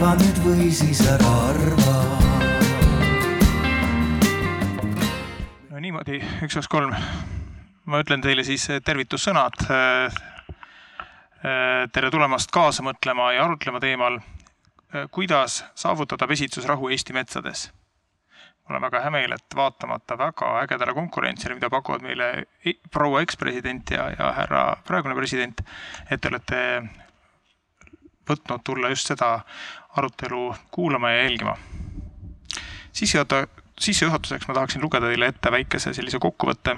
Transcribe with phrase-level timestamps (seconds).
[0.00, 1.94] arva nüüd või siis ära arva.
[5.68, 6.94] no niimoodi, üks, kaks, kolm.
[7.84, 9.60] ma ütlen teile siis tervitussõnad.
[11.92, 14.16] tere tulemast kaasa mõtlema ja arutlema teemal,
[15.12, 17.66] kuidas saavutada pesitsusrahu Eesti metsades
[18.64, 22.46] mul on väga hea meel, et vaatamata väga ägedale konkurentsile, mida pakuvad meile
[22.90, 25.60] proua ekspresident ja, ja härra praegune president,
[26.08, 26.60] et te olete
[28.30, 29.40] võtnud tulla just seda
[29.96, 31.56] arutelu kuulama ja jälgima.
[32.92, 33.46] sissejuhata-,
[33.80, 36.76] sissejuhatuseks ma tahaksin lugeda teile ette väikese sellise kokkuvõtte.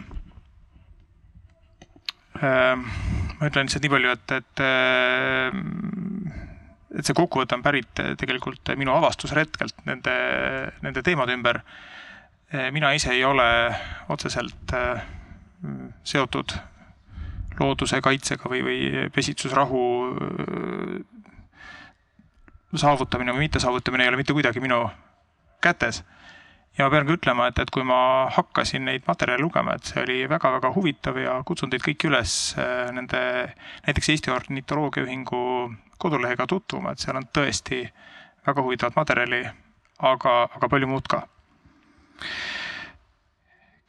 [2.43, 2.87] Ehm,
[3.39, 5.61] ma ütlen lihtsalt nii palju, et, et ehm,
[6.93, 10.15] et see kokkuvõte on pärit tegelikult minu avastusretkelt nende,
[10.85, 11.63] nende teemade ümber.
[12.73, 13.75] mina ise ei ole
[14.13, 15.01] otseselt äh,
[16.05, 16.53] seotud
[17.61, 21.22] looduse kaitsega või, või pesitsusrahu äh,
[22.79, 24.87] saavutamine või mittesaavutamine ei ole mitte kuidagi minu
[25.61, 26.05] kätes.
[26.79, 30.01] ja ma pean ka ütlema, et, et kui ma hakkasin neid materjale lugema, et see
[30.03, 33.21] oli väga-väga huvitav ja kutsun teid kõiki üles äh, nende
[33.87, 35.43] näiteks Eesti Ornitoloogia Ühingu
[35.99, 37.85] kodulehega tutvuma, et seal on tõesti
[38.47, 39.45] väga huvitavat materjali,
[40.01, 41.23] aga, aga palju muud ka.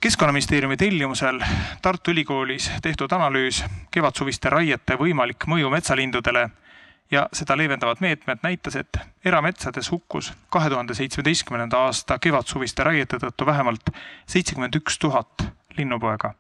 [0.03, 1.39] keskkonnaministeeriumi tellimusel
[1.81, 6.49] Tartu Ülikoolis tehtud analüüs kevadsuviste raiete võimalik mõju metsalindudele
[7.13, 13.45] ja seda leevendavad meetmed näitas, et erametsades hukkus kahe tuhande seitsmeteistkümnenda aasta kevadsuviste raiete tõttu
[13.45, 13.93] vähemalt
[14.25, 15.45] seitsekümmend üks tuhat
[15.77, 16.33] linnupoega.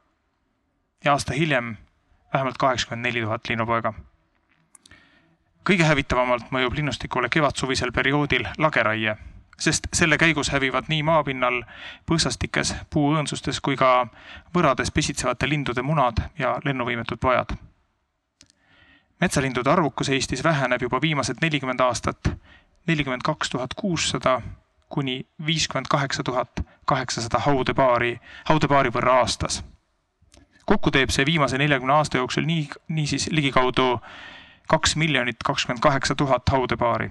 [1.03, 1.75] ja aasta hiljem
[2.33, 3.93] vähemalt kaheksakümmend neli tuhat linnupoega
[5.67, 9.15] kõige hävitavamalt mõjub linnustikule kevadsuvisel perioodil lageraie,
[9.59, 11.61] sest selle käigus hävivad nii maapinnal,
[12.09, 14.07] põõsastikes, puuõõnsustes kui ka
[14.55, 17.55] võrades pesitsevate lindude munad ja lennuvõimetud pojad.
[19.23, 22.33] Metsalindude arvukus Eestis väheneb juba viimased nelikümmend aastat,
[22.87, 24.41] nelikümmend kaks tuhat kuussada
[24.89, 26.49] kuni viiskümmend kaheksa tuhat
[26.85, 28.17] kaheksasada haudepaari,
[28.49, 29.63] haudepaari võrra aastas.
[30.65, 33.87] kokku teeb see viimase neljakümne aasta jooksul nii, niisiis ligikaudu
[34.67, 37.09] kaks miljonit kakskümmend kaheksa tuhat haudepaari.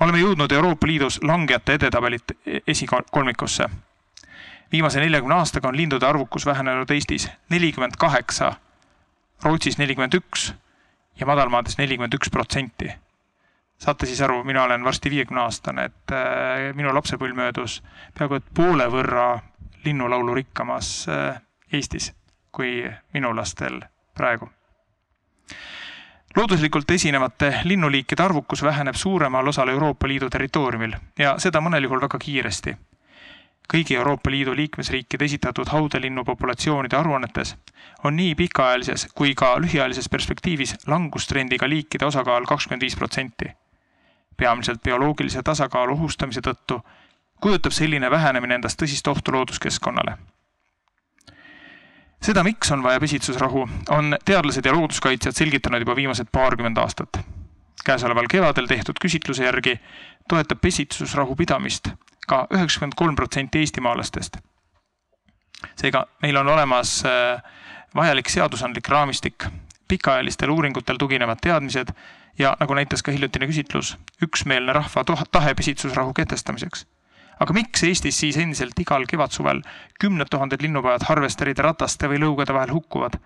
[0.00, 2.32] oleme jõudnud Euroopa Liidus langejate edetabelit
[2.66, 3.68] esikolmikusse.
[4.72, 8.52] viimase neljakümne aastaga on lindude arvukus vähenenud Eestis nelikümmend kaheksa,
[9.44, 10.50] Rootsis nelikümmend üks
[11.20, 12.92] ja madalmaades nelikümmend üks protsenti.
[13.80, 17.80] saate siis aru, mina olen varsti viiekümne aastane, et äh, minu lapsepõlv möödus
[18.18, 19.40] peaaegu et poole võrra
[19.84, 21.40] linnulaulu rikkamas äh,
[21.72, 22.12] Eestis
[22.52, 22.82] kui
[23.14, 23.80] minu lastel
[24.14, 24.50] praegu
[26.36, 32.18] looduslikult esinevate linnuliikide arvukus väheneb suuremal osal Euroopa Liidu territooriumil ja seda mõnel juhul väga
[32.18, 32.76] kiiresti.
[33.70, 37.54] Kõigi Euroopa Liidu liikmesriikide esitatud haudelinnu populatsioonide aruannetes
[38.04, 43.50] on nii pikaajalises kui ka lühiajalises perspektiivis langustrendiga liikide osakaal kakskümmend viis protsenti.
[44.36, 46.80] peamiselt bioloogilise tasakaalu ohustamise tõttu
[47.40, 50.16] kujutab selline vähenemine endast tõsist ohtu looduskeskkonnale
[52.22, 57.20] seda, miks on vaja pesitsusrahu, on teadlased ja looduskaitsjad selgitanud juba viimased paarkümmend aastat.
[57.84, 59.80] käesoleval kevadel tehtud küsitluse järgi
[60.28, 61.88] toetab pesitsusrahu pidamist
[62.30, 64.38] ka üheksakümmend kolm protsenti eestimaalastest.
[65.76, 67.42] seega meil on olemas äh,
[67.96, 69.44] vajalik seadusandlik raamistik,
[69.88, 71.92] pikaajalistel uuringutel tuginevad teadmised
[72.38, 76.86] ja nagu näitas ka hiljutine küsitlus, üksmeelne rahva tahe pesitsusrahu kehtestamiseks
[77.40, 79.62] aga miks Eestis siis endiselt igal kevadsuvel
[80.00, 83.18] kümned tuhanded linnupojad harvesteride, rataste või lõugade vahel hukkuvad?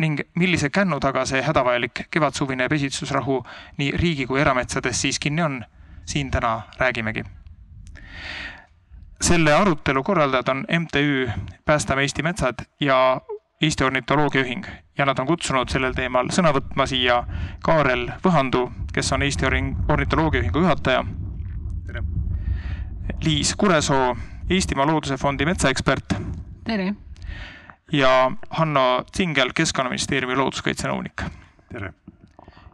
[0.00, 3.42] ning millise kännu taga see hädavajalik kevadsuvine pesitsusrahu
[3.78, 5.60] nii riigi kui erametsades siis kinni on?
[6.08, 7.24] siin täna räägimegi.
[9.20, 11.30] Selle arutelu korraldajad on MTÜ
[11.64, 13.20] Päästame Eesti metsad ja
[13.62, 14.66] Eesti Ornitoloogia Ühing
[14.98, 17.22] ja nad on kutsunud sellel teemal sõna võtma siia
[17.62, 19.46] Kaarel Võhandu, kes on Eesti
[19.88, 21.04] Ornitoloogia Ühingu juhataja
[23.24, 24.16] Liis Kuresoo,
[24.50, 26.14] Eestimaa Looduse Fondi metsaekspert.
[26.64, 26.94] tere!
[27.92, 31.24] ja Hanno Tsingel, Keskkonnaministeeriumi looduskaitsenõunik.
[31.72, 31.92] tere!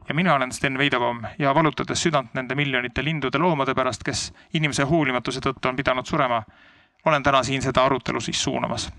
[0.08, 4.84] Ja mina olen Sten Veidebaum ja valutades südant nende miljonite lindude, loomade pärast, kes inimese
[4.88, 6.43] hoolimatuse tõttu on pidanud surema,
[7.05, 8.90] olen täna siin seda arutelu siis suunamas.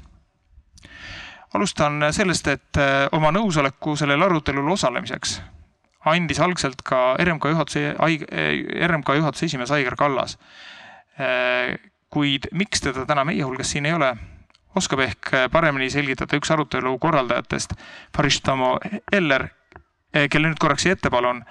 [1.53, 5.41] alustan sellest, et eh, oma nõusoleku sellel arutelul osalemiseks
[6.05, 7.95] andis algselt ka RMK juhatuse,
[8.87, 10.37] RMK juhatuse esimees Aigar Kallas
[11.19, 11.75] Äh,
[12.09, 14.13] kuid miks teda täna meie hulgas siin ei ole,
[14.79, 17.75] oskab ehk paremini selgitada üks arutelu korraldajatest,
[18.15, 18.77] Farishtamo
[19.11, 19.49] Eller,
[20.13, 21.43] kelle nüüd korraks siia ette palun?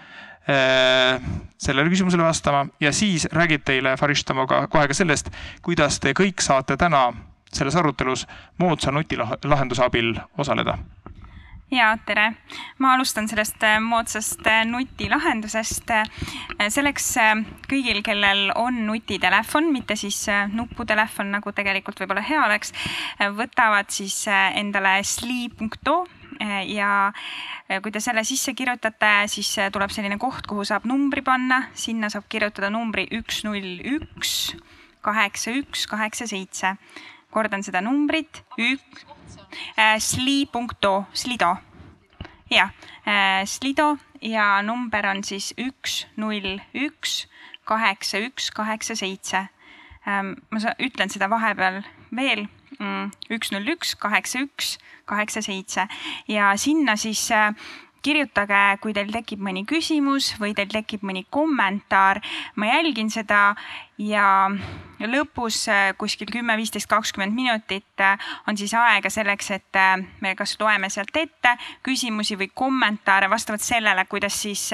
[0.49, 1.21] Äh,
[1.59, 2.67] sellele küsimusele vastama.
[2.81, 5.29] Ja siis räägib teile Farishtamo ka kohe ka sellest,
[5.63, 7.11] kuidas te kõik saate täna
[7.53, 8.25] selles arutelus
[8.57, 10.79] moodsa nutilahenduse abil osaleda.
[11.71, 12.31] Ja tere,
[12.81, 15.93] ma alustan sellest äh, moodsast nutilahendusest.
[16.73, 17.11] Selleks
[17.69, 22.73] kõigil, kellel on nutitelefon, mitte siis nuputelefon, nagu tegelikult võib-olla hea oleks,
[23.37, 26.07] võtavad siis endale sli.to
[26.67, 27.13] ja
[27.83, 32.29] kui te selle sisse kirjutate, siis tuleb selline koht, kuhu saab numbri panna, sinna saab
[32.31, 34.55] kirjutada numbri üks, null, üks,
[35.05, 36.77] kaheksa, üks, kaheksa, seitse.
[37.31, 39.05] kordan seda numbrit, üks.
[39.99, 41.57] Sli.do, Slido.
[42.51, 42.73] jah
[43.47, 47.27] Slido ja number on siis üks, null, üks,
[47.65, 49.49] kaheksa, üks, kaheksa, seitse
[50.09, 51.83] ma ütlen seda vahepeal
[52.15, 52.47] veel
[53.31, 54.77] üks, null, üks, kaheksa, üks,
[55.09, 55.89] kaheksa, seitse
[56.29, 57.53] ja sinna siis äh,
[58.03, 62.21] kirjutage, kui teil tekib mõni küsimus või teil tekib mõni kommentaar.
[62.55, 63.57] ma jälgin seda
[63.99, 64.49] ja
[65.01, 69.83] lõpus äh, kuskil kümme, viisteist, kakskümmend minutit äh, on siis aega selleks, et
[70.21, 74.71] me kas loeme sealt ette küsimusi või kommentaare vastavalt sellele, kuidas siis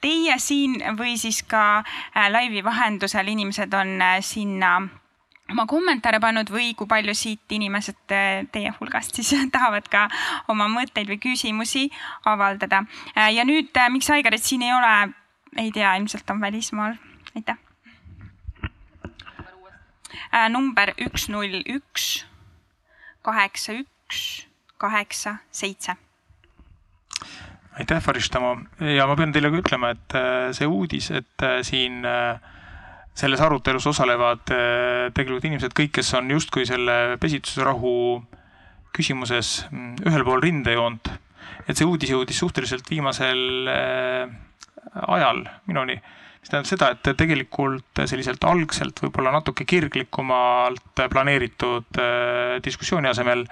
[0.00, 1.82] teie siin või siis ka
[2.30, 4.76] laivi vahendusel inimesed on sinna
[5.52, 8.00] oma kommentaare pannud või kui palju siit inimesed
[8.52, 10.06] teie hulgast siis tahavad ka
[10.52, 11.88] oma mõtteid või küsimusi
[12.28, 12.84] avaldada.
[13.14, 14.94] ja nüüd, äh, miks Aigarit siin ei ole,
[15.58, 16.96] ei tea, ilmselt on välismaal.
[17.36, 17.58] aitäh.
[20.32, 22.24] Äh, number üks, null, üks,
[23.22, 24.46] kaheksa, üks,
[24.80, 25.96] kaheksa, seitse
[27.78, 28.56] aitäh, Farishtamo
[28.96, 32.40] ja ma pean teile ka ütlema, et äh, see uudis, et siin äh,
[33.14, 37.94] selles arutelus osalevad äh, tegelikult inimesed, kõik, kes on justkui selle pesitusrahu
[38.96, 41.12] küsimuses mm, ühel pool rindejoont.
[41.68, 44.32] et see uudis jõudis suhteliselt viimasel äh,
[44.92, 45.98] ajal minuni,
[46.40, 53.46] mis tähendab seda, et tegelikult selliselt algselt võib-olla natuke kirglikumalt planeeritud äh, diskussiooni asemel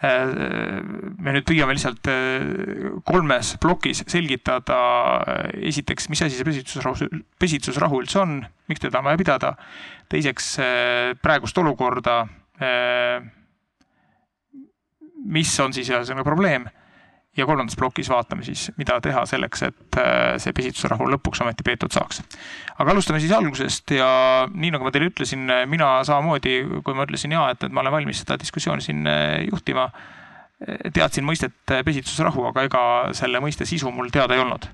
[0.00, 2.08] me nüüd püüame lihtsalt
[3.04, 4.78] kolmes plokis selgitada
[5.60, 7.08] esiteks, mis asi see pesitsusrahu,
[7.40, 8.38] pesitsusrahu üldse on,
[8.70, 9.54] miks teda on vaja pidada.
[10.10, 12.24] teiseks äh, praegust olukorda,
[12.58, 13.20] äh,
[15.24, 16.66] mis on siis ühesõnaga probleem
[17.36, 21.94] ja kolmandas plokis vaatame siis, mida teha selleks, et äh, see pesitusrahu lõpuks ometi peetud
[21.94, 22.22] saaks.
[22.78, 24.10] aga alustame siis algusest ja
[24.50, 28.00] nii nagu ma teile ütlesin, mina samamoodi, kui ma ütlesin ja, et, et ma olen
[28.00, 29.06] valmis seda diskussiooni siin
[29.46, 29.90] juhtima,
[30.92, 32.82] teadsin mõistet pesitusrahu, aga ega
[33.16, 34.66] selle mõiste sisu mul teada ei olnud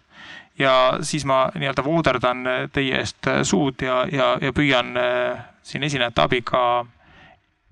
[0.59, 6.23] ja siis ma nii-öelda vooderdan teie eest suud ja, ja, ja püüan äh, siin esinejate
[6.25, 6.63] abiga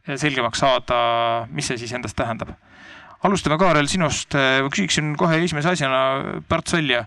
[0.05, 0.99] selgemaks saada,
[1.49, 2.51] mis see siis endast tähendab.
[3.25, 4.35] Alustame, Kaarel, sinust.
[4.37, 7.05] ma küsiksin kohe esimese asjana Parts välja.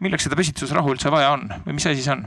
[0.00, 2.22] milleks seda pesitsusrahu üldse vaja on või mis asi see on?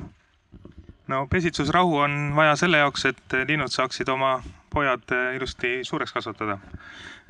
[1.09, 4.35] no pesitsusrahu on vaja selle jaoks, et linnud saaksid oma
[4.73, 6.59] pojad ilusti suureks kasvatada.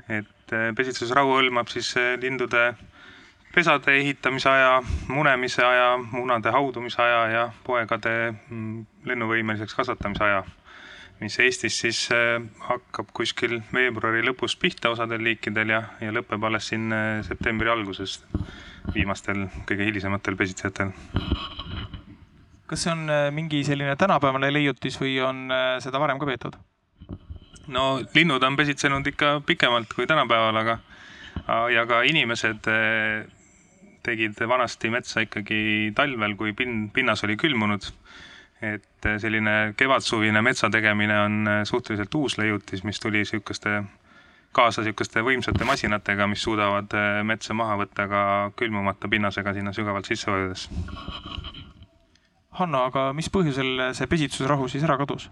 [0.09, 2.73] et pesitsusrahu hõlmab siis lindude
[3.53, 10.43] pesade ehitamise aja, munemise aja, munade haudumise aja ja poegade mm, lennuvõimeliseks kasvatamise aja,
[11.23, 16.67] mis Eestis siis äh, hakkab kuskil veebruari lõpus pihta osadel liikidel ja, ja lõpeb alles
[16.71, 18.19] siin äh, septembri alguses
[18.93, 20.91] viimastel, kõige hilisematel pesitsejatel.
[22.67, 25.47] kas see on äh, mingi selline tänapäevane leiutis või on
[25.83, 26.59] seda varem ka peetud?
[27.71, 27.85] no
[28.15, 30.79] linnud on pesitsenud ikka pikemalt kui tänapäeval, aga
[31.71, 32.67] ja ka inimesed
[34.03, 37.87] tegid vanasti metsa ikkagi talvel, kui pin-, pinnas oli külmunud.
[38.61, 38.83] et
[39.19, 43.83] selline kevadsuvine metsa tegemine on suhteliselt uus leiutis, mis tuli sihukeste,
[44.51, 46.93] kaasa sihukeste võimsate masinatega, mis suudavad
[47.23, 48.23] metsa maha võtta ka
[48.59, 50.67] külmumata pinnasega sinna sügavalt sisse vajudes.
[52.59, 55.29] Hanno, aga mis põhjusel see pesitsusrahu siis ära kadus?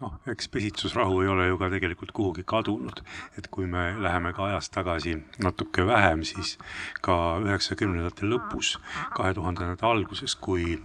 [0.00, 3.00] Noh, eks pesitsusrahu ei ole ju ka tegelikult kuhugi kadunud,
[3.38, 6.56] et kui me läheme ka ajas tagasi natuke vähem, siis
[7.04, 8.76] ka üheksakümnendate lõpus,
[9.16, 10.76] kahe tuhandendate alguses, kui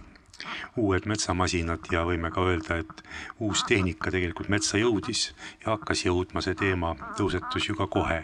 [0.80, 3.02] uued metsamasinad ja võime ka öelda, et
[3.42, 5.28] uus tehnika tegelikult metsa jõudis
[5.64, 8.22] ja hakkas jõudma, see teema tõusetus ju ka kohe.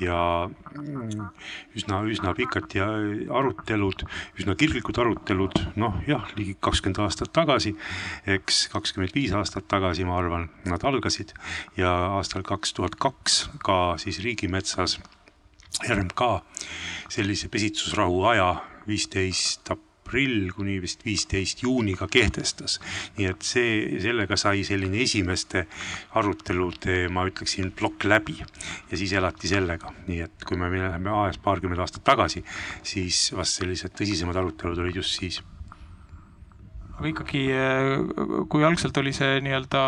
[0.00, 0.18] ja
[1.76, 2.88] üsna, üsna pikad ja
[3.40, 4.04] arutelud,
[4.38, 7.74] üsna kirglikud arutelud, noh jah, ligi kakskümmend aastat tagasi,
[8.26, 11.34] eks kakskümmend viis aastat tagasi, ma arvan, nad algasid
[11.76, 14.98] ja aastal kaks tuhat kaks ka siis riigimetsas
[15.88, 16.20] RMK
[17.12, 18.54] sellise pesitsusrahu aja
[18.88, 19.70] viisteist
[20.08, 22.78] aprill kuni vist viisteist juuniga kehtestas.
[23.18, 25.66] nii et see, sellega sai selline esimeste
[26.18, 31.38] arutelude, ma ütleksin, plokk läbi ja siis elati sellega, nii et kui me läheme ajas
[31.44, 32.44] paarkümmend aastat tagasi,
[32.82, 35.42] siis vast sellised tõsisemad arutelud olid just siis
[36.98, 37.44] aga ikkagi,
[38.50, 39.82] kui algselt oli see nii-öelda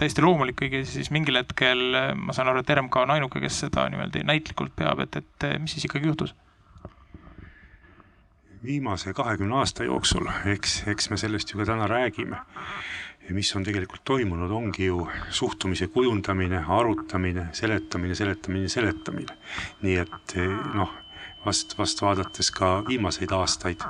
[0.00, 1.82] täiesti loomulik kõigil, siis mingil hetkel
[2.16, 5.74] ma saan aru, et RMK on ainuke, kes seda niimoodi näitlikult peab, et, et mis
[5.76, 6.32] siis ikkagi juhtus?
[8.64, 12.40] Viimase kahekümne aasta jooksul, eks, eks me sellest ju ka täna räägime.
[13.30, 19.36] mis on tegelikult toimunud, ongi ju suhtumise kujundamine, arutamine, seletamine, seletamine, seletamine.
[19.82, 20.34] nii et
[20.74, 20.90] noh,
[21.46, 23.86] vast, vast vaadates ka viimaseid aastaid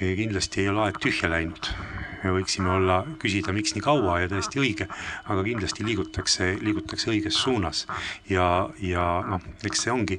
[0.00, 1.72] kindlasti ei ole aeg tühja läinud.
[2.20, 4.84] me võiksime olla, küsida, miks nii kaua ja täiesti õige,
[5.32, 7.86] aga kindlasti liigutakse, liigutakse õiges suunas.
[8.28, 10.18] ja, ja noh, eks see ongi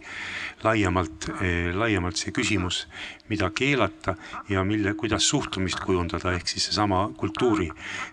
[0.63, 2.87] laiemalt eh,, laiemalt see küsimus,
[3.29, 4.15] mida keelata
[4.49, 7.69] ja mille, kuidas suhtumist kujundada, ehk siis seesama kultuuri,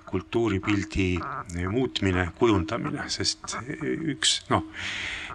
[0.09, 1.11] kultuuripildi
[1.73, 3.57] muutmine, kujundamine, sest
[4.13, 4.69] üks noh,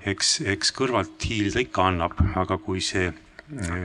[0.06, 3.10] eks, eks kõrvalt hiilda ikka annab, aga kui see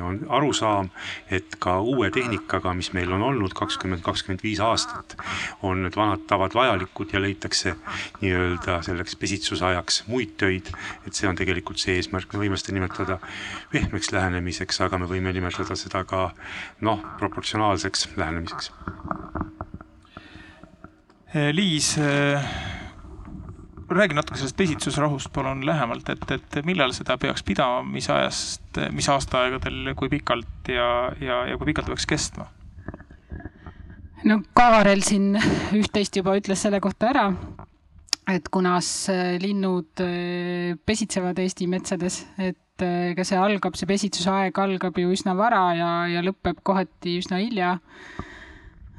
[0.02, 0.88] on arusaam,
[1.30, 5.16] et ka uue tehnikaga, mis meil on olnud kakskümmend, kakskümmend viis aastat,
[5.62, 7.74] on need vanad tavad vajalikud ja leitakse
[8.22, 10.70] nii-öelda selleks pesitsusajaks muid töid.
[11.06, 13.18] et see on tegelikult see eesmärk, me võime seda nimetada
[13.72, 16.30] pehmeks lähenemiseks, aga me võime nimetada seda ka
[16.80, 18.72] noh, proportsionaalseks lähenemiseks.
[21.52, 21.96] Liis
[23.96, 29.08] räägi natuke sellest pesitsusrahust palun lähemalt, et, et millal seda peaks pidama, mis ajast, mis
[29.08, 30.88] aastaaegadel, kui pikalt ja,
[31.20, 32.48] ja, ja kui pikalt peaks kestma?
[34.28, 35.38] no Kaarel siin
[35.78, 37.26] üht-teist juba ütles selle kohta ära,
[38.28, 38.90] et kunas
[39.40, 45.36] linnud eh, pesitsevad Eesti metsades, et eh, ka see algab, see pesitsusaeg algab ju üsna
[45.38, 47.78] vara ja, ja lõpeb kohati üsna hilja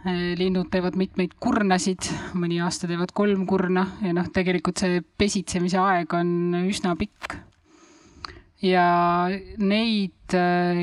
[0.08, 2.08] linnud teevad mitmeid kurnasid,
[2.40, 7.36] mõni aasta teevad kolm kurna ja noh, tegelikult see pesitsemise aeg on üsna pikk.
[8.64, 8.86] ja
[9.60, 10.80] neid eh,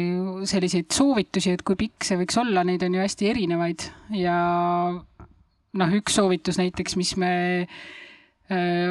[0.48, 4.36] selliseid soovitusi, et kui pikk see võiks olla, neid on ju hästi erinevaid ja
[5.76, 7.32] noh, üks soovitus näiteks, mis me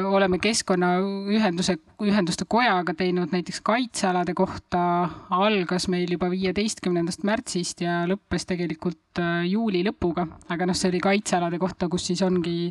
[0.04, 4.80] oleme Keskkonnaühenduse, Ühenduste Kojaga teinud näiteks kaitsealade kohta,
[5.32, 11.60] algas meil juba viieteistkümnendast märtsist ja lõppes tegelikult juuli lõpuga, aga noh, see oli kaitsealade
[11.62, 12.68] kohta, kus siis ongi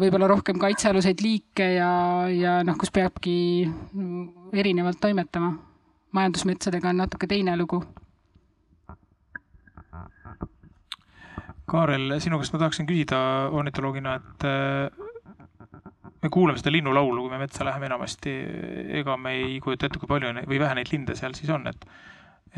[0.00, 1.90] võib-olla rohkem kaitsealuseid liike ja,
[2.28, 3.34] ja noh, kus peabki
[4.52, 5.54] erinevalt toimetama.
[6.12, 7.84] majandusmetsadega on natuke teine lugu.
[11.70, 13.20] Kaarel, sinu käest ma tahaksin küsida
[13.54, 14.46] ornitoloogina, et
[16.22, 18.32] me kuulame seda linnulaulu, kui me metsa läheme enamasti,
[19.00, 21.86] ega me ei kujuta ette, kui palju või vähe neid linde seal siis on, et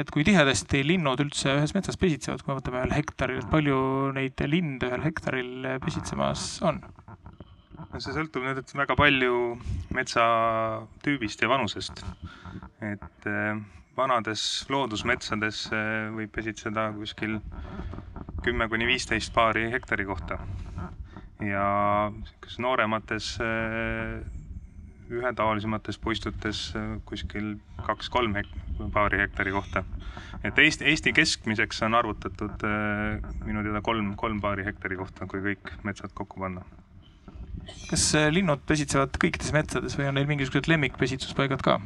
[0.00, 3.78] et kui tihedasti linnud üldse ühes metsas pesitsevad, kui me võtame ühel hektaril, palju
[4.16, 6.80] neid linde ühel hektaril pesitsemas on?
[7.92, 9.36] no see sõltub nüüd väga palju
[9.92, 12.02] metsatüübist ja vanusest.
[12.80, 13.60] et eh,
[13.96, 17.38] vanades loodusmetsades eh, võib pesitseda kuskil
[18.42, 20.40] kümme kuni viisteist paari hektari kohta
[21.46, 21.66] ja
[22.14, 24.20] niisugustes nooremates äh,
[25.12, 27.56] ühetaolisemates puistutes äh, kuskil
[27.86, 28.52] kaks-kolm hek-,
[28.94, 29.84] paari hektari kohta.
[30.44, 35.42] et Eesti, Eesti keskmiseks on arvutatud äh, minu teada kolm, kolm paari hektari kohta, kui
[35.44, 36.64] kõik metsad kokku panna.
[37.90, 41.80] kas linnud pesitsevad kõikides metsades või on neil mingisugused lemmikpesitsuspaigad ka?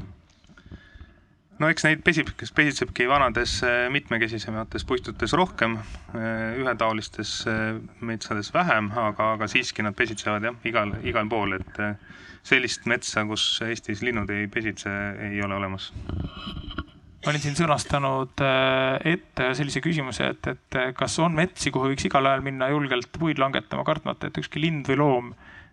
[1.62, 5.78] No eks neid pesib, kes pesitsebki vanades äh, mitmekesisemates puistutes rohkem,
[6.12, 11.80] äh, ühetaolistes äh, metsades vähem, aga, aga siiski nad pesitsevad jah, igal, igal pool, et
[12.46, 14.92] sellist metsa, kus Eestis linnud ei pesitse,
[15.30, 15.90] ei ole olemas.
[17.24, 18.38] ma olin siin sõnastanud
[19.10, 23.40] ette sellise küsimuse, et, et kas on metsi, kuhu võiks igal ajal minna julgelt puid
[23.42, 25.32] langetama, kartmata, et ükski lind või loom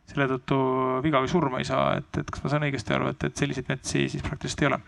[0.10, 0.58] selle tõttu
[1.06, 3.70] viga või surma ei saa, et, et kas ma saan õigesti aru, et, et selliseid
[3.70, 4.82] metsi siis praktiliselt ei ole?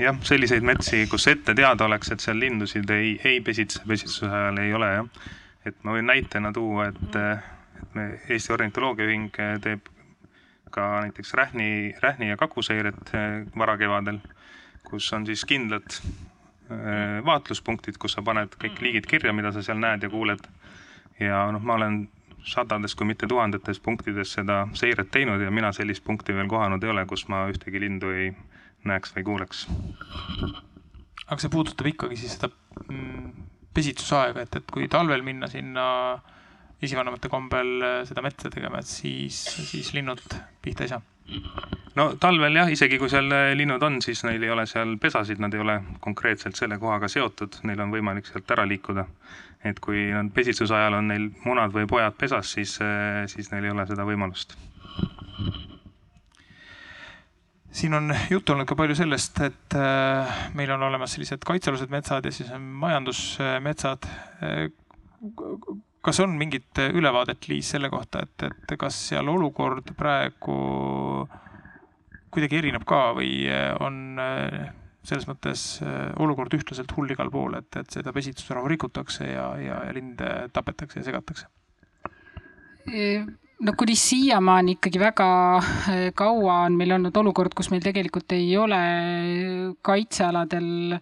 [0.00, 4.60] Jah, selliseid metsi, kus ette teada oleks, et seal lindusid ei, ei pesitse, pesitsuse ajal
[4.62, 5.08] ei ole jah.
[5.66, 7.16] et ma võin näitena tuua, et,
[7.82, 9.90] et me Eesti Ornitoloogiaühing teeb
[10.70, 14.20] ka näiteks rähni, rähni ja kakuseiret eh, varakevadel,
[14.86, 15.98] kus on siis kindlad
[16.70, 20.46] eh, vaatluspunktid, kus sa paned kõik liigid kirja, mida sa seal näed ja kuuled.
[21.20, 22.06] ja noh, ma olen
[22.46, 26.90] sadades, kui mitte tuhandetes punktides seda seiret teinud ja mina sellist punkti veel kohanud ei
[26.90, 28.30] ole, kus ma ühtegi lindu ei
[28.88, 29.66] näeks või kuuleks.
[31.26, 32.50] aga see puudutab ikkagi siis seda
[32.88, 35.86] mm, pesitsusaega, et, et kui talvel minna sinna
[36.82, 39.38] esivanemate kombel äh, seda metsa tegema, et siis,
[39.70, 40.22] siis linnud
[40.62, 41.02] pihta ei saa?
[41.98, 45.42] no talvel jah, isegi kui seal äh, linnud on, siis neil ei ole seal pesasid,
[45.42, 49.06] nad ei ole konkreetselt selle kohaga seotud, neil on võimalik sealt ära liikuda.
[49.64, 53.68] et kui nad pesitsuse ajal on neil munad või pojad pesas, siis, äh, siis neil
[53.68, 54.56] ei ole seda võimalust
[57.80, 62.26] siin on juttu olnud ka palju sellest, et äh, meil on olemas sellised kaitsealused metsad
[62.28, 64.08] ja siis on majandusmetsad.
[64.44, 64.66] Äh,
[66.04, 70.56] kas on mingit ülevaadet, Liis, selle kohta, et, et kas seal olukord praegu
[72.32, 73.44] kuidagi erineb ka või
[73.84, 74.16] on
[75.04, 75.64] selles mõttes
[76.22, 81.02] olukord ühtlaselt hull igal pool, et, et seda pesitsusrahu rikutakse ja, ja, ja linde tapetakse
[81.02, 81.50] ja segatakse?
[83.60, 85.26] No kuni siiamaani ikkagi väga
[86.16, 88.80] kaua on meil olnud olukord, kus meil tegelikult ei ole
[89.82, 90.96] kaitsealadel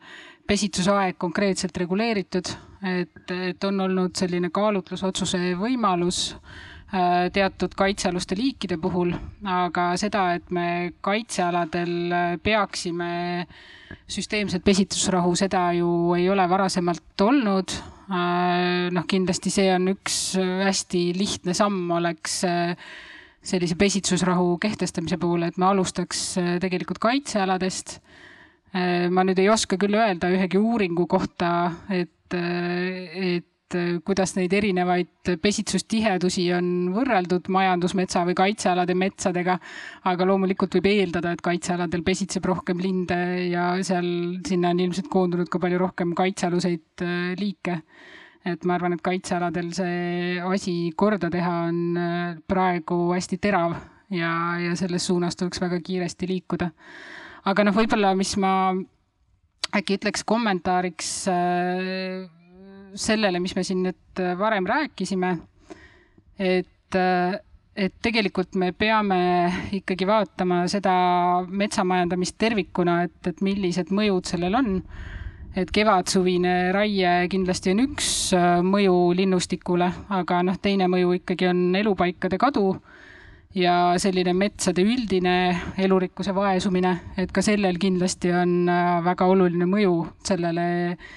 [0.49, 2.51] pesitsusaeg konkreetselt reguleeritud,
[2.89, 9.13] et, et on olnud selline kaalutlusotsuse võimalus äh, teatud kaitsealuste liikide puhul,
[9.45, 13.11] aga seda, et me kaitsealadel peaksime
[14.09, 17.77] süsteemset pesitsusrahu, seda ju ei ole varasemalt olnud.
[18.09, 22.73] Äh, noh, kindlasti see on üks hästi lihtne samm, oleks äh,
[23.45, 26.23] sellise pesitsusrahu kehtestamise puhul, et me alustaks
[26.63, 27.99] tegelikult kaitsealadest.
[28.77, 34.33] Äh, ma nüüd ei oska küll öelda ühegi uuringu kohta, et, äh, et äh, kuidas
[34.37, 39.59] neid erinevaid pesitsustihedusi on võrreldud majandusmetsa või kaitsealade metsadega,
[40.09, 43.19] aga loomulikult võib eeldada, et kaitsealadel pesitseb rohkem linde
[43.51, 44.09] ja seal,
[44.49, 47.05] sinna on ilmselt koondunud ka palju rohkem kaitsealuseid
[47.39, 47.83] liike.
[48.49, 51.99] et ma arvan, et kaitsealadel see asi korda teha on
[52.49, 53.75] praegu hästi terav
[54.09, 54.33] ja,
[54.63, 56.71] ja selles suunas tuleks väga kiiresti liikuda
[57.45, 58.73] aga noh, võib-olla, mis ma
[59.77, 62.29] äkki ütleks kommentaariks äh,
[62.95, 65.35] sellele, mis me siin nüüd äh, varem rääkisime,
[66.39, 67.37] et, äh,
[67.77, 69.21] et tegelikult me peame
[69.77, 70.95] ikkagi vaatama seda
[71.49, 74.83] metsamajandamist tervikuna, et, et millised mõjud sellel on.
[75.59, 78.09] et kevadsuvine raie kindlasti on üks
[78.63, 82.77] mõju linnustikule, aga noh, teine mõju ikkagi on elupaikade kadu
[83.59, 85.35] ja selline metsade üldine
[85.81, 89.97] elurikkuse vaesumine, et ka sellel kindlasti on äh, väga oluline mõju
[90.29, 91.09] sellele äh,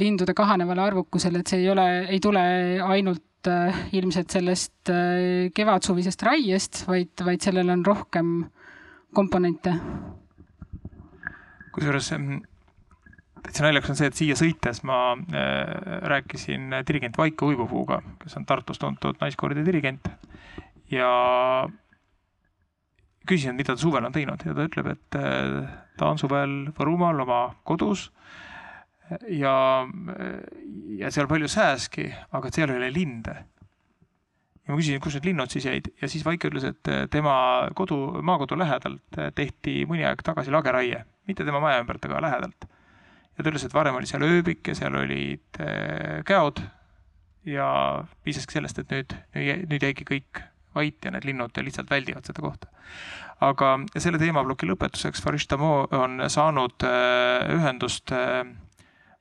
[0.00, 2.40] lindude kahanevale arvukusele, et see ei ole, ei tule
[2.80, 4.92] ainult äh, ilmselt sellest
[5.54, 8.30] kevadsuvisest raiest, vaid, vaid sellel on rohkem
[9.12, 9.74] komponente.
[11.74, 12.40] kusjuures mm,
[13.44, 15.02] täitsa naljakas on see, et siia sõites ma
[16.14, 20.08] rääkisin dirigent Vaiko Uibupuuga, kes on Tartus tuntud naiskooride dirigent
[20.90, 21.12] ja
[23.30, 25.68] küsisin, mida ta suvel on teinud ja ta ütleb, et äh,
[25.98, 28.08] ta on suvel Võrumaal oma kodus
[29.28, 29.54] ja,
[30.98, 33.36] ja seal palju sääski, aga seal ei ole linde.
[34.60, 37.34] ja ma küsisin, kus need linnud siis jäid ja siis Vaike ütles, et äh, tema
[37.76, 42.68] kodu, maakodu lähedalt äh, tehti mõni aeg tagasi lageraie, mitte tema maja ümbert, aga lähedalt.
[42.68, 45.62] ja ta ütles, et varem oli seal ööbik ja seal olid
[46.28, 46.62] käod
[47.48, 47.68] ja
[48.24, 49.14] piisaski sellest, et nüüd,
[49.70, 50.42] nüüd jäigi kõik
[50.76, 52.68] vait ja need linnud lihtsalt väldivad seda kohta.
[53.40, 56.84] aga selle teemaploki lõpetuseks Farish Tamo on saanud
[57.56, 58.12] ühendust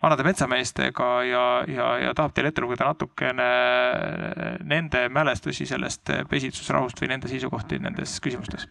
[0.04, 7.02] vanade metsameestega ja, ja, ja tahab teile ette lugeda natukene äh, nende mälestusi sellest pesitsusrahust
[7.02, 8.68] või nende seisukohti nendes küsimustes.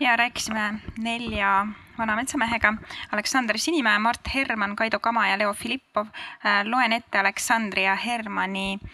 [0.00, 1.66] ja rääkisime nelja
[1.98, 2.74] vana metsamehega,
[3.12, 6.06] Aleksander Sinimäe, Mart Herman, Kaido Kama ja Leo Filippov.
[6.64, 8.90] loen ette Aleksandri ja Hermani äh,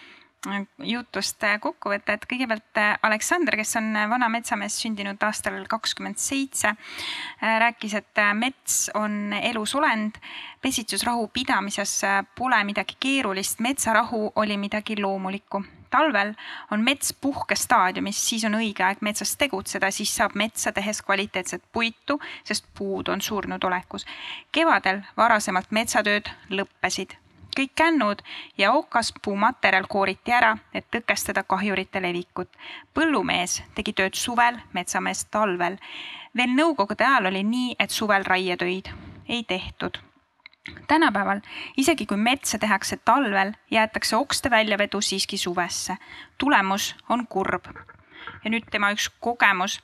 [0.85, 6.75] jutust kokkuvõte, et kõigepealt äh, Aleksander, kes on äh, vana metsamees sündinud aastal kakskümmend seitse,
[6.75, 10.21] äh, rääkis, et mets on elusolend.
[10.61, 12.01] pesitsusrahu pidamises
[12.37, 15.63] pole midagi keerulist, metsarahu oli midagi loomulikku.
[15.91, 16.35] talvel
[16.71, 22.21] on mets puhkestaadiumis, siis on õige aeg metsas tegutseda, siis saab metsa tehes kvaliteetset puitu,
[22.45, 24.07] sest puud on surnud olekus.
[24.53, 27.17] kevadel varasemalt metsatööd lõppesid
[27.59, 28.23] kõik kännud
[28.59, 32.49] ja okaspuumaterjal kooriti ära, et tõkestada kahjurite levikut.
[32.95, 35.79] põllumees tegi tööd suvel, metsamees talvel.
[36.37, 38.89] veel nõukogude ajal oli nii, et suvel raietöid
[39.29, 39.99] ei tehtud
[40.87, 41.41] tänapäeval,
[41.77, 45.97] isegi kui metsa tehakse talvel, jäetakse okste väljavedu siiski suvesse.
[46.39, 47.65] tulemus on kurb.
[48.45, 49.81] ja nüüd tema üks kogemus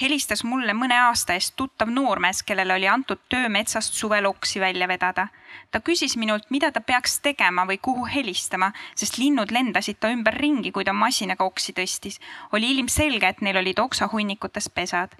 [0.00, 4.88] helistas mulle mõne aasta eest tuttav noormees, kellele oli antud töö metsast suvel oksi välja
[4.88, 5.28] vedada.
[5.70, 10.72] ta küsis minult, mida ta peaks tegema või kuhu helistama, sest linnud lendasid ta ümberringi,
[10.72, 12.20] kui ta masinaga oksi tõstis.
[12.52, 15.16] oli ilmselge, et neil olid oksahunnikutes pesad.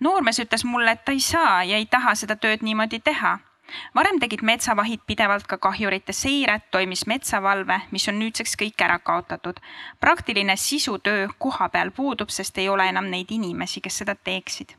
[0.00, 3.38] noormees ütles mulle, et ta ei saa ja ei taha seda tööd niimoodi teha
[3.94, 9.60] varem tegid metsavahid pidevalt ka kahjurite seiret, toimis metsavalve, mis on nüüdseks kõik ära kaotatud.
[10.00, 14.76] praktiline sisutöö koha peal puudub, sest ei ole enam neid inimesi, kes seda teeksid.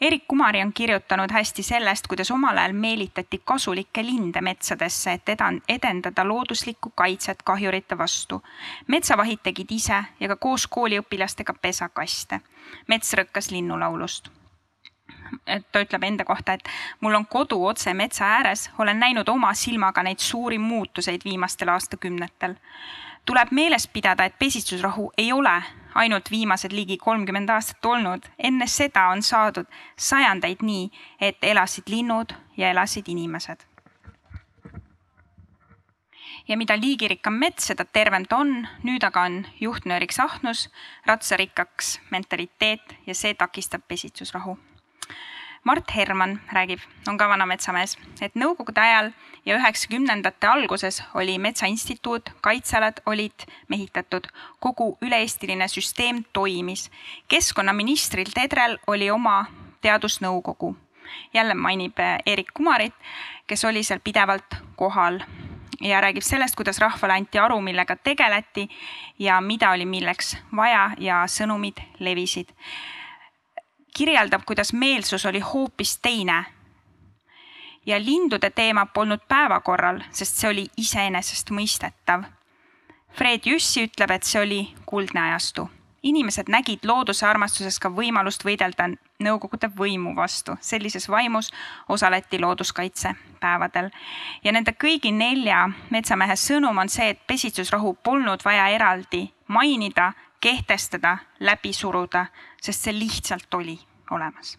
[0.00, 5.28] Erik Kumari on kirjutanud hästi sellest, kuidas omal ajal meelitati kasulikke linde metsadesse, et
[5.68, 8.42] edendada looduslikku kaitset kahjurite vastu.
[8.86, 12.40] metsavahid tegid ise ja ka koos kooliõpilastega pesakaste.
[12.86, 14.37] mets rõkkas linnulaulust
[15.46, 16.68] et ta ütleb enda kohta, et
[17.00, 22.54] mul on kodu otse metsa ääres, olen näinud oma silmaga neid suuri muutuseid viimastel aastakümnetel.
[23.24, 25.62] tuleb meeles pidada, et pesitsusrahu ei ole
[25.94, 32.32] ainult viimased ligi kolmkümmend aastat olnud, enne seda on saadud sajandeid nii, et elasid linnud
[32.56, 33.68] ja elasid inimesed
[36.48, 38.66] ja mida liigirikkam mets, seda tervem ta on.
[38.84, 40.68] nüüd aga on juhtnööriks ahnus,
[41.06, 44.58] ratsarikkaks mentaliteet ja see takistab pesitsusrahu.
[45.64, 49.10] Mart Herman räägib, on ka vana metsamees, et nõukogude ajal
[49.44, 54.30] ja üheksakümnendate alguses oli Metsainstituut, kaitsealad olid mehitatud,
[54.60, 56.90] kogu üle-eestiline süsteem toimis.
[57.28, 59.46] keskkonnaministril Tedrel oli oma
[59.80, 60.76] teadusnõukogu.
[61.34, 62.94] jälle mainib Eerik Kumarit,
[63.46, 65.20] kes oli seal pidevalt kohal
[65.80, 68.68] ja räägib sellest, kuidas rahvale anti aru, millega tegeleti
[69.18, 72.48] ja mida oli milleks vaja ja sõnumid levisid.
[73.98, 76.44] Kirjeldab, kuidas meelsus oli hoopis teine.
[77.86, 82.26] ja lindude teema polnud päevakorral, sest see oli iseenesestmõistetav.
[83.16, 85.70] Fred Jüssi ütleb, et see oli kuldne ajastu
[86.02, 90.54] inimesed nägid looduse armastuses ka võimalust võidelda Nõukogude võimu vastu.
[90.60, 91.50] sellises vaimus
[91.88, 93.90] osaleti looduskaitsepäevadel.
[94.44, 101.18] ja nende kõigi nelja metsamehe sõnum on see, et pesitsusrahu polnud vaja eraldi mainida, kehtestada,
[101.40, 102.26] läbi suruda,
[102.62, 104.56] sest see lihtsalt oli olemas.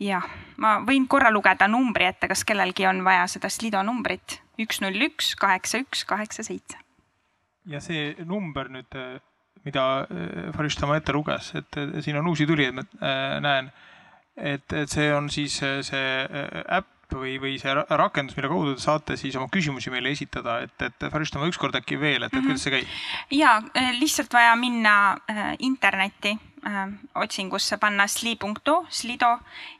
[0.00, 4.80] jah, ma võin korra lugeda numbri ette, kas kellelgi on vaja seda Slido numbrit, üks,
[4.84, 6.78] null, üks, kaheksa, üks, kaheksa, seitse.
[7.66, 8.96] ja see number nüüd
[9.64, 10.06] mida
[10.56, 13.68] Farish tema ette luges, et siin on uusi tulijaid, ma äh, näen.
[14.36, 16.08] et, et see on siis see
[16.64, 20.76] äpp või, või see rakendus, mille kaudu te saate siis oma küsimusi meile esitada, et,
[20.86, 22.94] et Farish tema ükskord äkki veel, et, et kuidas see käib?
[23.34, 23.58] ja
[23.98, 24.94] lihtsalt vaja minna
[25.58, 26.36] internetti
[27.14, 29.30] otsingusse panna sli.do, slido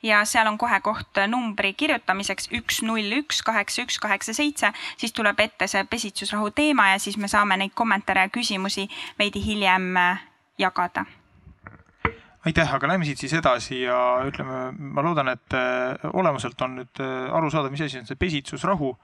[0.03, 5.13] ja seal on kohe koht numbri kirjutamiseks üks, null, üks, kaheksa, üks, kaheksa, seitse, siis
[5.13, 8.89] tuleb ette see pesitsusrahu teema ja siis me saame neid kommentaare ja küsimusi
[9.19, 10.25] veidi hiljem äh,
[10.59, 11.05] jagada.
[12.47, 17.05] Aitäh, aga lähme siit siis edasi ja ütleme, ma loodan, et äh, olemuselt on nüüd
[17.31, 18.95] aru saada, mis asi on see pesitsusrahu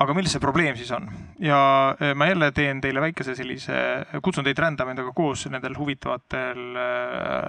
[0.00, 1.08] aga milles see probleem siis on?
[1.44, 1.60] ja
[2.00, 3.76] e, ma jälle teen teile väikese sellise,
[4.24, 6.86] kutsun teid rändama endaga koos nendel huvitavatel e,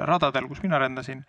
[0.09, 1.23] radadel, kus mina rändasin.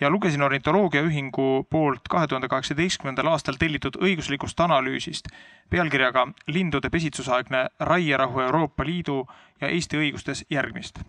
[0.00, 5.30] ja lugesin ornitoloogiaühingu poolt kahe tuhande kaheksateistkümnendal aastal tellitud õiguslikust analüüsist
[5.70, 9.24] pealkirjaga Lindude pesitsusaegne raierahu Euroopa Liidu
[9.60, 11.02] ja Eesti õigustes järgmist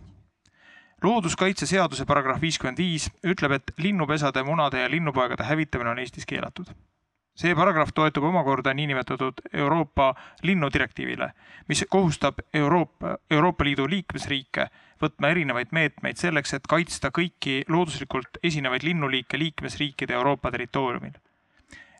[1.02, 6.70] looduskaitseseaduse paragrahv viiskümmend viis ütleb, et linnupesade, munade ja linnupoegade hävitamine on Eestis keelatud
[7.34, 11.30] see paragrahv toetub omakorda niinimetatud Euroopa linnudirektiivile,
[11.68, 14.68] mis kohustab Euroopa, Euroopa Liidu liikmesriike
[15.02, 21.16] võtma erinevaid meetmeid selleks, et kaitsta kõiki looduslikult esinevaid linnuliike liikmesriikide Euroopa territooriumil.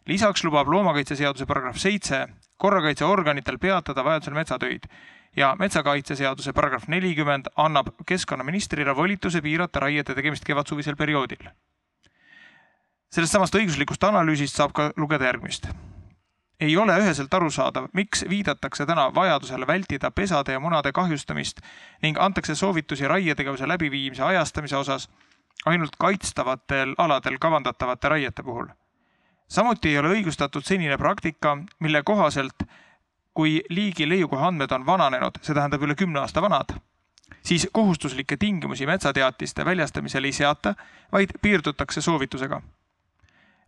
[0.07, 2.27] lisaks lubab loomakaitseseaduse paragrahv seitse
[2.59, 4.89] korrakaitseorganitel peatada vajadusel metsatöid
[5.37, 11.49] ja metsakaitseseaduse paragrahv nelikümmend annab keskkonnaministrile volituse piirata raiete tegemist kevadsuvisel perioodil
[13.13, 15.69] sellest samast õiguslikust analüüsist saab ka lugeda järgmist.
[16.63, 21.61] ei ole üheselt arusaadav, miks viidatakse täna vajadusele vältida pesade ja munade kahjustamist
[22.03, 25.09] ning antakse soovitusi raietegevuse läbiviimise ajastamise osas
[25.67, 28.67] ainult kaitstavatel aladel kavandatavate raiete puhul.
[29.49, 32.63] samuti ei ole õigustatud senine praktika, mille kohaselt
[33.35, 36.77] kui liigi leiukoha andmed on vananenud, see tähendab üle kümne aasta vanad,
[37.43, 40.75] siis kohustuslikke tingimusi metsateatiste väljastamisel ei seata,
[41.13, 42.63] vaid piirdutakse soovitusega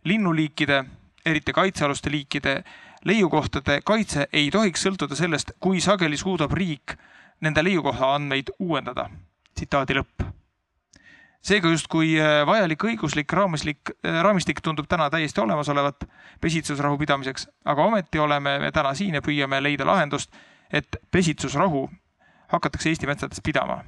[0.05, 0.83] linnuliikide,
[1.25, 2.63] eriti kaitsealuste liikide
[3.05, 6.95] leiukohtade kaitse ei tohiks sõltuda sellest, kui sageli suudab riik
[7.41, 9.09] nende leiukoha andmeid uuendada.
[9.55, 10.23] tsitaadi lõpp.
[11.41, 16.03] seega justkui äh, vajalik õiguslik raamislik, äh, raamistik tundub täna täiesti olemasolevat
[16.41, 20.33] pesitsusrahu pidamiseks, aga ometi oleme me täna siin ja püüame leida lahendust,
[20.73, 21.89] et pesitsusrahu
[22.47, 23.83] hakatakse Eesti metsades pidama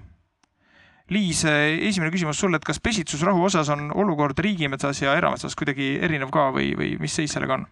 [1.08, 6.34] Liis, esimene küsimus sulle, et kas pesitsusrahu osas on olukord riigimetsas ja erametsas kuidagi erinev
[6.36, 7.68] ka või, või mis seis sellega on?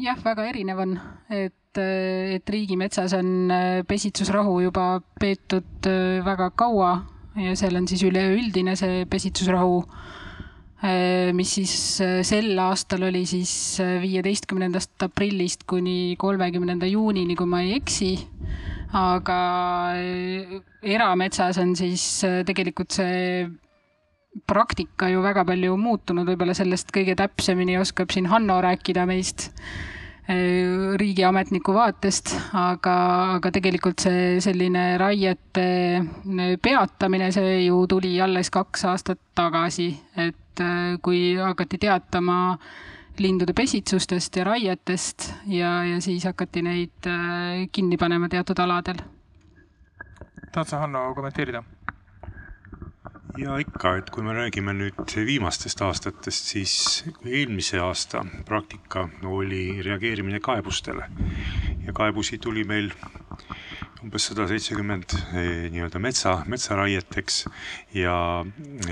[0.00, 0.96] jah, väga erinev on,
[1.32, 3.52] et, et riigimetsas on
[3.88, 4.88] pesitsusrahu juba
[5.20, 5.88] peetud
[6.24, 6.92] väga kaua
[7.38, 9.78] ja seal on siis üleüldine see pesitsusrahu,
[11.34, 11.74] mis siis
[12.28, 13.52] sel aastal oli siis
[14.02, 18.12] viieteistkümnendast aprillist kuni kolmekümnenda juunini, kui ma ei eksi
[18.96, 19.38] aga
[19.98, 23.48] äh, erametsas on siis äh, tegelikult see
[24.48, 29.50] praktika ju väga palju muutunud, võib-olla sellest kõige täpsemini oskab siin Hanno rääkida meist.
[30.28, 32.96] riigiametniku vaatest, aga,
[33.38, 35.64] aga tegelikult see selline raiete
[36.60, 39.88] peatamine, see ju tuli alles kaks aastat tagasi,
[40.20, 40.60] et
[41.00, 42.36] kui hakati teatama
[43.20, 47.10] lindude pesitsustest ja raietest ja, ja siis hakati neid
[47.72, 49.02] kinni panema teatud aladel.
[50.52, 51.62] tahad sa, Hanno, kommenteerida?
[53.38, 56.74] ja ikka, et kui me räägime nüüd viimastest aastatest, siis
[57.24, 61.06] eelmise aasta praktika oli reageerimine kaebustele
[61.86, 62.90] ja kaebusi tuli meil
[64.02, 67.40] umbes sada seitsekümmend eh, nii-öelda metsa, metsaraieteks
[67.98, 68.14] ja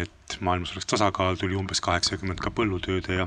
[0.03, 3.27] et maailmas oleks tasakaal, tuli umbes kaheksakümmend ka põllutööde ja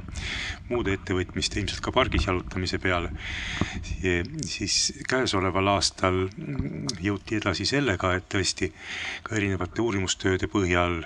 [0.70, 3.12] muude ettevõtmiste, ilmselt ka pargis jalutamise peale.
[4.46, 6.28] siis käesoleval aastal
[7.02, 8.72] jõuti edasi sellega, et tõesti
[9.24, 11.02] ka erinevate uurimustööde põhjal,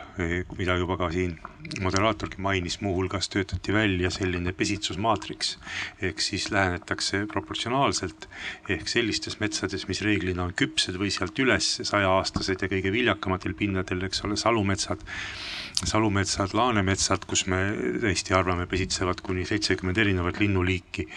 [0.58, 1.38] mida juba ka siin
[1.82, 5.58] moderaatorgi mainis, muuhulgas töötati välja selline pesitsusmaatriks
[6.02, 8.28] ehk siis lähenetakse proportsionaalselt
[8.70, 14.04] ehk sellistes metsades, mis reeglina on küpsed või sealt üles sajaaastased ja kõige viljakamatel pinnadel,
[14.10, 15.04] eks ole, salumetsad
[15.84, 17.60] salumetsad, laanemetsad, kus me
[18.04, 21.08] tõesti arvame, pesitsevad kuni seitsekümmend erinevat linnuliiki.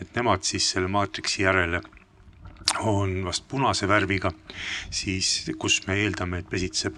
[0.00, 1.82] et nemad siis selle maatriksi järele
[2.80, 4.32] on vast punase värviga,
[4.90, 6.96] siis kus me eeldame, et pesitseb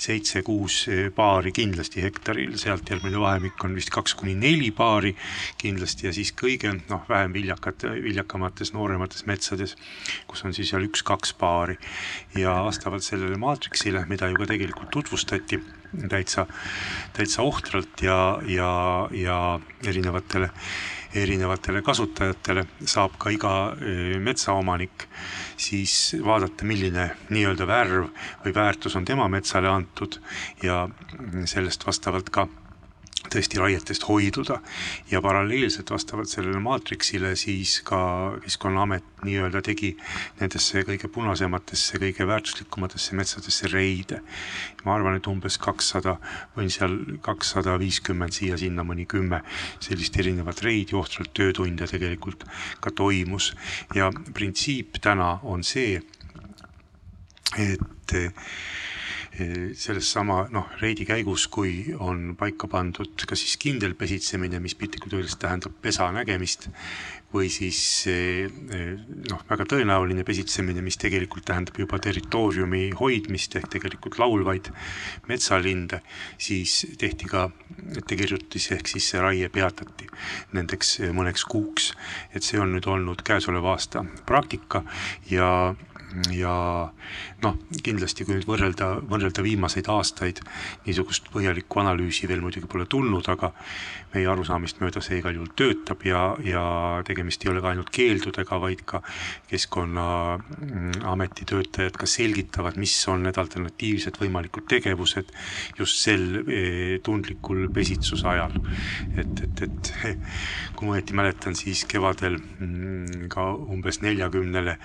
[0.00, 0.78] seitse-kuus
[1.16, 5.14] paari kindlasti hektaril, sealt järgmine vahemik on vist kaks kuni neli paari
[5.58, 9.76] kindlasti ja siis kõige noh, vähem viljakad, viljakamates nooremates metsades,
[10.30, 11.78] kus on siis seal üks-kaks paari
[12.38, 15.60] ja vastavalt sellele maatriksile, mida ju ka tegelikult tutvustati
[16.08, 16.46] täitsa,
[17.16, 18.68] täitsa ohtralt ja, ja,
[19.12, 19.38] ja
[19.86, 20.50] erinevatele
[21.16, 23.52] erinevatele kasutajatele saab ka iga
[24.20, 25.06] metsaomanik
[25.56, 28.10] siis vaadata, milline nii-öelda värv
[28.44, 30.18] või väärtus on tema metsale antud
[30.62, 30.84] ja
[31.48, 32.46] sellest vastavalt ka
[33.32, 34.58] tõesti raietest hoiduda
[35.10, 37.98] ja paralleelselt vastavalt sellele maatriksile siis ka
[38.44, 39.92] Keskkonnaamet nii-öelda tegi
[40.40, 44.20] nendesse kõige punasematesse, kõige väärtuslikumatesse metsadesse reide.
[44.84, 46.16] ma arvan, et umbes kakssada
[46.56, 49.40] või seal kakssada viiskümmend siia-sinna mõni kümme
[49.80, 52.44] sellist erinevat reidi, ohtralt töötunde tegelikult
[52.80, 53.52] ka toimus
[53.94, 55.98] ja printsiip täna on see,
[57.58, 58.14] et
[59.76, 65.18] selles sama noh, reidi käigus, kui on paika pandud kas siis kindel pesitsemine, mis piltlikult
[65.18, 66.68] öeldes tähendab pesa nägemist,
[67.34, 74.70] või siis noh, väga tõenäoline pesitsemine, mis tegelikult tähendab juba territooriumi hoidmist ehk tegelikult laulvaid
[75.28, 76.00] metsalinde,
[76.38, 77.48] siis tehti ka
[77.98, 80.08] ettekirjutis ehk siis see raie peatati
[80.56, 81.92] nendeks mõneks kuuks.
[82.34, 84.84] et see on nüüd olnud käesoleva aasta praktika
[85.30, 85.74] ja
[86.34, 86.54] ja
[87.42, 90.40] noh, kindlasti kui nüüd võrrelda, võrrelda viimaseid aastaid,
[90.86, 93.52] niisugust põhjalikku analüüsi veel muidugi pole tulnud, aga
[94.14, 96.62] meie arusaamist mööda see igal juhul töötab ja, ja
[97.06, 99.02] tegemist ei ole ka ainult keeldudega, vaid ka
[99.50, 105.32] Keskkonnaameti töötajad ka selgitavad, mis on need alternatiivsed võimalikud tegevused
[105.78, 108.56] just sel eh, tundlikul pesitsuse ajal.
[109.16, 109.92] et, et, et
[110.76, 114.78] kui ma õieti mäletan, siis kevadel mm, ka umbes neljakümnele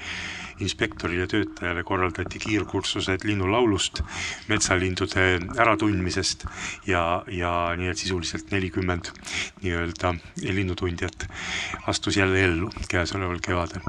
[0.60, 4.02] inspektorile, töötajale korraldati kiirkursused linnulaulust,
[4.50, 6.46] metsalindude äratundmisest
[6.88, 9.12] ja, ja nii et sisuliselt nelikümmend
[9.62, 11.28] nii-öelda linnutundjat
[11.88, 13.82] astus jälle ellu käesoleval kevadel.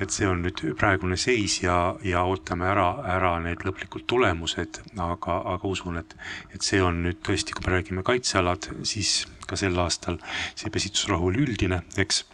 [0.00, 5.40] et see on nüüd praegune seis ja, ja ootame ära, ära need lõplikud tulemused, aga,
[5.54, 6.16] aga usun, et,
[6.54, 10.18] et see on nüüd tõesti, kui me räägime kaitsealad, siis ka sel aastal
[10.54, 12.24] see pesitsusrahu oli üldine, eks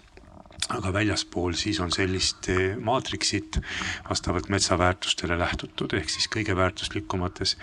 [0.72, 3.58] aga väljaspool siis on sellist eh, maatriksit
[4.08, 7.56] vastavalt metsaväärtustele lähtutud, ehk siis kõige väärtuslikumates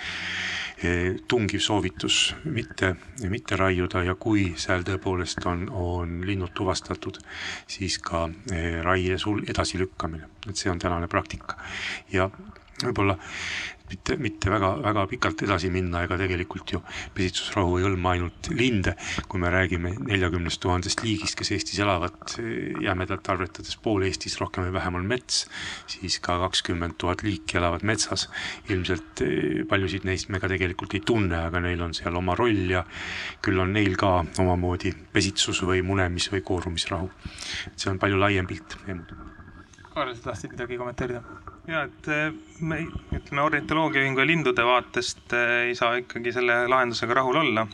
[0.84, 2.96] eh, tungiv soovitus mitte,
[3.30, 7.20] mitte raiuda ja kui seal tõepoolest on, on linnud tuvastatud,
[7.68, 11.58] siis ka eh, raie sul edasilükkamine, et see on tänane praktika.
[12.12, 12.30] ja
[12.82, 13.18] võib-olla
[13.92, 16.82] mitte, mitte väga-väga pikalt edasi minna, ega tegelikult ju
[17.16, 18.96] pesitsusrahu ei hõlma ainult linde,
[19.32, 22.36] kui me räägime neljakümnest tuhandest liigist, kes Eestis elavad,
[22.84, 25.44] jämedalt arvetades pool Eestis rohkem või vähem on mets,
[25.92, 28.28] siis ka kakskümmend tuhat liiki elavad metsas.
[28.70, 32.72] ilmselt eh, paljusid neist me ka tegelikult ei tunne, aga neil on seal oma roll
[32.72, 32.86] ja
[33.44, 37.10] küll on neil ka omamoodi pesitsus või munemis- või koorumisrahu.
[37.76, 38.78] see on palju laiem pilt.
[39.92, 41.51] Kaarel, sa tahtsid midagi kommenteerida?
[41.68, 42.80] Ja et eh, me
[43.14, 47.68] ütleme ornitoloogia ühingu ja lindude vaatest eh, ei saa ikkagi selle lahendusega rahul olla.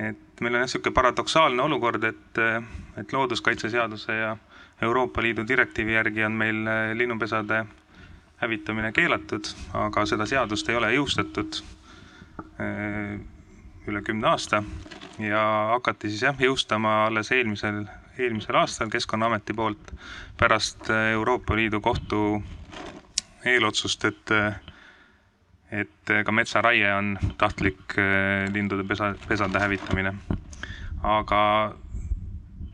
[0.00, 2.62] et meil on jah niisugune paradoksaalne olukord, et, eh,
[3.00, 4.36] et looduskaitseseaduse ja
[4.82, 6.64] Euroopa Liidu direktiivi järgi on meil
[6.96, 7.64] linnupesade
[8.40, 11.58] hävitamine keelatud, aga seda seadust ei ole jõustatud
[13.90, 14.62] üle kümne aasta
[15.20, 15.42] ja
[15.74, 17.82] hakati siis jah, jõustama alles eelmisel,
[18.16, 19.92] eelmisel aastal Keskkonnaameti poolt
[20.40, 22.40] pärast Euroopa Liidu kohtu
[23.44, 24.34] eelotsust, et
[25.70, 27.94] et ka metsaraie on tahtlik
[28.50, 30.14] lindude pesa, pesade hävitamine.
[31.02, 31.40] aga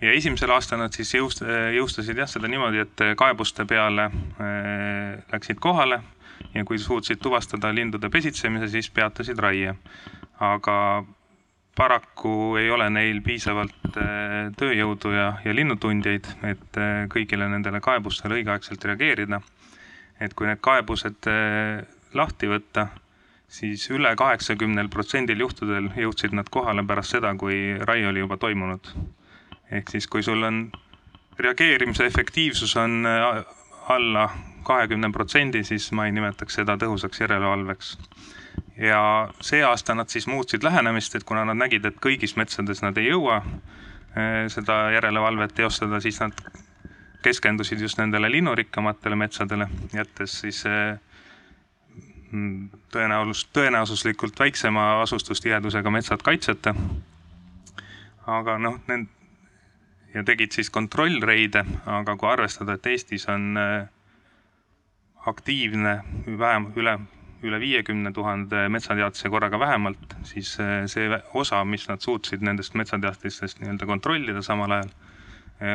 [0.00, 1.44] ja esimesel aastal nad siis jõust-,
[1.76, 6.02] jõustasid jah, seda niimoodi, et kaebuste peale äh, läksid kohale
[6.54, 9.74] ja kui suutsid tuvastada lindude pesitsemise, siis peatasid raie.
[10.40, 11.04] aga
[11.76, 16.80] paraku ei ole neil piisavalt äh, tööjõudu ja, ja linnutundjaid, et
[17.12, 19.40] kõigile nendele kaebustele õigeaegselt reageerida.
[20.20, 21.28] Et kui need kaebused
[22.16, 22.86] lahti võtta,
[23.48, 28.90] siis üle kaheksakümnel protsendil juhtudel jõudsid nad kohale pärast seda, kui raie oli juba toimunud
[29.70, 30.66] ehk siis, kui sul on
[31.38, 33.44] reageerimise efektiivsus on äh,
[33.88, 34.30] alla
[34.66, 37.98] kahekümne protsendi, siis ma ei nimetaks seda tõhusaks järelevalveks.
[38.76, 42.96] ja see aasta nad siis muutsid lähenemist, et kuna nad nägid, et kõigis metsades nad
[42.98, 46.32] ei jõua äh, seda järelevalvet teostada, siis nad
[47.22, 50.98] keskendusid just nendele linnurikkamatele metsadele, jättes siis äh,
[52.30, 56.74] mm, tõenäosus, tõenäosuslikult väiksema asustustihedusega metsad kaitseta.
[58.26, 59.06] aga noh, need
[60.16, 63.88] ja tegid siis kontrollreide, aga kui arvestada, et Eestis on äh,
[65.28, 65.98] aktiivne
[66.38, 66.96] vähem, üle,
[67.44, 73.60] üle viiekümne tuhande metsateatise korraga vähemalt, siis äh, see osa, mis nad suutsid nendest metsateatistest
[73.60, 74.94] nii-öelda kontrollida samal ajal,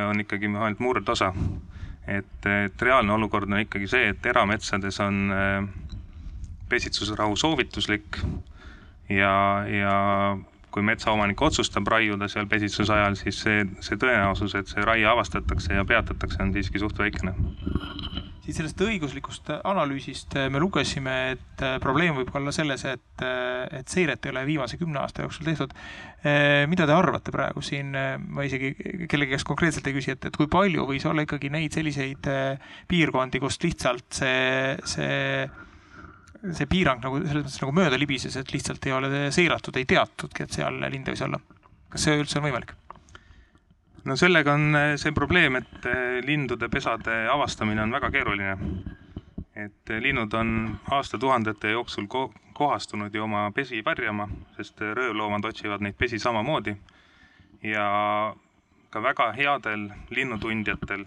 [0.09, 1.33] on ikkagi ainult murdosa.
[2.07, 5.31] et, et reaalne olukord on ikkagi see, et erametsades on
[6.69, 8.17] pesitsusrahu soovituslik
[9.09, 9.33] ja,
[9.67, 9.95] ja
[10.71, 15.75] kui metsaomanik otsustab raiuda seal pesitsuse ajal, siis see, see tõenäosus, et see raie avastatakse
[15.75, 17.33] ja peatatakse, on siiski suht väikene.
[18.51, 23.91] Siit sellest õiguslikust analüüsist me lugesime, et äh, probleem võib olla selles, et, äh, et
[23.91, 25.73] seiret ei ole viimase kümne aasta jooksul tehtud.
[26.21, 28.73] Äh, mida te arvate praegu siin, ma isegi
[29.09, 32.27] kellegi käest konkreetselt ei küsi, et, et kui palju võis olla ikkagi neid selliseid
[32.91, 35.47] piirkondi, kust lihtsalt see, see
[36.41, 40.47] see piirang nagu selles mõttes nagu mööda libises, et lihtsalt ei ole seiratud, ei teatudki,
[40.47, 41.37] et seal linde võis olla.
[41.91, 42.73] kas see üldse on võimalik?
[44.03, 48.57] No sellega on eh, see probleem, et eh, lindude pesade avastamine on väga keeruline.
[49.55, 55.81] et eh, linnud on aastatuhandete jooksul ko kohastunud ju oma pesi pärjama, sest röövloomad otsivad
[55.81, 56.75] neid pesi samamoodi.
[57.63, 58.35] ja
[58.89, 61.05] ka väga headel linnutundjatel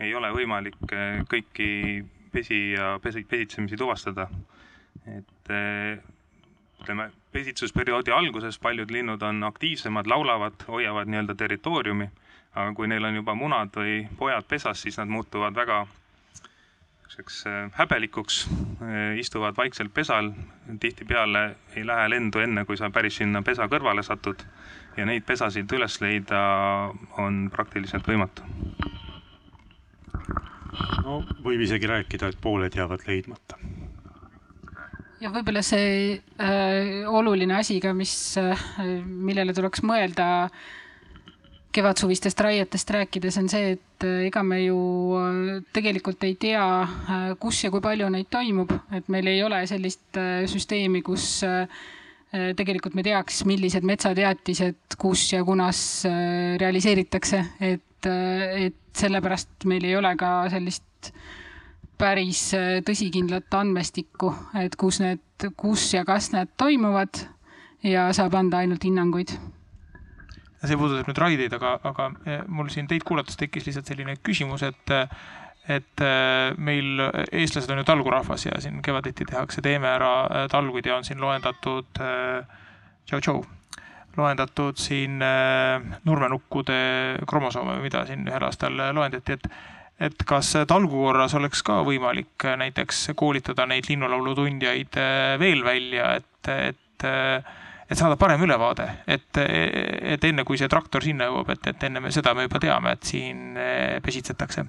[0.00, 0.76] ei ole võimalik
[1.30, 4.28] kõiki pesi ja pesi, pesitsemisi tuvastada
[5.06, 5.50] et
[6.80, 12.08] ütleme, pesitsusperioodi alguses paljud linnud on aktiivsemad, laulavad, hoiavad nii-öelda territooriumi,
[12.54, 15.84] aga kui neil on juba munad või pojad pesas, siis nad muutuvad väga
[17.06, 18.48] niisuguseks eh, häbelikuks,
[18.82, 20.32] eh, istuvad vaikselt pesal,
[20.80, 24.42] tihtipeale ei lähe lendu enne, kui sa päris sinna pesa kõrvale satud
[24.96, 26.40] ja neid pesasid üles leida
[27.18, 28.42] on praktiliselt võimatu.
[31.04, 33.56] no võib isegi rääkida, et pooled jäävad leidmata
[35.20, 38.66] ja võib-olla see äh, oluline asi ka, mis äh,,
[39.04, 40.48] millele tuleks mõelda
[41.76, 44.78] kevadsuvistest raietest rääkides, on see, et äh, ega me ju
[45.20, 49.62] äh, tegelikult ei tea äh,, kus ja kui palju neid toimub, et meil ei ole
[49.68, 51.64] sellist äh, süsteemi, kus äh,
[52.36, 59.84] äh tegelikult me teaks, millised metsateatised, kus ja kunas äh, realiseeritakse, et, et sellepärast meil
[59.84, 61.45] ei ole ka sellist äh,
[61.98, 67.22] päris äh, tõsikindlat andmestikku, et kus need, kus ja kas need toimuvad
[67.86, 69.36] ja saab anda ainult hinnanguid.
[70.66, 74.64] see puudutab nüüd raideid, aga, aga äh, mul siin teid kuulates tekkis lihtsalt selline küsimus,
[74.66, 74.94] et
[75.66, 80.96] et äh, meil eestlased on ju talgurahvas ja siin kevaditi tehakse Teeme ära talguid ja
[80.96, 82.00] on siin loendatud
[83.06, 83.40] tšau-tšau,
[84.16, 85.18] loendatud siin
[86.04, 86.78] nurmenukkude
[87.28, 89.50] kromosoome, mida siin ühel aastal loendati, et
[90.00, 96.10] et kas talgu korras oleks ka võimalik näiteks koolitada neid linnulaulu tundjaid äh, veel välja,
[96.20, 97.54] et, et, äh,
[97.88, 102.02] et saada parem ülevaade, et, et enne kui see traktor sinna jõuab, et, et enne
[102.04, 104.66] me seda me juba teame, et siin äh, pesitsetakse.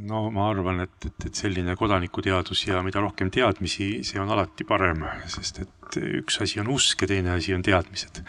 [0.00, 4.64] No ma arvan, et, et, et selline kodanikuteadus ja mida rohkem teadmisi, see on alati
[4.64, 8.22] parem, sest et üks asi on usk ja teine asi on teadmised.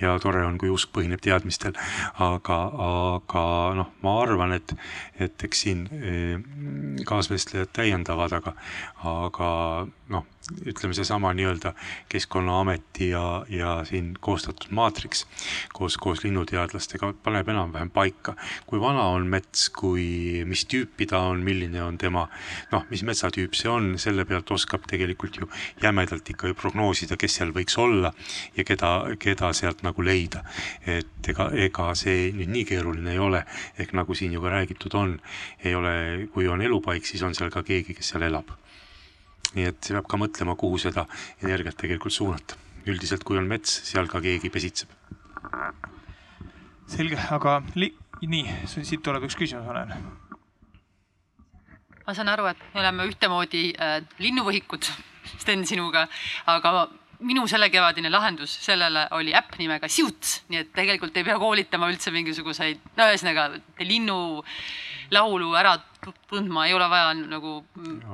[0.00, 1.76] ja tore on, kui usk põhineb teadmistel,
[2.18, 2.58] aga,
[2.88, 3.44] aga
[3.78, 4.74] noh, ma arvan, et,
[5.22, 8.56] et eks siin eh, kaasvestlejad täiendavad, aga,
[9.06, 9.50] aga
[10.12, 10.26] noh,
[10.66, 11.72] ütleme seesama nii-öelda
[12.08, 15.26] Keskkonnaameti ja, ja siin koostatud maatriks
[15.72, 18.34] koos, koos linnuteadlastega paneb enam-vähem paika,
[18.66, 22.26] kui vana on mets, kui, mis tüüpi ta on, milline on tema
[22.72, 25.50] noh, mis metsatüüp see on, selle pealt oskab tegelikult ju
[25.82, 28.12] jämedalt ikka ju prognoosida prognoosida, kes seal võiks olla
[28.56, 30.44] ja keda, keda sealt nagu leida.
[30.86, 33.44] et ega, ega see nüüd nii keeruline ei ole,
[33.78, 35.20] ehk nagu siin ju ka räägitud on,
[35.64, 38.50] ei ole, kui on elupaik, siis on seal ka keegi, kes seal elab.
[39.54, 41.06] nii et peab ka mõtlema, kuhu seda
[41.42, 42.56] energiat tegelikult suunata.
[42.86, 44.88] üldiselt, kui on mets, seal ka keegi pesitseb.
[46.86, 50.21] selge, aga li-, nii, siit tuleb üks küsimus, näen.
[52.06, 54.90] Ma saan aru, et me oleme ühtemoodi äh, linnuvõhikud,
[55.42, 56.08] Sten sinuga,
[56.50, 56.88] aga
[57.22, 62.12] minu sellekevadine lahendus sellele oli äpp nimega Siuts, nii et tegelikult ei pea koolitama üldse
[62.14, 63.48] mingisuguseid, no ühesõnaga
[63.78, 65.76] linnulaulu ära
[66.30, 67.60] tundma ei ole vaja nagu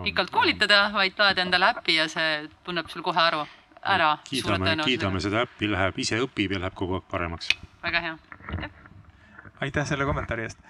[0.04, 3.44] pikalt koolitada, vaid laed endale äppi ja see tunneb sul kohe aru,
[3.82, 4.16] ära.
[4.28, 7.54] kiidame, kiidame seda äppi, läheb, ise õpib ja läheb kogu aeg paremaks.
[7.82, 8.18] väga hea,
[8.52, 8.76] aitäh.
[9.64, 10.60] aitäh selle kommentaari eest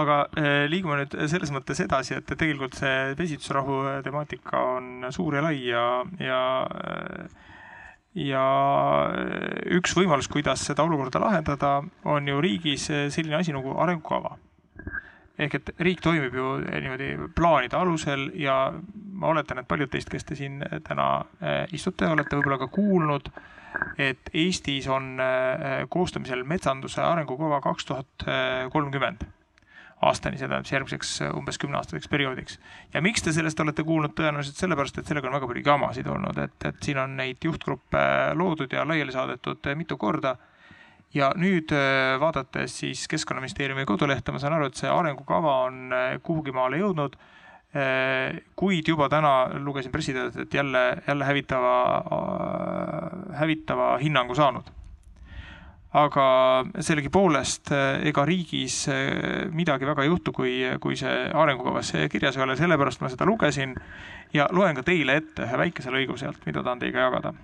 [0.00, 5.42] aga äh, liigume nüüd selles mõttes edasi, et tegelikult see vesitusrahu temaatika on suur ja
[5.44, 5.86] lai ja,
[6.20, 7.50] ja äh,
[8.16, 8.44] ja
[9.72, 14.38] üks võimalus, kuidas seda olukorda lahendada, on ju riigis selline asi nagu arengukava.
[15.42, 20.24] ehk et riik toimib ju niimoodi plaanide alusel ja ma oletan, et paljud teist, kes
[20.24, 23.32] te siin täna äh, istute, olete võib-olla ka kuulnud,
[23.98, 25.16] et Eestis on
[25.88, 28.26] koostamisel metsanduse arengukava kaks tuhat
[28.72, 29.24] kolmkümmend
[30.02, 32.58] aastani, see tähendab järgmiseks äh, umbes kümneaastaseks perioodiks.
[32.94, 36.40] ja miks te sellest olete kuulnud, tõenäoliselt sellepärast, et sellega on väga palju jamasid olnud,
[36.42, 38.02] et, et siin on neid juhtgruppe
[38.38, 40.36] loodud ja laiali saadetud äh, mitu korda.
[41.14, 46.52] ja nüüd äh, vaadates siis Keskkonnaministeeriumi kodulehte, ma saan aru, et see arengukava on kuhugi
[46.52, 47.20] maale jõudnud
[48.52, 51.76] kuid juba täna lugesin pressiteadet, et jälle, jälle hävitava,
[53.38, 54.68] hävitava hinnangu saanud
[55.92, 56.26] aga
[56.80, 62.44] sellegipoolest eh, ega riigis eh, midagi väga ei juhtu, kui, kui see arengukavas kirjas ei
[62.46, 63.74] ole, sellepärast ma seda lugesin
[64.32, 67.34] ja loen ka teile ette ühe väikese lõigu sealt, mida tahan teiega jagada.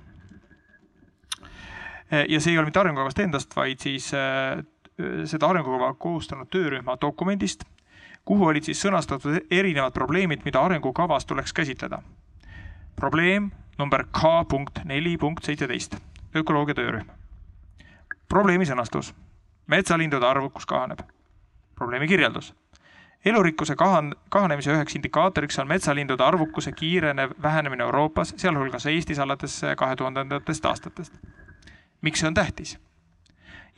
[2.09, 7.62] Eh, ja see ei ole mitte arengukavast endast, vaid siis seda arengukava koostanud töörühma dokumendist,
[8.26, 12.01] kuhu olid siis sõnastatud erinevad probleemid, mida arengukavas tuleks käsitleda.
[12.96, 16.01] probleem number K punkt neli punkt seitseteist,
[16.34, 17.18] ökoloogia töörühm
[18.29, 19.14] probleemi sõnastus.
[19.66, 20.99] metsalindude arvukus kahaneb.
[21.74, 22.55] probleemi kirjeldus.
[23.24, 29.97] elurikkuse kahan-, kahanemise üheks indikaatoriks on metsalindude arvukuse kiirenev vähenemine Euroopas, sealhulgas Eestis alates kahe
[29.97, 31.14] tuhandendatest aastatest.
[32.01, 32.79] miks see on tähtis?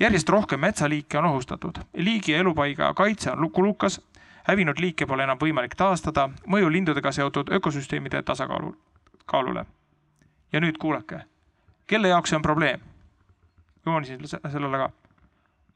[0.01, 4.01] järjest rohkem metsaliike on ohustatud, liigi elupaiga kaitse on lukulukas,
[4.49, 8.77] hävinud liike pole enam võimalik taastada, mõju lindudega seotud ökosüsteemide tasakaalu,
[9.27, 9.67] kaalule.
[10.53, 11.21] ja nüüd kuulake,
[11.87, 12.90] kelle jaoks see on probleem?
[13.87, 14.91] Joonisin sellele ka.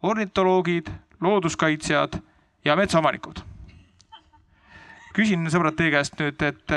[0.03, 0.87] ornitoloogid,
[1.21, 2.21] looduskaitsjad
[2.65, 3.41] ja metsaomanikud.
[5.15, 6.73] küsin sõbrad teie käest nüüd, et,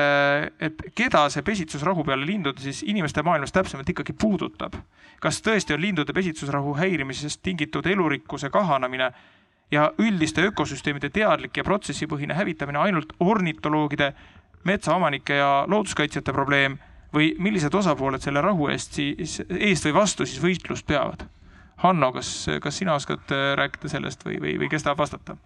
[0.62, 4.76] et keda see pesitsusrahu peale lindude siis inimeste maailmas täpsemalt ikkagi puudutab?
[5.20, 9.12] kas tõesti on lindude pesitsusrahu häirimisest tingitud elurikkuse kahanemine
[9.72, 14.14] ja üldiste ökosüsteemide teadlik ja protsessipõhine hävitamine ainult ornitoloogide,
[14.64, 16.78] metsaomanike ja looduskaitsjate probleem
[17.18, 21.28] või millised osapooled selle rahu eest siis, eest või vastu siis võitlust peavad?
[21.84, 25.38] Hanno, kas, kas sina oskad äh, rääkida sellest või, või, või kes tahab vastata?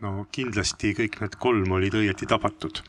[0.00, 2.80] no kindlasti kõik need kolm olid õieti tabatud.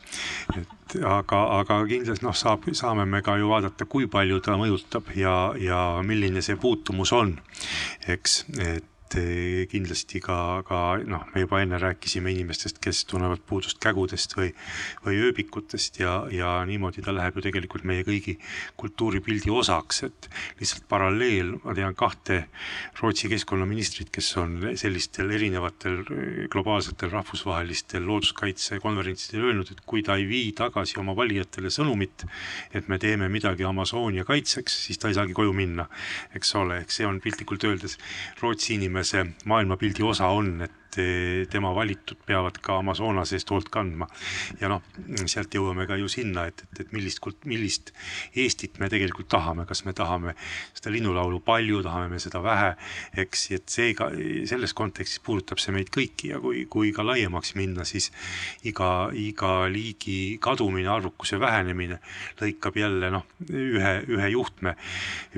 [0.56, 5.12] et aga, aga kindlasti noh, saab, saame me ka ju vaadata, kui palju ta mõjutab
[5.16, 7.36] ja, ja milline see puutumus on,
[8.08, 13.80] eks, et et kindlasti ka, ka noh, me juba enne rääkisime inimestest, kes tunnevad puudust
[13.84, 14.52] kägudest või,
[15.06, 18.38] või ööbikutest ja, ja niimoodi ta läheb ju tegelikult meie kõigi
[18.80, 20.30] kultuuripildi osaks, et
[20.62, 22.46] lihtsalt paralleel, ma tean kahte
[23.02, 26.02] Rootsi keskkonnaministrit, kes on sellistel erinevatel
[26.52, 32.26] globaalsetel rahvusvahelistel looduskaitsekonverentsidel öelnud, et kui ta ei vii tagasi oma valijatele sõnumit,
[32.74, 35.88] et me teeme midagi Amazonia kaitseks, siis ta ei saagi koju minna,
[36.38, 37.98] eks ole, ehk see on piltlikult öeldes
[38.42, 43.70] Rootsi inimene inimese maailmapildi osa on, et et tema valitud peavad ka Amazonase eest hoolt
[43.72, 44.08] kandma.
[44.60, 44.82] ja noh,
[45.26, 47.92] sealt jõuame ka ju sinna, et, et, et millist, millist
[48.36, 50.34] Eestit me tegelikult tahame, kas me tahame
[50.74, 52.74] seda linnulaulu palju, tahame me seda vähe,
[53.24, 54.10] eks, et seega
[54.50, 56.32] selles kontekstis puudutab see meid kõiki.
[56.32, 58.12] Ja kui, kui ka laiemaks minna, siis
[58.68, 62.00] iga, iga liigi kadumine, arvukuse vähenemine
[62.42, 64.76] lõikab jälle noh, ühe, ühe juhtme.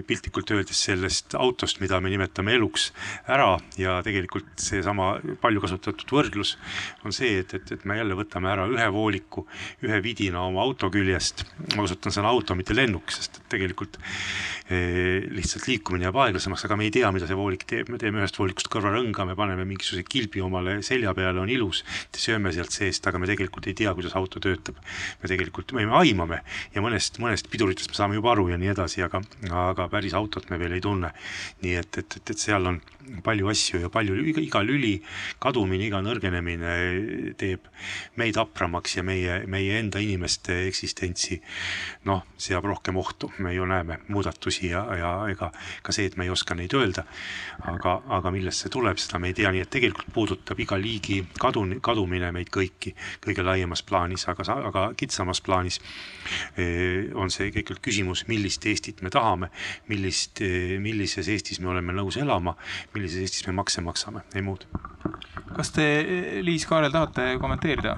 [0.08, 2.92] Piltlikult öeldes sellest autost, mida me nimetame eluks,
[3.28, 6.56] ära ja tegelikult seesama palju kasutatud võrdlus
[7.04, 9.46] on see, et, et, et me jälle võtame ära ühe vooliku,
[9.84, 11.46] ühe vidina oma auto küljest.
[11.76, 14.00] ma kasutan sõna auto, mitte lennuk, sest tegelikult
[14.70, 18.22] eh, lihtsalt liikumine jääb aeglasemaks, aga me ei tea, mida see voolik teeb, me teeme
[18.22, 21.84] ühest voolikust kõrvarõnga, me paneme mingisuguse kilbi omale selja peale, on ilus,
[22.24, 24.80] sööme sealt seest, aga me tegelikult ei tea, kuidas auto töötab.
[25.22, 26.42] me tegelikult, me aimame
[26.74, 29.22] ja mõnest, mõnest piduritest me saame juba aru ja nii edasi, aga,
[29.68, 31.12] aga päris autot me veel ei tunne.
[31.64, 32.80] nii et, et, et, et seal on
[33.24, 34.94] palju asju ja palju, iga, iga lüli
[35.42, 36.74] kadumine, iga nõrgenemine
[37.40, 37.68] teeb
[38.20, 41.40] meid hapramaks ja meie, meie enda inimeste eksistentsi
[42.10, 45.52] noh, seab rohkem ohtu, me ju näeme muudatusi ja, ja ega
[45.84, 47.06] ka see, et me ei oska neid öelda,
[47.70, 51.22] aga, aga millest see tuleb, seda me ei tea, nii et tegelikult puudutab iga liigi
[51.40, 55.80] kadu, kadumine meid kõiki kõige laiemas plaanis, aga, aga kitsamas plaanis
[56.58, 59.52] eh, on see tegelikult küsimus, millist Eestit me tahame,
[59.92, 62.58] millist, eh, millises Eestis me oleme nõus elama,
[62.96, 64.68] millises Eestis me makse maksame, ei muud.
[65.54, 65.86] Kas te,
[66.46, 67.98] Liis Kaarel, tahate kommenteerida?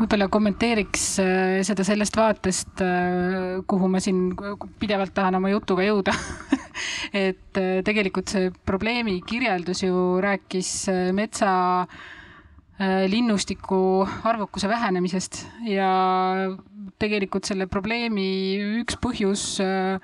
[0.00, 4.30] võib-olla kommenteeriks äh, seda sellest vaatest, äh, kuhu ma siin
[4.80, 6.14] pidevalt tahan oma jutuga jõuda
[7.26, 10.72] et äh, tegelikult see probleemi kirjeldus ju rääkis
[11.16, 11.52] metsa
[12.80, 15.90] linnustiku arvukuse vähenemisest ja
[16.96, 18.30] tegelikult selle probleemi
[18.80, 19.98] üks põhjus Äh,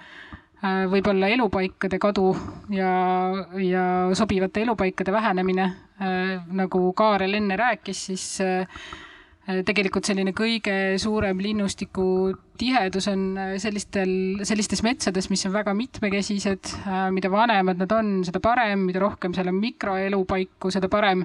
[0.64, 2.30] võib-olla elupaikade kadu
[2.72, 2.92] ja,
[3.60, 3.82] ja
[4.16, 5.66] sobivate elupaikade vähenemine.
[6.00, 8.64] Äh, nagu Kaarel enne rääkis, siis äh,
[9.64, 13.28] tegelikult selline kõige suurem linnustiku tihedus on
[13.62, 14.10] sellistel,
[14.48, 16.72] sellistes metsades, mis on väga mitmekesised.
[17.14, 21.24] mida vanemad nad on, seda parem, mida rohkem seal on mikroelupaiku, seda parem.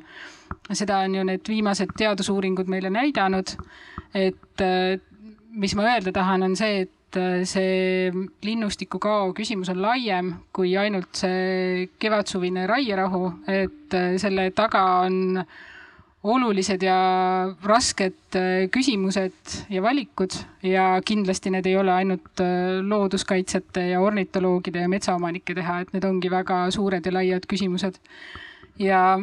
[0.69, 3.55] seda on ju need viimased teadusuuringud meile näidanud.
[4.13, 4.65] et
[5.51, 8.11] mis ma öelda tahan, on see, et et äh, see
[8.43, 15.43] linnustiku kao küsimus on laiem kui ainult see kevadsuvine raierahu, et äh, selle taga on
[16.23, 16.95] olulised ja
[17.65, 22.43] rasked äh, küsimused ja valikud ja kindlasti need ei ole ainult
[22.87, 27.99] looduskaitsjate ja ornitoloogide ja metsaomanike teha, et need ongi väga suured ja laiad küsimused.
[28.79, 29.19] ja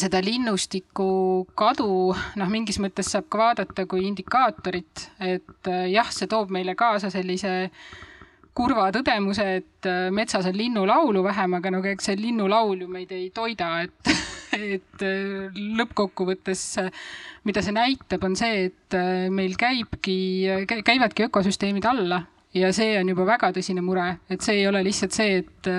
[0.00, 6.30] seda linnustiku kadu noh, mingis mõttes saab ka vaadata kui indikaatorit, et äh, jah, see
[6.30, 7.70] toob meile kaasa sellise
[8.56, 13.12] kurva tõdemuse, et äh, metsas on linnulaulu vähem, aga no eks see linnulaul ju meid
[13.16, 14.12] ei toida, et,
[14.76, 16.64] et äh, lõppkokkuvõttes
[17.48, 18.96] mida see näitab, on see, et
[19.34, 20.16] meil käibki,
[20.86, 22.22] käivadki ökosüsteemid alla
[22.54, 25.70] ja see on juba väga tõsine mure, et see ei ole lihtsalt see, et,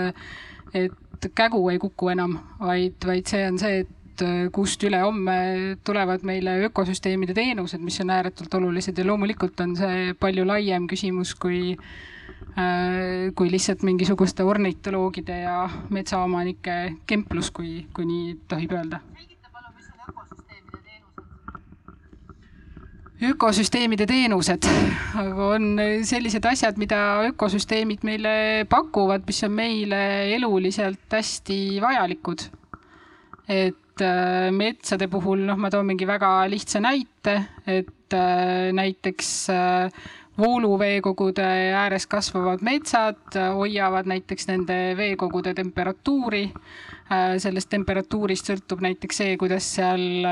[0.76, 6.22] et kägu ei kuku enam, vaid, vaid see on see, et Äh, kust ülehomme tulevad
[6.28, 11.74] meile ökosüsteemide teenused, mis on ääretult olulised ja loomulikult on see palju laiem küsimus kui
[11.74, 16.78] äh, kui lihtsalt mingisuguste ornitoloogide ja metsaomanike
[17.10, 19.02] kemplus, kui, kui nii tohib öelda.
[23.24, 24.66] ökosüsteemide teenused
[25.48, 26.98] on sellised asjad, mida
[27.30, 28.34] ökosüsteemid meile
[28.70, 30.02] pakuvad, mis on meile
[30.36, 32.52] eluliselt hästi vajalikud.
[33.48, 37.36] et et äh, metsade puhul, noh, ma toon mingi väga lihtsa näite,
[37.70, 39.92] et äh, näiteks äh,
[40.38, 41.46] vooluveekogude
[41.78, 46.50] ääres kasvavad metsad hoiavad näiteks nende veekogude temperatuuri.
[47.38, 50.26] sellest temperatuurist sõltub näiteks see, kuidas seal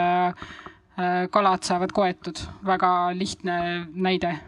[1.29, 4.39] kalad saavad koetud, väga lihtne näide.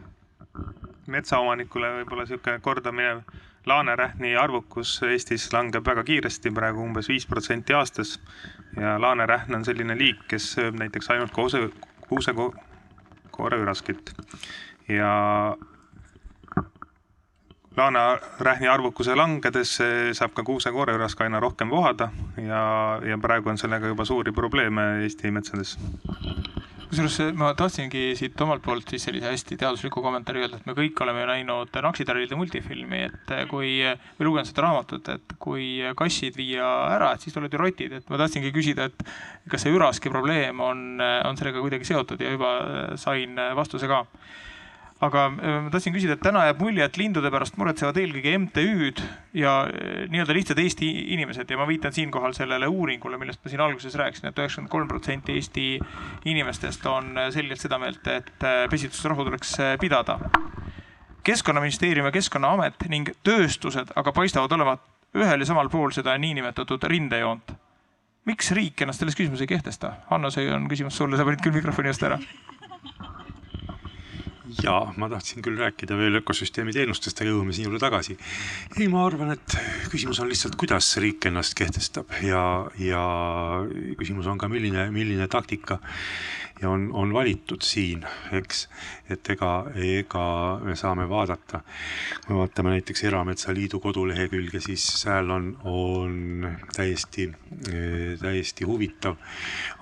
[1.05, 3.21] metsaomanikule võib-olla niisugune kordaminev
[3.69, 8.17] laanerähni arvukus Eestis langeb väga kiiresti, praegu umbes viis protsenti aastas
[8.77, 11.69] ja laanerähn on selline liik, kes sööb näiteks ainult koose,
[12.09, 14.13] kuusekooreüraskit
[14.87, 15.13] ja
[17.77, 19.77] laanerähni arvukuse langedes
[20.17, 22.63] saab ka kuusekooreürask aina rohkem vohada ja,
[23.05, 25.77] ja praegu on sellega juba suuri probleeme Eesti metsades.
[26.93, 30.99] Kusjuures ma tahtsingi siit omalt poolt siis sellise hästi teadusliku kommentaari öelda, et me kõik
[31.01, 33.71] oleme ju näinud Naksitarvide multifilmi, et kui,
[34.19, 35.65] või lugenud seda raamatut, et kui
[35.97, 39.09] kassid viia ära, et siis tulevad ju rotid, et ma tahtsingi küsida, et
[39.49, 42.53] kas see üraski probleem on, on sellega kuidagi seotud ja juba
[43.01, 44.03] sain vastuse ka
[45.03, 49.03] aga äh, ma tahtsin küsida, et täna jääb mulje, et lindude pärast muretsevad eelkõige MTÜ-d
[49.37, 53.63] ja äh, nii-öelda lihtsad Eesti inimesed ja ma viitan siinkohal sellele uuringule, millest ma siin
[53.65, 55.67] alguses rääkisin et, et üheksakümmend kolm protsenti Eesti
[56.31, 58.31] inimestest on äh, selgelt seda meelt, et
[58.71, 60.19] pesitsusrahu tuleks pidada.
[61.23, 64.81] keskkonnaministeerium ja Keskkonnaamet ning tööstused aga paistavad olevat
[65.15, 67.53] ühel ja samal pool seda niinimetatud rindejoont.
[68.25, 69.93] miks riik ennast selles küsimuses ei kehtesta?
[70.09, 72.19] Hanno, see on küsimus sulle, sa panid küll mikrofoni eest ära
[74.61, 78.17] jaa, ma tahtsin küll rääkida veel ökosüsteemi teenustest, aga jõuame sinna tagasi.
[78.79, 79.57] ei, ma arvan, et
[79.91, 82.43] küsimus on lihtsalt, kuidas riik ennast kehtestab ja,
[82.79, 83.03] ja
[83.99, 85.79] küsimus on ka, milline, milline taktika
[86.61, 88.67] ja on, on valitud siin, eks.
[89.09, 90.25] et ega, ega
[90.63, 91.59] me saame vaadata,
[92.25, 97.27] kui me vaatame näiteks Erametsaliidu kodulehekülge, siis seal on, on täiesti,
[98.21, 99.17] täiesti huvitav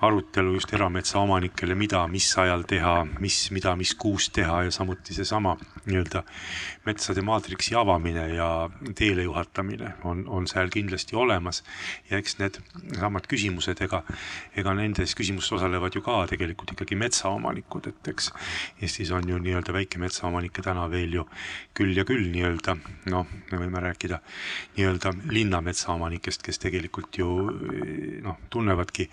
[0.02, 5.56] arutelu just erametsaomanikele, mida, mis ajal teha, mis, mida, mis kuus teha ja samuti seesama
[5.86, 6.24] nii-öelda
[6.86, 11.62] metsade maatriksi avamine ja teele juhatamine on, on seal kindlasti olemas.
[12.10, 12.58] ja eks need
[12.98, 14.02] samad küsimused, ega,
[14.56, 18.30] ega nendes küsimustes osalevad ju ka tegelikult ikkagi metsaomanikud, et eks
[18.82, 21.26] Eestis on ju nii-öelda väikemetsaomanikke täna veel ju
[21.76, 22.76] küll ja küll nii-öelda,
[23.12, 24.20] noh, me võime rääkida
[24.76, 27.28] nii-öelda linnametsaomanikest, kes tegelikult ju
[28.24, 29.08] noh, tunnevadki,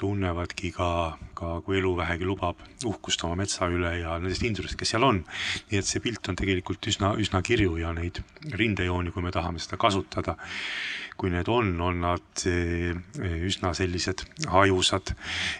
[0.00, 0.90] tunnevadki ka,
[1.36, 5.22] ka kui elu vähegi lubab, uhkust oma metsa üle ja nendest lindudest, kes seal on.
[5.70, 8.22] nii et see pilt on tegelikult üsna, üsna kirju ja neid
[8.56, 10.36] rindejooni, kui me tahame seda kasutada,
[11.20, 12.96] kui need on, on nad eh,
[13.50, 15.14] üsna sellised hajusad.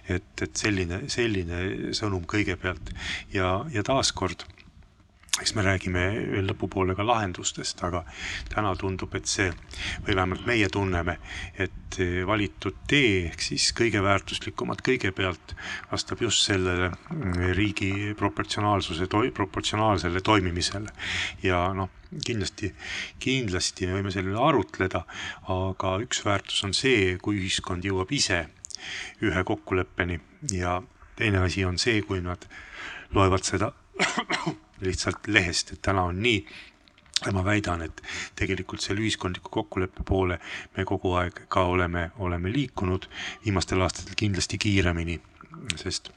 [0.09, 2.95] et, et selline, selline sõnum kõigepealt
[3.35, 4.47] ja, ja taaskord
[5.41, 6.03] eks me räägime
[6.35, 8.03] veel lõpupoole ka lahendustest, aga
[8.53, 9.49] täna tundub, et see
[10.07, 11.17] või vähemalt meie tunneme,
[11.59, 15.55] et valitud tee ehk siis kõige väärtuslikumad kõigepealt
[15.91, 16.91] vastab just sellele
[17.57, 20.93] riigi proportsionaalsuse, proportsionaalsele toimimisele.
[21.43, 21.91] Ja noh,
[22.27, 22.73] kindlasti,
[23.23, 25.05] kindlasti me võime selle üle arutleda,
[25.51, 28.45] aga üks väärtus on see, kui ühiskond jõuab ise
[29.27, 30.21] ühe kokkuleppeni
[30.57, 30.81] ja
[31.17, 32.47] teine asi on see, kui nad
[33.15, 33.73] loevad seda
[34.85, 36.45] lihtsalt lehest, et täna on nii.
[37.27, 37.99] Ja ma väidan, et
[38.39, 40.39] tegelikult selle ühiskondliku kokkuleppe poole
[40.77, 43.11] me kogu aeg ka oleme, oleme liikunud,
[43.45, 45.19] viimastel aastatel kindlasti kiiremini,
[45.77, 46.09] sest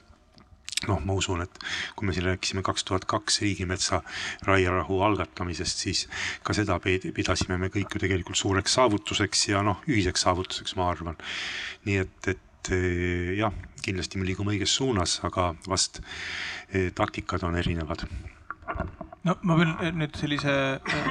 [0.88, 1.59] noh, ma usun, et
[1.95, 4.01] kui me siin rääkisime kaks tuhat kaks riigimetsa
[4.47, 6.05] raierahu algatamisest, siis
[6.43, 11.20] ka seda pidasime me kõik ju tegelikult suureks saavutuseks ja noh, ühiseks saavutuseks, ma arvan.
[11.86, 17.59] nii et, et eh, jah, kindlasti me liigume õiges suunas, aga vast eh, taktikad on
[17.59, 18.07] erinevad
[19.28, 21.07] no ma pean nüüd sellise äh,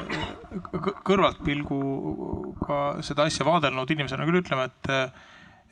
[1.06, 4.90] kõrvaltpilguga seda asja vaadelnud inimesena küll ütlema, et,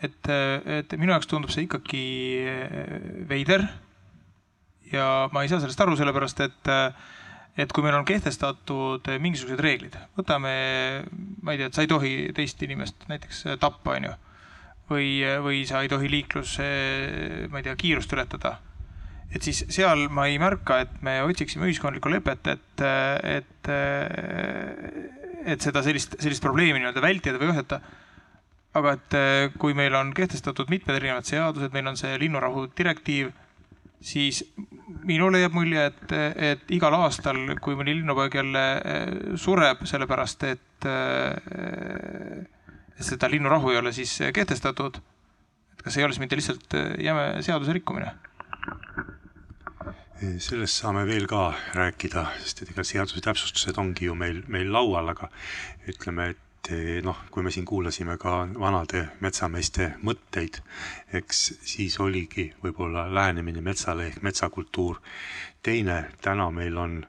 [0.08, 0.30] et,
[0.80, 2.04] et minu jaoks tundub see ikkagi
[3.30, 3.66] veider.
[4.90, 6.72] ja ma ei saa sellest aru, sellepärast et,
[7.60, 10.54] et kui meil on kehtestatud mingisugused reeglid, võtame,
[11.44, 14.16] ma ei tea, et sa ei tohi teist inimest näiteks tappa, onju.
[14.90, 15.12] või,
[15.44, 16.56] või sa ei tohi liiklus,
[17.52, 18.56] ma ei tea, kiirust ületada
[19.30, 22.84] et siis seal ma ei märka, et me otsiksime ühiskondlikku lepet, et,
[23.30, 23.70] et,
[25.54, 27.80] et seda sellist, sellist probleemi nii-öelda vältida või ohjata.
[28.74, 29.14] aga et
[29.58, 33.32] kui meil on kehtestatud mitmed erinevad seadused, meil on see linnurahu direktiiv,
[34.00, 34.44] siis
[35.06, 38.64] minule jääb mulje, et, et igal aastal, kui mõni linnupoeg jälle
[39.38, 40.88] sureb, sellepärast et,
[42.96, 44.98] et seda linnurahu ei ole siis kehtestatud,
[45.74, 48.14] et kas ei ole siis mitte lihtsalt jäme seaduse rikkumine?
[50.20, 55.08] Sellest saame veel ka rääkida, sest et ega seaduse täpsustused ongi ju meil, meil laual,
[55.14, 55.30] aga
[55.88, 56.72] ütleme, et
[57.04, 60.60] noh, kui me siin kuulasime ka vanade metsameeste mõtteid,
[61.16, 61.40] eks
[61.72, 65.00] siis oligi võib-olla lähenemine metsale ehk metsakultuur
[65.64, 67.00] teine, täna meil on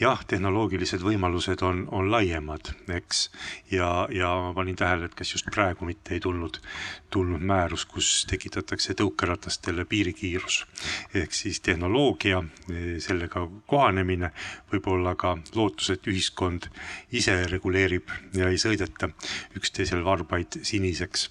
[0.00, 3.24] jah, tehnoloogilised võimalused on, on laiemad, eks.
[3.70, 6.58] ja, ja ma panin tähele, et kas just praegu mitte ei tulnud,
[7.12, 10.62] tulnud määrus, kus tekitatakse tõukeratastele piirikiirus.
[11.14, 12.42] ehk siis tehnoloogia,
[13.02, 14.32] sellega kohanemine,
[14.72, 16.68] võib-olla ka lootus, et ühiskond
[17.12, 19.10] ise reguleerib ja ei sõideta
[19.58, 21.30] üksteisel varbaid siniseks.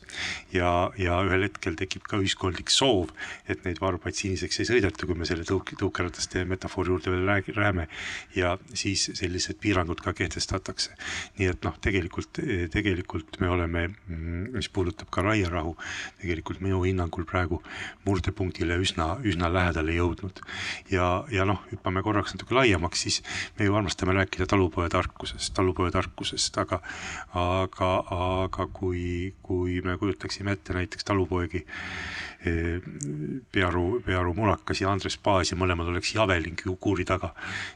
[0.53, 3.11] ja, ja ühel hetkel tekib ka ühiskondlik soov,
[3.49, 7.55] et neid varbaid siniseks ei sõideta, kui me selle tõuke, tõukerataste metafoori juurde veel räägi,
[7.57, 7.87] rääme
[8.35, 10.95] ja siis sellised piirangud ka kehtestatakse.
[11.37, 12.39] nii et noh, tegelikult,
[12.71, 15.75] tegelikult me oleme, mm, mis puudutab ka raierahu,
[16.21, 17.61] tegelikult minu hinnangul praegu
[18.05, 20.41] murdepunktile üsna, üsna lähedale jõudnud.
[20.91, 23.21] ja, ja noh, hüppame korraks natuke laiemaks, siis
[23.59, 26.81] me ju armastame rääkida talupojatarkusest, talupojatarkusest, aga,
[27.33, 27.91] aga,
[28.45, 31.65] aga kui, kui me kujutaksime ette näiteks talupoegi
[32.41, 37.29] Pearu, Pearu Murakas ja Andres Paas ja mõlemad oleks Javelin kuuri taga,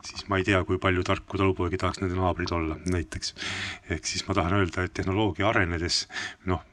[0.06, 3.36] siis ma ei tea, kui palju tarku talupoegi tahaks nende naabrid olla näiteks.
[3.90, 6.08] ehk siis ma tahan öelda, et tehnoloogia arenedes,
[6.50, 6.64] noh,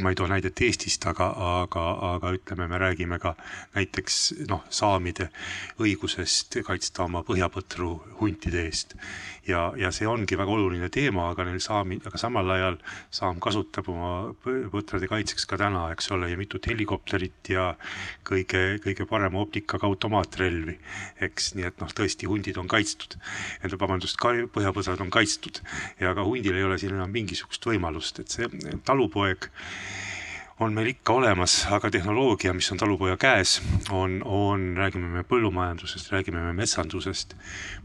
[0.00, 1.26] ma ei too näidet Eestist, aga,
[1.62, 3.34] aga, aga ütleme, me räägime ka
[3.74, 5.30] näiteks noh, saamide
[5.82, 8.94] õigusest kaitsta oma põhjapõtru huntide eest.
[9.48, 12.78] Ja, ja see ongi väga oluline teema, aga neil saami, aga samal ajal
[13.14, 14.12] saam kasutab oma
[14.44, 17.70] põtrade kaitseks ka täna, eks ole, ja mitut helikopterit ja
[18.26, 20.76] kõige, kõige parema optikaga automaatrelvi,
[21.26, 23.16] eks, nii et noh, tõesti hundid on kaitstud.
[23.80, 24.20] vabandust,
[24.54, 25.62] põhjapõdrad on kaitstud.
[26.00, 28.48] Ja ka hundil ei ole siin enam mingisugust võimalust, et see
[28.84, 29.50] talupoeg
[30.60, 36.10] on meil ikka olemas, aga tehnoloogia, mis on talupoja käes, on, on, räägime me põllumajandusest,
[36.12, 37.32] räägime me metsandusest,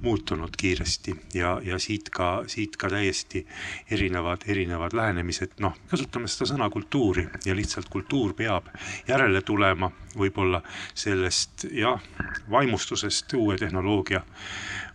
[0.02, 3.46] muutunud kiiresti ja, ja siit ka, siit ka täiesti
[3.92, 8.68] erinevad, erinevad lähenemised, noh, kasutame seda sõna kultuuri ja lihtsalt kultuur peab
[9.08, 10.60] järele tulema võib-olla
[10.94, 12.04] sellest jah,
[12.52, 14.22] vaimustusest uue tehnoloogia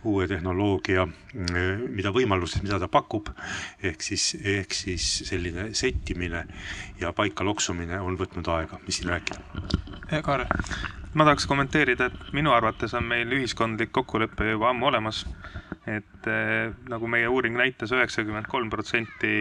[0.03, 1.05] uue tehnoloogia,
[1.89, 3.29] mida võimalused, mida ta pakub,
[3.83, 6.45] ehk siis, ehk siis selline settimine
[7.01, 10.21] ja paika loksumine on võtnud aega, mis siin rääkida.
[10.25, 10.49] Kaarel,
[11.13, 15.25] ma tahaks kommenteerida, et minu arvates on meil ühiskondlik kokkulepe juba ammu olemas
[15.89, 19.31] et eh, nagu meie uuring näitas, üheksakümmend kolm protsenti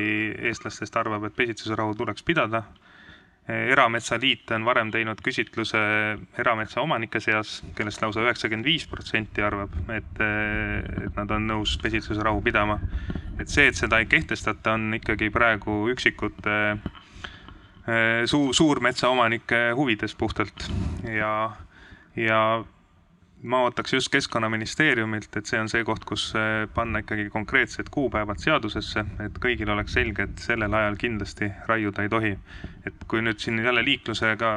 [0.50, 2.64] eestlastest arvab, et pesitsusrahu tuleks pidada
[3.50, 5.80] erametsaliit on varem teinud küsitluse
[6.38, 10.22] erametsaomanike seas, kellest lausa üheksakümmend viis protsenti arvab, et,
[11.04, 12.78] et nad on nõus pesitsusrahu pidama.
[13.40, 20.68] et see, et seda ei kehtestata, on ikkagi praegu üksikute eh, suu-, suurmetsaomanike huvides puhtalt
[21.08, 21.32] ja,
[22.16, 22.42] ja
[23.42, 28.40] ma ootaks just Keskkonnaministeeriumilt, et see on see koht, kus eh, panna ikkagi konkreetsed kuupäevad
[28.42, 32.36] seadusesse, et kõigil oleks selge, et sellel ajal kindlasti raiuda ei tohi.
[32.86, 34.52] et kui nüüd siin jälle liiklusega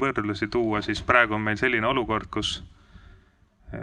[0.00, 2.62] võrdlusi tuua, siis praegu on meil selline olukord, kus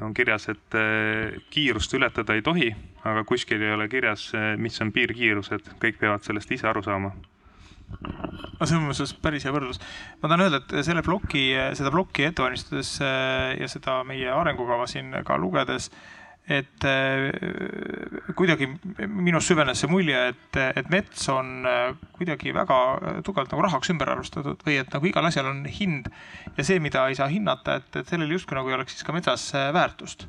[0.01, 2.69] on kirjas, et eh, kiirust ületada ei tohi,
[3.03, 7.13] aga kuskil ei ole kirjas, eh, mis on piirkiirused, kõik peavad sellest ise aru saama
[8.01, 9.79] no selles mõttes päris hea võrdlus.
[10.21, 11.45] ma tahan öelda, et selle ploki,
[11.77, 15.89] seda plokki ette valmistades äh, ja seda meie arengukava siin ka lugedes,
[16.43, 17.29] et äh,
[18.37, 18.67] kuidagi
[19.07, 22.79] minus süvenes see mulje, et, et mets on äh, kuidagi väga
[23.25, 26.11] tugevalt nagu rahaks ümber arvustatud või et nagu igal asjal on hind
[26.57, 29.15] ja see, mida ei saa hinnata, et, et sellel justkui nagu ei oleks siis ka
[29.15, 30.27] metsas väärtust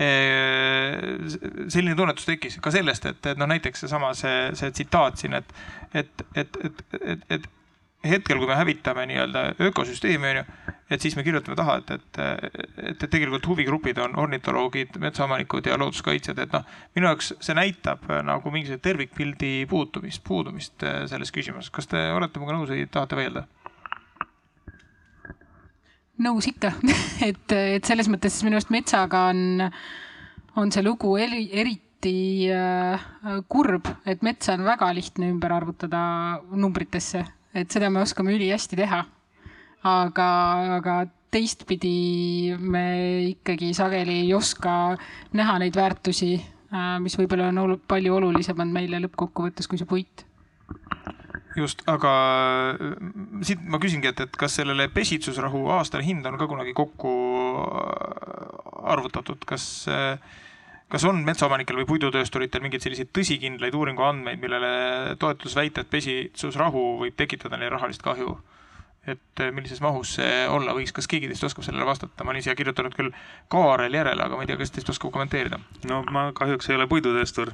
[0.00, 5.56] selline tunnetus tekkis ka sellest, et, et noh, näiteks seesama see, see tsitaat siin, et,
[5.94, 7.48] et, et, et, et, et
[8.04, 10.44] hetkel, kui me hävitame nii-öelda ökosüsteemi, onju,
[10.90, 15.76] et siis me kirjutame taha, et, et, et, et tegelikult huvigrupid on ornitoloogid, metsaomanikud ja
[15.80, 16.64] looduskaitsjad, et noh,
[16.96, 21.70] minu jaoks see näitab nagu mingisuguse tervikpildi puutumist, puudumist selles küsimuses.
[21.74, 23.44] kas te olete minuga nõus või tahate vaielda?
[26.20, 26.74] Nõus ikka.
[27.28, 29.66] Et, et selles mõttes minu arust metsaga on,
[30.56, 33.02] on see lugu eri, eriti äh,
[33.52, 36.00] kurb, et metsa on väga lihtne ümber arvutada
[36.56, 37.20] numbritesse,
[37.52, 39.02] et seda me oskame ülihästi teha.
[39.84, 40.30] aga,
[40.78, 40.94] aga
[41.32, 42.86] teistpidi me
[43.30, 44.96] ikkagi sageli ei oska
[45.36, 50.24] näha neid väärtusi äh,, mis võib-olla on olu palju olulisemad meile lõppkokkuvõttes kui see puit
[51.56, 52.12] just, aga
[52.74, 52.92] äh,
[53.46, 57.14] siit ma küsingi, et, et kas sellele pesitsusrahu aastane hind on ka kunagi kokku
[57.64, 60.14] äh, arvutatud, kas, äh,
[60.92, 64.72] kas on metsaomanikel või puidutöösturitel mingeid selliseid tõsikindlaid uuringuandmeid, millele
[65.20, 68.38] toetus väita, et pesitsusrahu võib tekitada neile rahalist kahju?
[69.08, 72.54] Et millises mahus see olla võiks, kas keegi teist oskab sellele vastata, ma olin siia
[72.58, 73.14] kirjutanud küll
[73.52, 75.60] Kaarel järele, aga ma ei tea, kas teist oskab kommenteerida?
[75.88, 77.52] no ma kahjuks ei ole puidutööstur,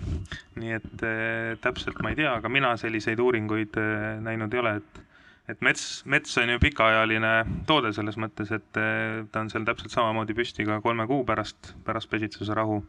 [0.58, 4.76] nii et äh, täpselt ma ei tea, aga mina selliseid uuringuid äh, näinud ei ole,
[4.82, 5.02] et
[5.46, 7.32] et mets, mets on ju pikaajaline
[7.68, 11.76] toode selles mõttes, et äh, ta on seal täpselt samamoodi püsti ka kolme kuu pärast,
[11.86, 12.82] pärast pesitsuse rahu.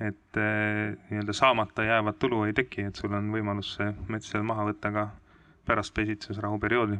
[0.00, 4.46] et äh, nii-öelda saamata jäävat tulu ei teki, et sul on võimalus see mets seal
[4.48, 5.10] maha võtta ka
[5.68, 6.96] pärast pesitsusrahu perioodi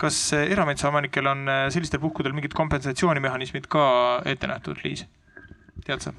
[0.00, 3.84] kas erametsaomanikel on äh, sellistel puhkudel mingid kompensatsioonimehhanismid ka
[4.28, 5.06] ette nähtud, Liis?
[5.84, 6.14] tead sa?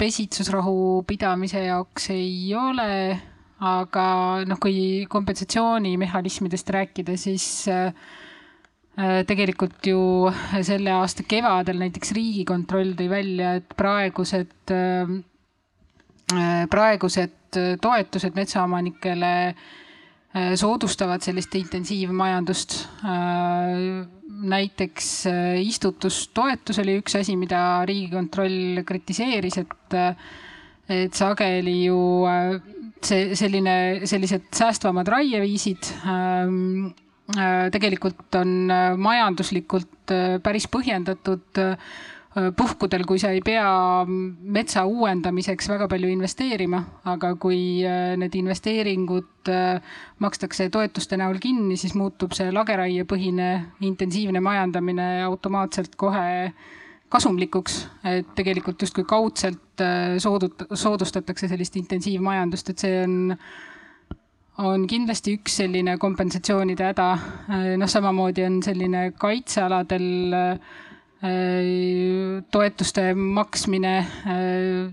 [0.00, 2.90] pesitsusrahu pidamise jaoks ei ole,
[3.60, 4.06] aga
[4.48, 7.92] noh, kui kompensatsioonimehhanismidest rääkida, siis äh,
[9.28, 10.00] tegelikult ju
[10.66, 14.72] selle aasta kevadel näiteks Riigikontroll tõi välja, et praegused,
[16.72, 19.54] praegused toetused metsaomanikele Äh,
[20.30, 22.76] soodustavad sellist intensiivmajandust.
[23.04, 24.06] Äh,
[24.40, 29.98] näiteks äh, istutustoetus oli üks asi, mida Riigikontroll kritiseeris, et,
[30.88, 31.98] et sageli ju
[33.00, 33.74] see selline,
[34.08, 36.90] sellised säästvamad raieviisid ähm,
[37.72, 40.12] tegelikult on majanduslikult
[40.42, 41.60] päris põhjendatud
[42.30, 43.66] puhkudel, kui sa ei pea
[44.06, 46.78] metsa uuendamiseks väga palju investeerima,
[47.10, 47.82] aga kui
[48.20, 49.50] need investeeringud
[50.22, 53.48] makstakse toetuste näol kinni, siis muutub see lageraiepõhine
[53.88, 56.52] intensiivne majandamine automaatselt kohe
[57.10, 59.82] kasumlikuks, et tegelikult justkui kaudselt
[60.22, 63.18] soodut-, soodustatakse sellist intensiivmajandust, et see on
[64.60, 67.08] on kindlasti üks selline kompensatsioonide häda.
[67.80, 70.76] noh, samamoodi on selline kaitsealadel äh,
[71.20, 74.92] toetuste maksmine äh,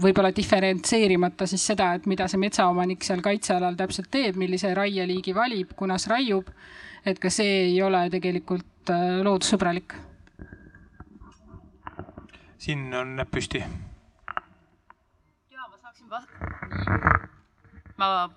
[0.00, 5.74] võib-olla diferentseerimata siis seda, et mida see metsaomanik seal kaitsealal täpselt teeb, millise raieliigi valib,
[5.76, 6.48] kunas raiub.
[7.04, 9.94] et ka see ei ole tegelikult äh, loodussõbralik.
[12.58, 13.64] siin on näpp püsti.
[15.50, 17.28] ja ma saaksin vastata
[17.98, 18.30] ma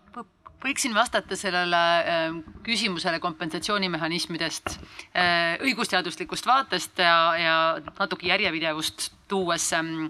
[0.64, 7.58] võiksin vastata sellele ähm, küsimusele kompensatsioonimehhanismidest äh, õigusteaduslikust vaatest ja, ja
[8.00, 10.10] natuke järjepidevust tuues ähm,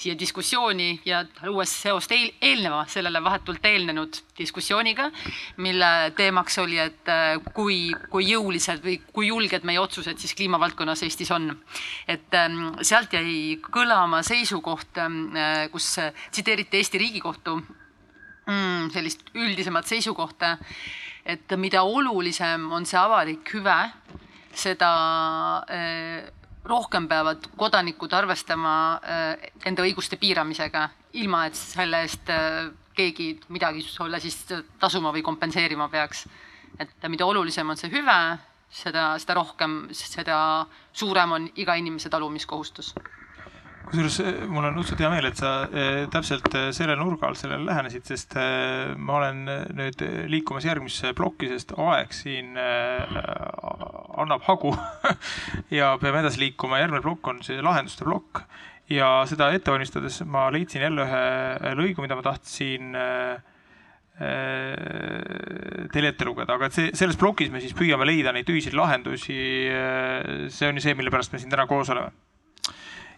[0.00, 5.10] siia diskussiooni ja luues seost eel, eelneva, sellele vahetult eelnenud diskussiooniga,
[5.60, 11.04] mille teemaks oli, et äh, kui, kui jõulised või kui julged meie otsused siis kliimavaldkonnas
[11.04, 11.52] Eestis on.
[12.08, 15.92] et ähm, sealt jäi kõlama seisukoht, äh, kus
[16.30, 17.60] tsiteeriti Eesti Riigikohtu
[18.50, 20.56] mm, sellist üldisemat seisukohta,
[21.24, 23.78] et mida olulisem on see avalik hüve,
[24.56, 24.90] seda
[25.70, 26.26] eh,
[26.66, 30.88] rohkem peavad kodanikud arvestama eh, enda õiguste piiramisega,
[31.22, 34.42] ilma et selle eest eh, keegi midagi sulle siis
[34.80, 36.26] tasuma või kompenseerima peaks.
[36.80, 38.18] et mida olulisem on see hüve,
[38.70, 42.94] seda, seda rohkem, seda suurem on iga inimese talumiskohustus
[43.88, 47.40] kusjuures eh, mul on õudselt hea meel, et sa eh, täpselt eh, selle nurga alt
[47.40, 48.36] sellele lähenesid, sest
[49.00, 49.42] ma olen
[49.76, 54.72] nüüd liikumas järgmisse plokki, sest aeg siin annab hagu
[55.78, 56.80] ja peame edasi liikuma.
[56.82, 58.44] järgmine plokk on see lahenduste plokk
[58.90, 62.96] ja seda ette valmistades ma leidsin jälle ühe lõigu, mida ma tahtsin
[65.90, 69.38] teile ette lugeda, aga et see, selles plokis me siis püüame leida neid ühiseid lahendusi.
[70.52, 72.12] see on ju see, mille pärast me siin täna koos oleme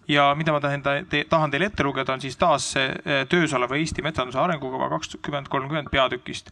[0.09, 3.55] ja mida ma tahan, te, tahan teile ette lugeda, on siis taas see eh, töös
[3.55, 6.51] oleva Eesti metsanduse arengukava kakskümmend kolmkümmend peatükist.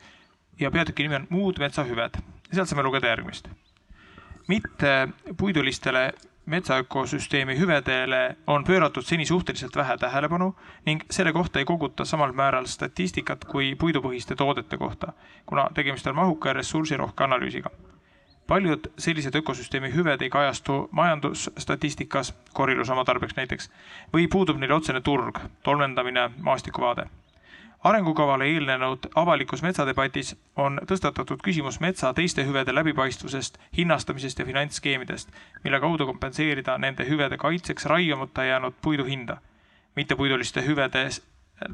[0.60, 2.18] ja peatüki nimi on Muud metsahüved.
[2.52, 3.48] sealt saame lugeda järgmist.
[4.48, 6.12] mitte puidulistele
[6.46, 10.54] metsaökosüsteemi hüvedele on pööratud seni suhteliselt vähe tähelepanu
[10.86, 15.12] ning selle kohta ei koguta samal määral statistikat kui puidupõhiste toodete kohta,
[15.46, 17.70] kuna tegemist on mahuka ja ressursirohke analüüsiga
[18.50, 23.68] paljud sellised ökosüsteemi hüved ei kajastu majandusstatistikas, korilus oma tarbeks näiteks,
[24.12, 27.04] või puudub neil otsene turg, tolmendamine, maastikuvaade.
[27.84, 35.30] arengukavale eelnenud avalikus metsadebatis on tõstatatud küsimus metsa teiste hüvede läbipaistvusest, hinnastamisest ja finantsskeemidest,
[35.64, 39.36] mille kaudu kompenseerida nende hüvede kaitseks raiumata jäänud puidu hinda.
[39.96, 41.22] mittepuiduliste hüvedes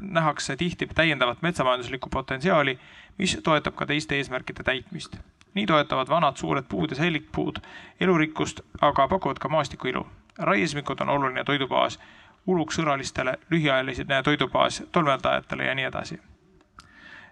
[0.01, 2.79] nähakse tihti täiendavat metsamajanduslikku potentsiaali,
[3.17, 5.17] mis toetab ka teiste eesmärkide täitmist
[5.57, 7.59] nii toetavad vanad suured puud ja säilikpuud
[7.99, 10.07] elurikkust, aga pakuvad ka maastikuilu.
[10.37, 11.99] raiesmikud on oluline toidubaas
[12.47, 16.19] uluks sõralistele, lühiajaline toidubaas tolmeldajatele ja nii edasi.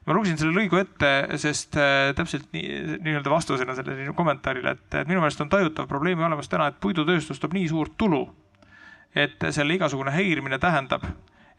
[0.05, 1.11] ma lugesin selle lõigu ette,
[1.41, 6.49] sest äh, täpselt nii, nii-öelda vastusena sellele kommentaarile, et minu meelest on tajutav probleemi olemas
[6.49, 8.27] täna, et puidutööstus toob nii suurt tulu,
[9.15, 11.07] et selle igasugune häirimine tähendab,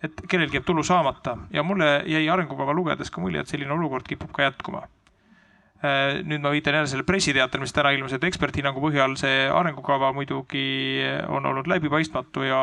[0.02, 4.06] et kellelgi jääb tulu saamata ja mulle jäi arengukava lugedes ka mulje, et selline olukord
[4.06, 4.86] kipub ka jätkuma
[6.26, 10.66] nüüd ma viitan jälle selle pressiteatel, mis täna ilmus, et eksperthinnangu põhjal see arengukava muidugi
[11.32, 12.60] on olnud läbipaistmatu ja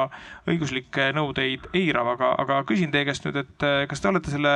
[0.49, 4.53] õiguslikke nõudeid eirav, aga, aga küsin teie käest nüüd, et äh, kas te olete selle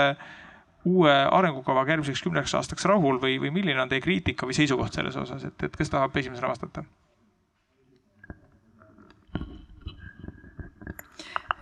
[0.88, 5.18] uue arengukavaga järgmiseks kümneks aastaks rahul või, või milline on teie kriitika või seisukoht selles
[5.20, 6.86] osas, et, et kes tahab esimesena vastata?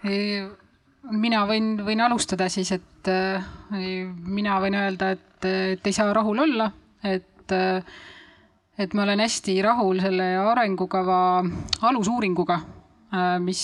[0.05, 6.43] mina võin, võin alustada siis, et äh, mina võin öelda, et, et ei saa rahul
[6.45, 6.69] olla
[7.05, 7.55] et,
[8.77, 11.19] et ma olen hästi rahul selle arengukava
[11.89, 12.59] alusuuringuga,
[13.39, 13.61] mis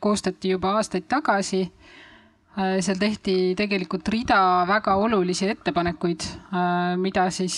[0.00, 1.64] koostati juba aastaid tagasi.
[2.54, 4.38] seal tehti tegelikult rida
[4.68, 6.26] väga olulisi ettepanekuid,
[7.00, 7.56] mida siis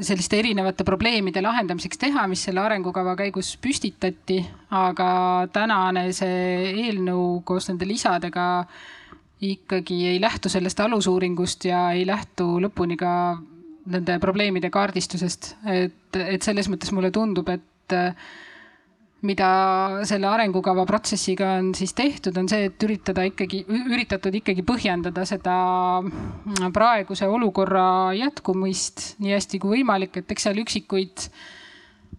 [0.00, 4.38] selliste erinevate probleemide lahendamiseks teha, mis selle arengukava käigus püstitati,
[4.72, 5.08] aga
[5.52, 8.46] tänane see eelnõu koos nende lisadega
[9.52, 13.12] ikkagi ei lähtu sellest alusuuringust ja ei lähtu lõpuni ka
[13.92, 17.94] nende probleemide kaardistusest, et, et selles mõttes mulle tundub, et
[19.24, 19.48] mida
[20.08, 25.56] selle arengukava protsessiga on siis tehtud, on see, et üritada ikkagi, üritatud ikkagi põhjendada seda
[26.76, 27.86] praeguse olukorra
[28.18, 31.28] jätkumist nii hästi kui võimalik, et eks seal üksikuid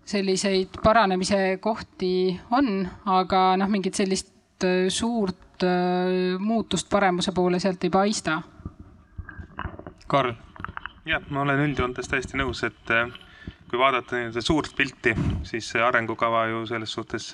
[0.05, 4.86] selliseid paranemise kohti on, aga noh, mingit sellist äh,
[5.56, 8.41] suurt äh, muutust paremuse poole sealt ei paista.
[10.08, 10.34] Karl?
[11.06, 13.08] jah, ma olen üldjoontes täiesti nõus, et äh,
[13.70, 17.32] kui vaadata nii-öelda suurt pilti, siis see arengukava ju selles suhtes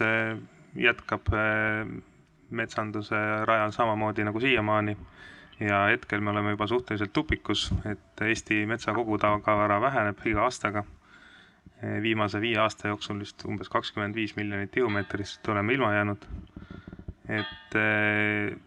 [0.76, 1.28] jätkab
[2.52, 4.98] metsanduse rajal samamoodi nagu siiamaani.
[5.60, 10.84] ja hetkel me oleme juba suhteliselt tupikus, et Eesti metsa kogutagavara väheneb iga aastaga.
[12.02, 16.26] viimase viie aasta jooksul vist umbes kakskümmend viis miljonit tihumeetrist oleme ilma jäänud.
[17.30, 18.58] Et eh,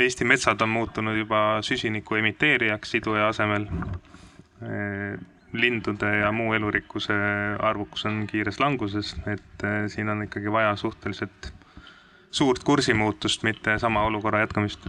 [0.00, 5.18] Eesti metsad on muutunud juba süsiniku emiteerijaks siduja asemel eh,
[5.52, 7.14] lindude ja muu elurikkuse
[7.60, 11.52] arvukus on kiires languses, et eh, siin on ikkagi vaja suhteliselt
[12.30, 14.88] suurt kursimuutust, mitte sama olukorra jätkamist.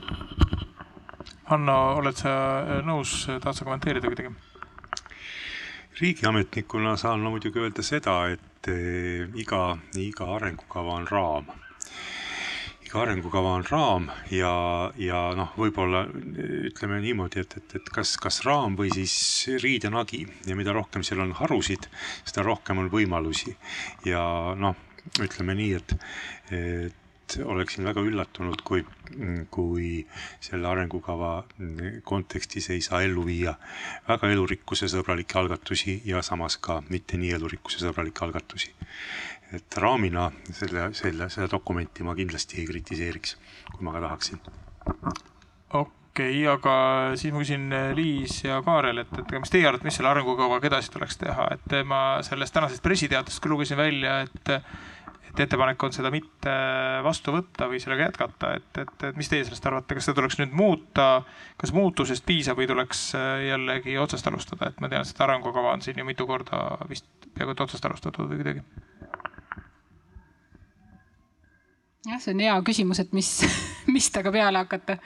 [1.52, 2.32] Hanno, oled sa
[2.88, 4.34] nõus, tahad sa kommenteerida kuidagi?
[5.94, 8.70] riigiametnikuna saan ma muidugi öelda seda, et
[9.38, 11.52] iga, iga arengukava on raam
[12.94, 14.52] iga arengukava on raam ja,
[15.02, 16.04] ja noh, võib-olla
[16.70, 19.16] ütleme niimoodi, et, et, et kas, kas raam või siis
[19.64, 21.88] riidenagi ja mida rohkem seal on harusid,
[22.22, 23.56] seda rohkem on võimalusi.
[24.06, 24.22] ja
[24.54, 24.78] noh,
[25.26, 25.96] ütleme nii, et,
[26.54, 28.84] et oleksin väga üllatunud, kui,
[29.50, 29.90] kui
[30.44, 31.34] selle arengukava
[32.06, 33.56] kontekstis ei saa ellu viia
[34.06, 38.74] väga elurikkuse sõbralikke algatusi ja samas ka mitte nii elurikkuse sõbralikke algatusi.
[39.54, 43.38] Et raamina selle, selle, seda dokumenti ma kindlasti ei kritiseeriks,
[43.74, 44.42] kui ma ka tahaksin.
[44.94, 45.14] okei
[45.74, 46.76] okay,, aga
[47.20, 50.94] siis ma küsin Liis ja Kaarel, et, et mis teie arvate, mis selle arengukavaga edasi
[50.94, 54.58] tuleks teha, et ma sellest tänasest pressiteatest ka lugesin välja, et
[55.34, 56.52] et ettepanek on seda mitte
[57.02, 60.38] vastu võtta või sellega jätkata, et, et, et mis teie sellest arvate, kas seda tuleks
[60.38, 61.08] nüüd muuta,
[61.58, 65.82] kas muutusest piisab või tuleks äh, jällegi otsast alustada, et ma tean, seda arengukava on
[65.82, 68.62] siin ju mitu korda vist peaaegu et otsast alustatud või kuidagi?
[72.08, 73.30] Jah, see on hea küsimus, et mis,
[73.94, 74.98] mis temaga peale hakata,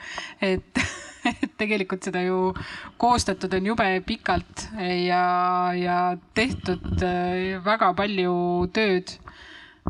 [0.42, 0.82] et
[1.42, 2.52] et tegelikult seda ju
[2.96, 5.24] koostatud on jube pikalt ja,
[5.76, 5.96] ja
[6.34, 8.36] tehtud äh, väga palju
[8.72, 9.18] tööd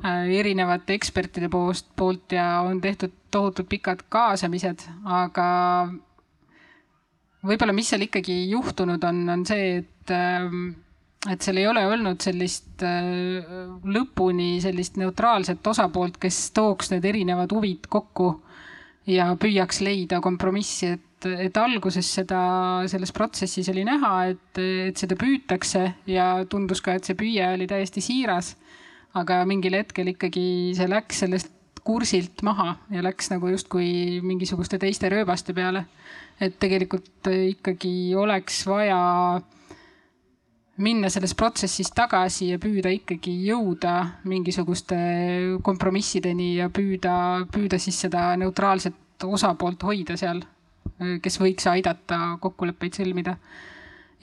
[0.05, 5.47] Äh, erinevate ekspertide poolt, poolt ja on tehtud tohutult pikad kaasamised, aga
[7.49, 10.69] võib-olla, mis seal ikkagi juhtunud on, on see, et, ähm,
[11.27, 13.49] et seal ei ole olnud sellist äh,
[13.85, 18.31] lõpuni sellist neutraalset osapoolt, kes tooks need erinevad huvid kokku
[19.09, 22.41] ja püüaks leida kompromissi, et, et alguses seda,
[22.87, 24.63] selles protsessis oli näha, et,
[24.93, 28.55] et seda püütakse ja tundus ka, et see püüe oli täiesti siiras
[29.17, 31.55] aga mingil hetkel ikkagi see läks sellest
[31.89, 35.87] kursilt maha ja läks nagu justkui mingisuguste teiste rööbaste peale.
[36.41, 39.41] et tegelikult ikkagi oleks vaja
[40.79, 43.95] minna selles protsessis tagasi ja püüda ikkagi jõuda
[44.31, 44.99] mingisuguste
[45.67, 50.45] kompromissideni ja püüda, püüda siis seda neutraalset osapoolt hoida seal,
[51.23, 53.35] kes võiks aidata kokkuleppeid sõlmida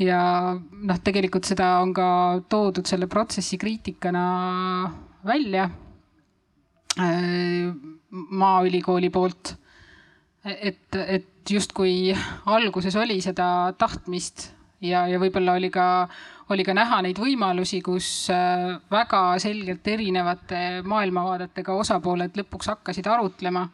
[0.01, 0.19] ja
[0.55, 2.07] noh, tegelikult seda on ka
[2.51, 4.25] toodud selle protsessi kriitikana
[5.27, 5.69] välja
[6.99, 7.71] äh,
[8.11, 9.55] Maaülikooli poolt.
[10.45, 12.13] et, et justkui
[12.45, 14.51] alguses oli seda tahtmist
[14.81, 16.07] ja, ja võib-olla oli ka,
[16.49, 23.65] oli ka näha neid võimalusi, kus äh, väga selgelt erinevate maailmavaadetega osapooled lõpuks hakkasid arutlema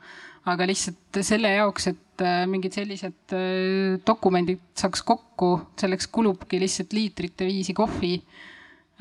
[0.50, 6.96] aga lihtsalt selle jaoks, et äh, mingid sellised äh, dokumendid saaks kokku, selleks kulubki lihtsalt
[6.98, 8.16] liitrite viisi kohvi,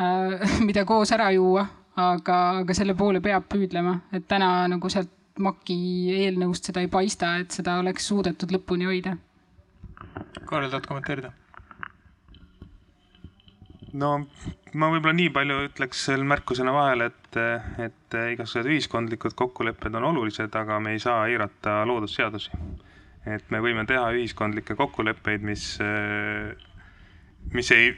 [0.69, 1.61] mida koos ära juua,
[2.01, 5.77] aga, aga selle poole peab püüdlema, et täna nagu sealt MAK-i
[6.23, 9.13] eelnõust seda ei paista, et seda oleks suudetud lõpuni hoida.
[10.49, 11.35] Kaarel, tahad kommenteerida?
[13.93, 14.11] No
[14.75, 17.41] ma võib-olla nii palju ütleks veel märkusena vahele, et,
[17.87, 22.51] et igasugused ühiskondlikud kokkulepped on olulised, aga me ei saa eirata loodusseadusi.
[23.27, 25.65] et me võime teha ühiskondlikke kokkuleppeid, mis,
[27.53, 27.93] mis ei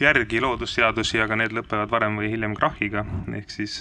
[0.00, 3.06] järgi loodusseadusi, aga need lõpevad varem või hiljem krahhiga,
[3.38, 3.80] ehk siis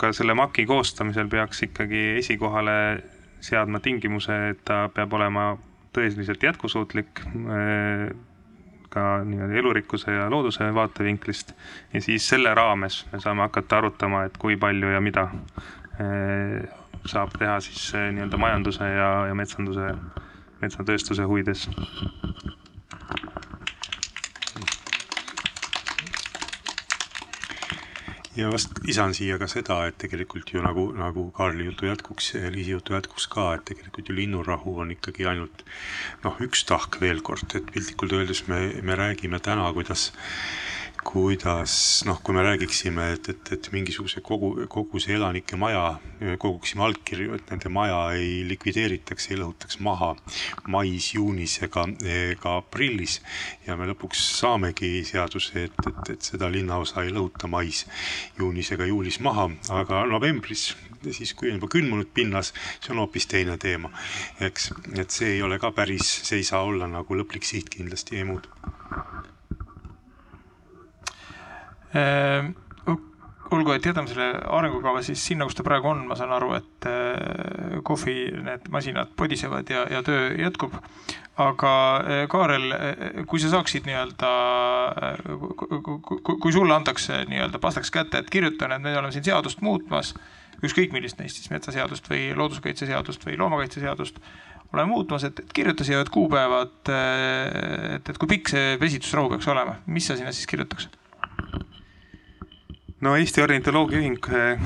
[0.00, 2.76] ka selle MAK-i koostamisel peaks ikkagi esikohale
[3.44, 5.52] seadma tingimuse, et ta peab olema
[5.96, 8.10] tõeliselt jätkusuutlik äh,
[8.90, 11.52] ka nii-öelda elurikkuse ja looduse vaatevinklist.
[11.92, 15.28] ja siis selle raames me saame hakata arutama, et kui palju ja mida
[16.00, 16.66] äh,
[17.06, 19.94] saab teha siis äh, nii-öelda majanduse ja, ja metsanduse,
[20.60, 21.68] metsatööstuse huvides.
[28.36, 32.74] Ja vast lisan siia ka seda, et tegelikult ju nagu, nagu Kaarli jutu jätkuks, Liisi
[32.76, 35.64] jutu jätkuks ka, et tegelikult ju linnurahu on ikkagi ainult
[36.24, 40.10] noh, üks tahk veel kord, et piltlikult öeldes me, me räägime täna, kuidas
[41.04, 45.96] kuidas noh, kui me räägiksime, et, et, et mingisuguse kogu, koguse elanike maja,
[46.42, 50.12] koguksime allkirju, et nende maja ei likvideeritaks, ei lõhutaks maha
[50.72, 53.20] mais, juunis ega, ega aprillis.
[53.66, 57.86] ja me lõpuks saamegi seaduse, et, et, et seda linnaosa ei lõhuta mais,
[58.38, 59.48] juunis ega juulis maha,
[59.80, 60.70] aga novembris,
[61.10, 63.90] siis kui on juba külmunud pinnas, see on hoopis teine teema.
[64.40, 68.24] eks, et see ei ole ka päris, see ei saa olla nagu lõplik siht kindlasti
[68.24, 68.52] muutu
[68.90, 69.39] Ehm,
[73.54, 76.88] olgu, et jätame selle arengukava siis sinna, kus ta praegu on, ma saan aru, et
[76.88, 78.16] eh, kohvi
[78.46, 80.76] need masinad podisevad ja, ja töö jätkub.
[81.40, 81.72] aga
[82.04, 84.32] eh, Kaarel, eh, kui sa saaksid nii-öelda,
[86.28, 90.14] kui sulle antakse nii-öelda pastaks kätte, et kirjuta need, me oleme siin seadust muutmas,
[90.60, 94.20] ükskõik millist neist siis metsaseadust või looduskaitseseadust või loomakaitseseadust
[94.70, 99.48] oleme muutmas, et, et kirjuta siia need kuupäevad, et, et kui pikk see vesitusrahu peaks
[99.50, 100.86] olema, mis sa sinna siis kirjutaks?
[103.00, 104.60] No Eesti Ornitoloogia Ühing eh,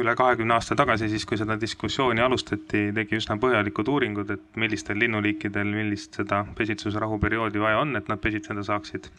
[0.00, 5.00] üle kahekümne aasta tagasi, siis kui seda diskussiooni alustati, tegi üsna põhjalikud uuringud, et millistel
[5.02, 9.10] linnuliikidel millist seda pesitsusrahu perioodi vaja on, et nad pesitseda saaksid.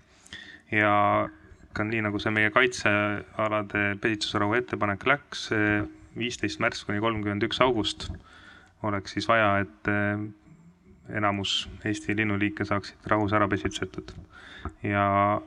[0.72, 0.93] ja
[1.74, 5.49] ka nii, nagu see meie kaitsealade pesitsusrahu ettepanek läks,
[6.17, 8.09] viisteist märts kuni kolmkümmend üks august
[8.84, 10.24] oleks siis vaja, et eh,
[11.17, 14.13] enamus Eesti linnuliike saaksid rahus ära pesitsetud.
[14.84, 15.41] ja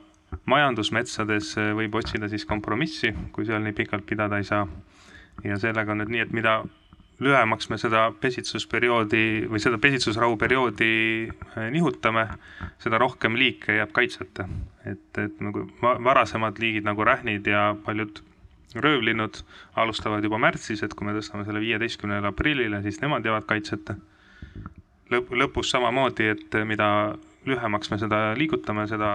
[0.49, 4.67] majandusmetsades eh, võib otsida siis kompromissi, kui seal nii pikalt pidada ei saa.
[5.43, 6.59] ja sellega on nüüd nii, et mida
[7.19, 10.93] lühemaks me seda pesitsusperioodi või seda pesitsusrahu perioodi
[11.27, 12.27] eh, nihutame,
[12.83, 14.47] seda rohkem liike jääb kaitseta.
[14.85, 18.23] et, et nagu varasemad liigid nagu rähnid ja paljud
[18.75, 19.39] röövlinnud
[19.75, 23.95] alustavad juba märtsis, et kui me tõstame selle viieteistkümnele aprillile, siis nemad jäävad kaitseta.
[25.11, 26.87] lõpp, lõpus samamoodi, et mida
[27.45, 29.11] lühemaks me seda liigutame, seda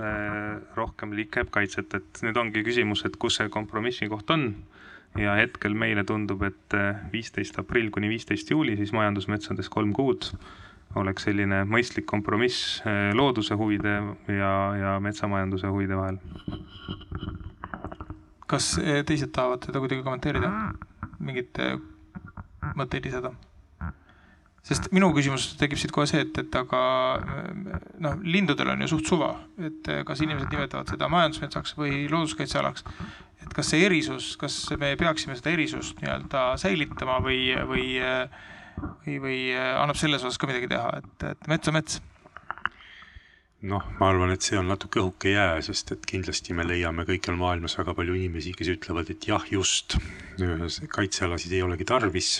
[0.00, 4.52] äh, rohkem liik jääb kaitset, et nüüd ongi küsimus, et kus see kompromissi koht on.
[5.18, 10.28] ja hetkel meile tundub, et äh, viisteist aprill kuni viisteist juuli, siis majandusmetsades kolm kuud
[11.00, 13.96] oleks selline mõistlik kompromiss äh, looduse huvide
[14.30, 16.20] ja, ja metsamajanduse huvide vahel.
[18.50, 18.72] kas
[19.06, 20.50] teised tahavad seda kuidagi kommenteerida,
[21.18, 21.58] mingeid
[22.78, 23.34] mõtteid lisada?
[24.66, 26.80] Sest minu küsimus tekib siit kohe see, et, et aga
[28.04, 29.32] noh, lindudel on ju suht suva,
[29.62, 32.84] et kas inimesed nimetavad seda majandusmetsaks või looduskaitsealaks.
[33.40, 37.40] et kas see erisus, kas me peaksime seda erisust nii-öelda säilitama või,
[37.72, 37.88] või,
[39.06, 42.00] või, või annab selles osas ka midagi teha, et, et mets on mets
[43.68, 47.36] noh, ma arvan, et see on natuke õhuke jää, sest et kindlasti me leiame kõikjal
[47.40, 49.98] maailmas väga palju inimesi, kes ütlevad, et jah, just,
[50.94, 52.30] kaitsealasid ei olegi tarvis.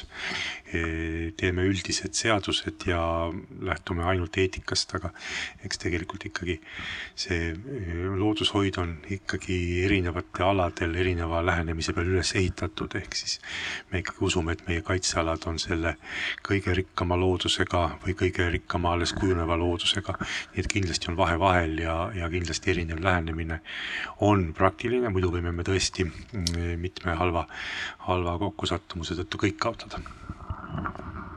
[0.71, 3.01] E, teeme üldised seadused ja
[3.67, 5.09] lähtume ainult eetikast, aga
[5.67, 6.55] eks tegelikult ikkagi
[7.19, 13.41] see e, loodushoid on ikkagi erinevate aladel erineva lähenemise peal üles ehitatud, ehk siis
[13.91, 15.97] me ikkagi usume, et meie kaitsealad on selle
[16.47, 20.15] kõige rikkama loodusega või kõige rikkama alles kujuneva loodusega,
[20.55, 23.59] nii et kindlasti on vahe vahel ja, ja kindlasti erinev lähenemine
[24.23, 27.49] on praktiline, muidu võime me tõesti mm, mitme halva,
[28.07, 30.05] halva kokkusattumuse tõttu kõik kaotada.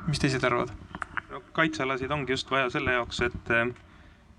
[0.07, 0.73] Mis teised arvavad?
[1.34, 3.67] no kaitsealasid ongi just vaja selle jaoks, et eh,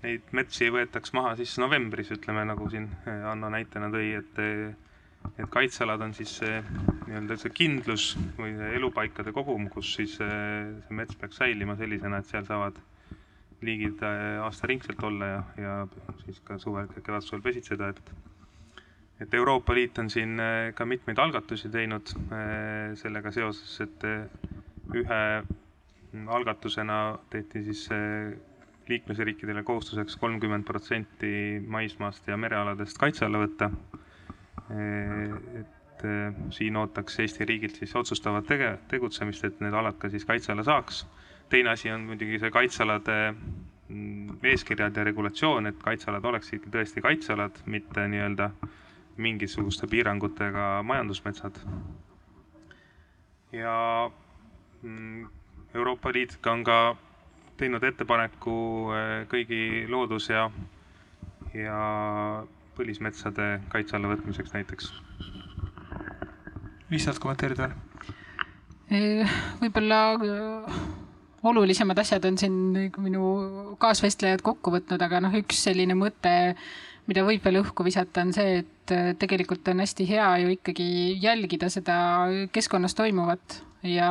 [0.05, 4.73] neid metsi võetaks maha siis novembris, ütleme nagu siin eh, Anno näitena tõi, et eh,
[5.41, 11.17] et kaitsealad on siis nii-öelda see kindlus või see elupaikade kogum, kus siis see mets
[11.17, 12.77] peaks säilima sellisena, et seal saavad
[13.65, 14.03] liigid
[14.45, 15.73] aastaringselt olla ja, ja
[16.19, 18.13] siis ka suvel, kevadsuvel pesitseda, et
[19.25, 20.37] et Euroopa Liit on siin
[20.77, 22.13] ka mitmeid algatusi teinud
[23.01, 24.05] sellega seoses, et
[24.93, 25.21] ühe
[26.31, 27.87] algatusena tehti siis
[28.87, 31.31] liikmesriikidele kohustuseks kolmkümmend protsenti
[31.67, 33.71] maismaast ja merealadest kaitse alla võtta.
[35.59, 36.05] et
[36.53, 40.63] siin ootaks Eesti riigilt siis otsustavat tege-, tegutsemist, et need alad ka siis kaitse alla
[40.63, 41.05] saaks
[41.49, 47.59] teine asi on muidugi see kaitsealade mm, eeskirjad ja regulatsioon, et kaitsealad oleksid tõesti kaitsealad,
[47.69, 48.49] mitte nii-öelda
[49.21, 51.59] mingisuguste piirangutega majandusmetsad.
[53.55, 53.75] ja
[55.75, 56.95] Euroopa Liit on ka
[57.57, 58.55] teinud ettepaneku
[58.95, 60.49] eh, kõigi loodus- ja,
[61.53, 61.79] ja
[62.75, 64.93] põlismetsade kaitse alla võtmiseks näiteks.
[66.89, 67.77] lihtsalt kommenteerida veel?
[68.95, 70.01] Eh, võib-olla
[71.45, 72.55] olulisemad asjad on siin
[72.97, 73.25] minu
[73.81, 76.55] kaasvestlejad kokku võtnud, aga noh, üks selline mõte,
[77.09, 80.87] mida võib veel õhku visata, on see, et äh, tegelikult on hästi hea ju ikkagi
[81.21, 81.97] jälgida seda
[82.53, 84.09] keskkonnas toimuvat ja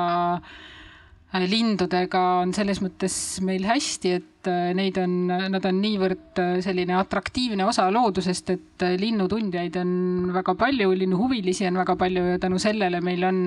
[1.42, 5.14] lindudega on selles mõttes meil hästi, et äh, neid on,
[5.50, 9.90] nad on niivõrd äh, selline atraktiivne osa loodusest, et äh, linnutundjaid on
[10.34, 13.40] väga palju, linnuhuvilisi on väga palju ja tänu sellele meil on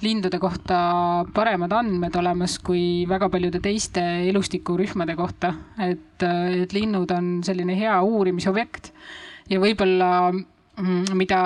[0.00, 0.78] lindude kohta
[1.36, 5.52] paremad andmed olemas kui väga paljude teiste elustikurühmade kohta.
[5.76, 8.94] et, et linnud on selline hea uurimisobjekt
[9.50, 10.32] ja võib-olla
[11.14, 11.40] mida,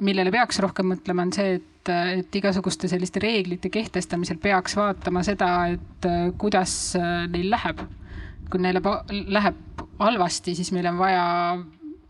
[0.00, 5.22] millele peaks rohkem mõtlema, on see, et et, et igasuguste selliste reeglite kehtestamisel peaks vaatama
[5.26, 7.86] seda, et äh, kuidas äh, neil läheb.
[8.52, 8.82] kui neil
[9.32, 11.22] läheb halvasti, siis meil on vaja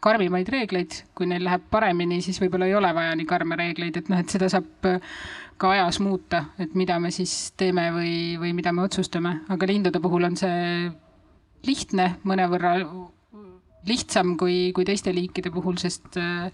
[0.02, 4.10] karmimaid reegleid, kui neil läheb paremini, siis võib-olla ei ole vaja nii karme reegleid, et
[4.10, 4.98] noh, et seda saab äh,
[5.56, 10.02] ka ajas muuta, et mida me siis teeme või, või mida me otsustame, aga lindude
[10.02, 10.90] puhul on see
[11.62, 12.74] lihtne mõnevõrra
[13.88, 16.50] lihtsam kui, kui teiste liikide puhul, sest äh,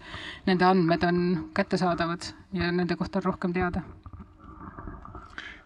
[0.49, 1.21] nende andmed on
[1.57, 3.83] kättesaadavad ja nende kohta on rohkem teada.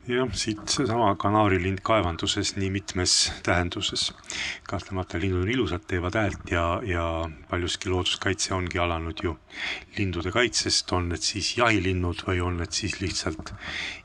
[0.09, 4.13] Jah, siit seesama kanaarilind kaevanduses nii mitmes tähenduses.
[4.67, 7.05] kahtlemata linnud on ilusad, teevad häält ja, ja
[7.51, 9.37] paljuski looduskaitse ongi alanud ju
[9.99, 13.53] lindude kaitsest, on need siis jahilinnud või on need siis lihtsalt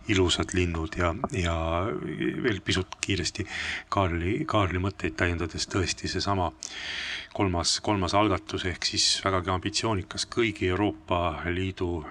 [0.07, 1.55] ilusad linnud ja, ja
[2.43, 3.47] veel pisut kiiresti
[3.89, 6.51] Kaarli, Kaarli mõtteid täiendades tõesti seesama
[7.33, 12.05] kolmas, kolmas algatus ehk siis vägagi ambitsioonikas kõigi Euroopa Liidu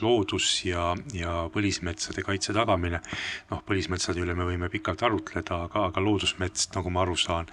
[0.00, 3.00] loodus- ja, ja põlismetsade kaitse tagamine.
[3.50, 7.46] noh, põlismetsade üle me võime pikalt arutleda, aga, aga loodusmets, nagu ma aru saan,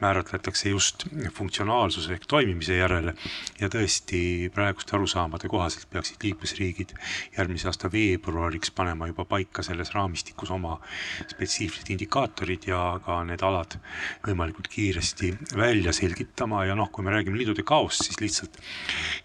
[0.00, 3.14] määratletakse just funktsionaalsuse ehk toimimise järele.
[3.60, 6.94] ja tõesti praeguste arusaamade kohaselt peaksid liikmesriigid
[7.36, 10.80] järgmise aasta veebruariks panema juba paika selles raamistikus oma
[11.28, 13.78] spetsiifilised indikaatorid ja ka need alad
[14.26, 18.58] võimalikult kiiresti välja selgitama ja noh, kui me räägime lindude kaost, siis lihtsalt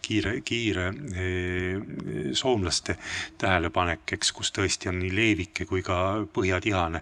[0.06, 2.96] kiire, kiire eh, soomlaste
[3.38, 5.98] tähelepanek, eks, kus tõesti on nii leevike kui ka
[6.34, 7.02] põhjatihane,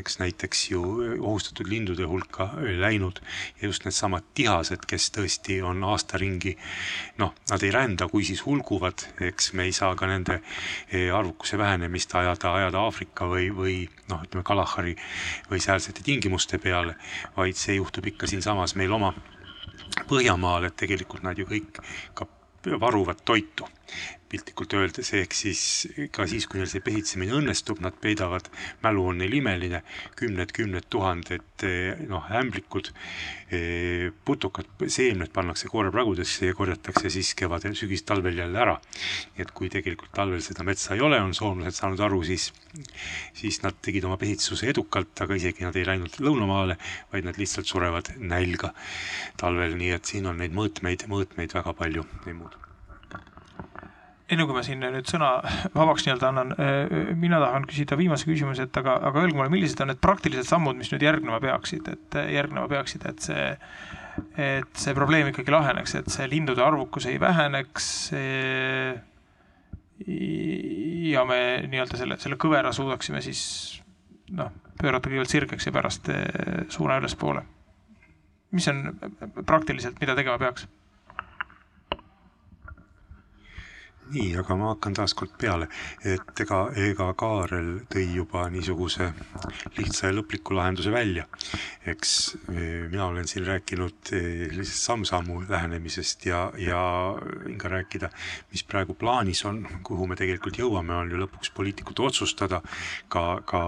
[0.00, 0.82] eks näiteks ju
[1.18, 2.50] ohustatud lindude hulka
[2.80, 3.20] läinud
[3.60, 6.56] ja just needsamad tihased, kes tõesti on aasta ringi
[7.18, 11.58] noh, nad ei rända, kui siis hulguvad, eks me ei saa ka nende eh, arvukuse
[11.58, 13.78] vähenemist ajada, ajada Aafrika või, või
[14.10, 14.96] noh, ütleme Kalahari
[15.50, 16.96] või säälsete tingimuste peale,
[17.36, 19.14] vaid see juhtub ikka siinsamas meil oma
[20.08, 21.80] Põhjamaal, et tegelikult nad ju kõik
[22.14, 22.26] ka
[22.80, 23.66] varuvad toitu
[24.28, 25.62] piltlikult öeldes, ehk siis
[26.12, 28.50] ka siis, kui neil see pesitsemine õnnestub, nad peidavad,
[28.84, 29.80] mälu on neil imeline,
[30.18, 32.90] kümned-kümned tuhanded eh, noh, ämblikud,
[33.56, 38.76] eh, putukad, seemned pannakse koorepragudesse ja korjatakse siis kevadel, sügis-talvel jälle ära.
[39.34, 42.50] nii et kui tegelikult talvel seda metsa ei ole, on soomlased saanud aru, siis,
[43.36, 46.76] siis nad tegid oma pesitsuse edukalt, aga isegi nad ei läinud lõunamaale,
[47.12, 48.74] vaid nad lihtsalt surevad nälga
[49.40, 52.67] talvel, nii et siin on neid mõõtmeid, mõõtmeid väga palju, ei muud
[54.28, 55.30] enne kui ma siin nüüd sõna
[55.78, 59.80] vabaks nii-öelda annan, äh, mina tahan küsida viimase küsimuse, et aga, aga öelge mulle, millised
[59.84, 63.48] on need praktilised sammud, mis nüüd järgnema peaksid, et äh, järgnema peaksid, et see,
[64.44, 67.90] et see probleem ikkagi laheneks, et see lindude arvukus ei väheneks.
[71.08, 73.40] ja me nii-öelda selle, selle kõvera suudaksime siis
[74.36, 77.42] noh, pöörata kõigepealt sirgeks ja pärast äh, suuna ülespoole.
[78.50, 78.96] mis on
[79.46, 80.66] praktiliselt, mida tegema peaks?
[84.12, 85.68] Nii, aga ma hakkan taaskord peale,
[86.06, 89.10] et ega, ega Kaarel tõi juba niisuguse
[89.76, 91.26] lihtsa ja lõpliku lahenduse välja.
[91.88, 92.10] eks
[92.52, 96.80] e, mina olen siin rääkinud sellisest samm-sammu lähenemisest ja, ja
[97.16, 98.10] võin ka rääkida,
[98.52, 102.60] mis praegu plaanis on, kuhu me tegelikult jõuame, on ju lõpuks poliitikute otsustada.
[103.08, 103.62] ka, ka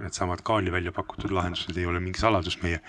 [0.00, 2.80] needsamad Kaarli välja pakutud lahendused ei ole mingi saladus meie,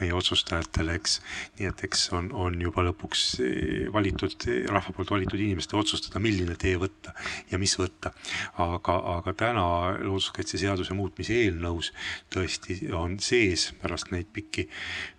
[0.00, 1.20] meie otsustajatele, eks.
[1.58, 3.52] nii et eks on, on juba lõpuks e,
[3.92, 7.14] valitud, rahva poolt valitud inimeste otsustada, milline milline tee võtta
[7.50, 8.14] ja mis võtta.
[8.62, 9.66] aga, aga täna
[9.98, 11.92] looduskaitseseaduse muutmise eelnõus
[12.32, 14.68] tõesti on sees pärast neid pikki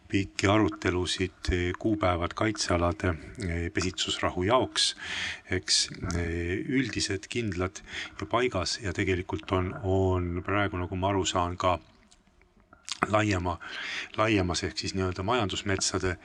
[0.09, 3.11] pikki arutelusid kuupäevad kaitsealade
[3.45, 4.95] eh, pesitsusrahu jaoks,
[5.53, 5.83] eks
[6.15, 7.83] eh, üldised kindlad
[8.17, 11.77] ja paigas ja tegelikult on, on praegu, nagu ma aru saan, ka
[13.07, 13.59] laiema,
[14.17, 16.15] laiemas ehk siis nii-öelda majandusmetsade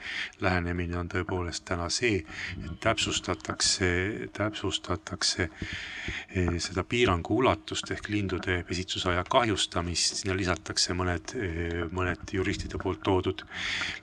[0.43, 2.17] lähenemine on tõepoolest täna see,
[2.59, 3.87] et täpsustatakse,
[4.35, 12.79] täpsustatakse eh, seda piirangu ulatust ehk lindude pesitsusaja kahjustamist, sinna lisatakse mõned, eh, mõned juristide
[12.81, 13.45] poolt toodud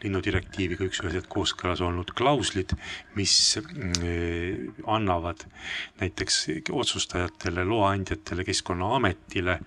[0.04, 2.72] linnudirektiiviga üks-üheselt kooskõlas olnud klauslid,
[3.18, 5.44] mis eh, annavad
[6.00, 9.58] näiteks otsustajatele, loaandjatele, Keskkonnaametile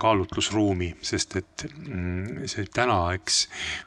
[0.00, 3.44] kaalutlusruumi, sest et mm, see täna, eks,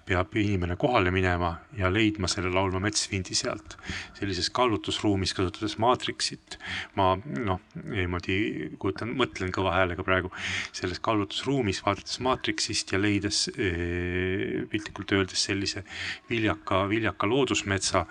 [0.07, 3.77] peab inimene kohale minema ja leidma selle laulva metsvindi sealt.
[4.17, 6.57] sellises kaalutlusruumis, kasutades maatriksit,
[6.97, 8.37] ma noh, niimoodi
[8.79, 10.31] kujutan, mõtlen kõva häälega praegu,
[10.75, 15.83] selles kaalutlusruumis, vaadates maatriksist ja leides eh, piltlikult öeldes sellise
[16.29, 18.05] viljaka, viljaka loodusmetsa,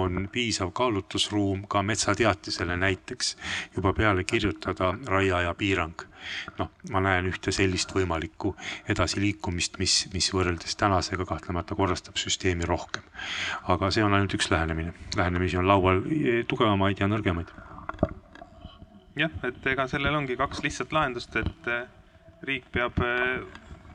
[0.00, 3.36] on piisav kaalutlusruum ka metsateatisele näiteks.
[3.76, 6.09] Juba peale kirjutada raiaaja piirang
[6.58, 8.54] noh, ma näen ühte sellist võimalikku
[8.92, 13.02] edasiliikumist, mis, mis võrreldes tänasega kahtlemata korrastab süsteemi rohkem.
[13.68, 16.02] aga see on ainult üks lähenemine, lähenemisi on laual
[16.48, 17.50] tugevamaid ja nõrgemaid.
[19.16, 21.84] jah, et ega sellel ongi kaks lihtsat lahendust, et eh,
[22.46, 23.44] riik peab, eh,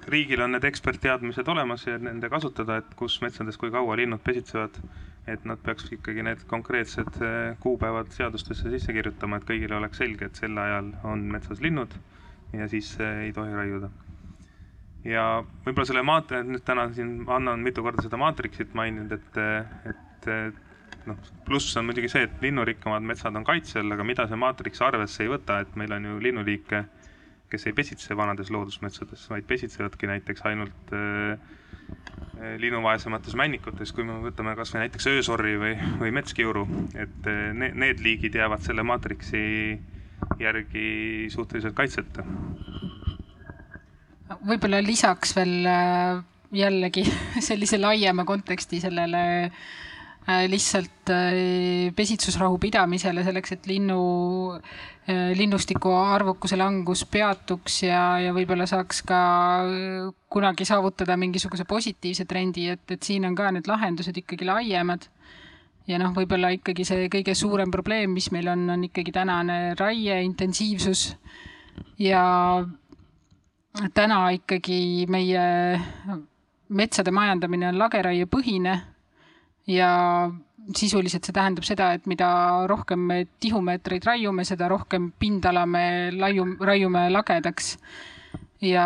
[0.07, 4.81] riigil on need ekspertteadmised olemas ja nende kasutada, et kus metsades kui kaua linnud pesitsevad
[5.27, 10.29] et nad peaks ikkagi need konkreetsed eh, kuupäevad seadustesse sisse kirjutama, et kõigile oleks selge,
[10.29, 11.95] et sel ajal on metsas linnud
[12.59, 13.89] ja siis ei tohi raiuda.
[15.05, 15.25] ja
[15.65, 19.41] võib-olla selle maat-, nüüd täna siin annan mitu korda seda maatriksit maininud, et,
[19.91, 20.29] et
[21.09, 24.81] noh, pluss on muidugi see, et linnurikkamad metsad on kaitse all, aga mida see maatriks
[24.85, 26.81] arvesse ei võta, et meil on ju linnuliike,
[27.51, 31.37] kes ei pesitse vanades loodusmetsades, vaid pesitsevadki näiteks ainult äh,
[32.59, 36.65] linnuvaesemates männikutes, kui me võtame kasvõi näiteks öösorri või, või metskiuru,
[36.97, 39.43] et need, need liigid jäävad selle maatriksi
[40.39, 42.25] järgi suhteliselt kaitseta.
[44.45, 46.21] võib-olla lisaks veel äh,
[46.55, 47.05] jällegi
[47.47, 54.01] sellise laiema konteksti sellele äh, lihtsalt äh, pesitsusrahu pidamisele selleks, et linnu,
[55.37, 59.19] linnustiku arvukuse langus peatuks ja, ja võib-olla saaks ka
[60.33, 65.05] kunagi saavutada mingisuguse positiivse trendi, et, et siin on ka need lahendused ikkagi laiemad
[65.87, 70.21] ja noh, võib-olla ikkagi see kõige suurem probleem, mis meil on, on ikkagi tänane raie
[70.25, 71.11] intensiivsus
[72.01, 72.23] ja
[73.93, 75.45] täna ikkagi meie
[76.69, 78.75] metsade majandamine on lageraiepõhine
[79.69, 79.91] ja
[80.73, 82.27] sisuliselt see tähendab seda, et mida
[82.69, 87.75] rohkem me tihumeetreid raiume, seda rohkem pindala me laiu, raiume lagedaks.
[88.61, 88.85] ja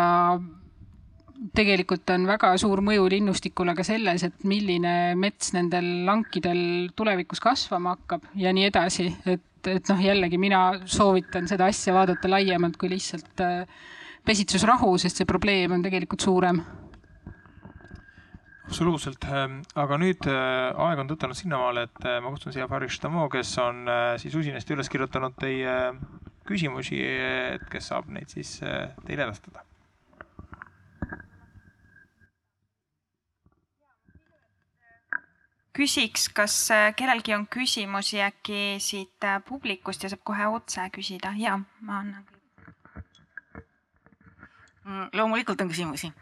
[1.56, 7.96] tegelikult on väga suur mõju linnustikule ka selles, et milline mets nendel lankidel tulevikus kasvama
[7.96, 12.92] hakkab ja nii edasi, et, et noh, jällegi mina soovitan seda asja vaadata laiemalt kui
[12.92, 13.64] lihtsalt äh,
[14.26, 16.60] pesitsusrahu, sest see probleem on tegelikult suurem.
[18.70, 23.00] Absoluutselt, ähm, aga nüüd äh, aeg on tõtanud sinnamaale, et äh, ma kutsun siia Farish
[23.02, 23.88] Tamo, kes on
[24.22, 25.80] siis usinasti üles kirjutanud teie
[26.46, 29.64] küsimusi, et kes saab neid siis teile edastada
[35.80, 41.32] küsiks, kas äh, kellelgi on küsimusi äkki siit äh, publikust ja saab kohe otse küsida.
[41.38, 42.26] ja ma annan.
[44.84, 46.12] Mm, loomulikult on küsimusi.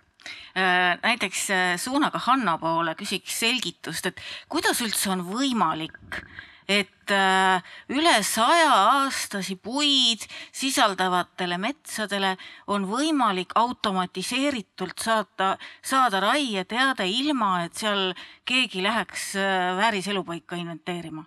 [0.59, 1.47] Äh, näiteks
[1.83, 6.23] suunaga Hanna poole küsiks selgitust, et kuidas üldse on võimalik,
[6.69, 12.35] et äh, üle saja aastasi puid sisaldavatele metsadele
[12.69, 18.13] on võimalik automatiseeritult saata, saada raieteade ilma, et seal
[18.45, 21.25] keegi läheks äh, vääriselupaika inventeerima.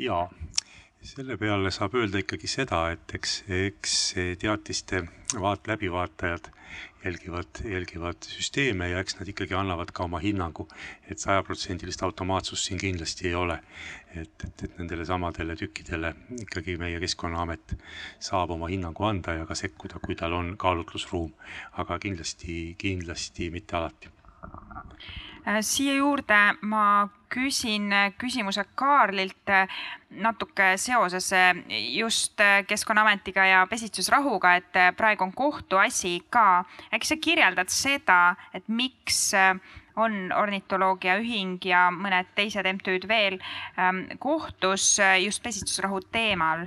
[0.00, 0.30] Jaa,
[1.04, 3.96] selle peale saab öelda ikkagi seda, et eks, eks
[4.40, 5.02] teatiste
[5.36, 6.48] vaat-, läbivaatajad
[7.04, 10.68] jälgivad, jälgivad süsteeme ja eks nad ikkagi annavad ka oma hinnangu,
[11.10, 13.58] et sajaprotsendilist automaatsust siin kindlasti ei ole.
[14.16, 17.76] et, et, et nendele samadele tükkidele ikkagi meie Keskkonnaamet
[18.18, 21.30] saab oma hinnangu anda ja ka sekkuda, kui tal on kaalutlusruum,
[21.78, 24.10] aga kindlasti, kindlasti mitte alati
[25.62, 29.68] siia juurde ma küsin äh, küsimuse Kaarlilt äh,
[30.10, 31.30] natuke seoses
[31.94, 36.64] just Keskkonnaametiga ja pesitsusrahuga, et praegu on kohtuasi ka.
[36.92, 39.30] äkki sa kirjeldad seda, et miks
[39.96, 43.38] on ornitoloogia ühing ja mõned teised MTÜ-d veel
[43.78, 46.66] ähm, kohtus just pesitsusrahu teemal?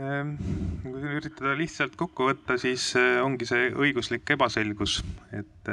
[0.00, 0.36] Ehm,
[0.84, 2.92] kui üritada lihtsalt kokku võtta, siis
[3.24, 5.00] ongi see õiguslik ebaselgus,
[5.32, 5.72] et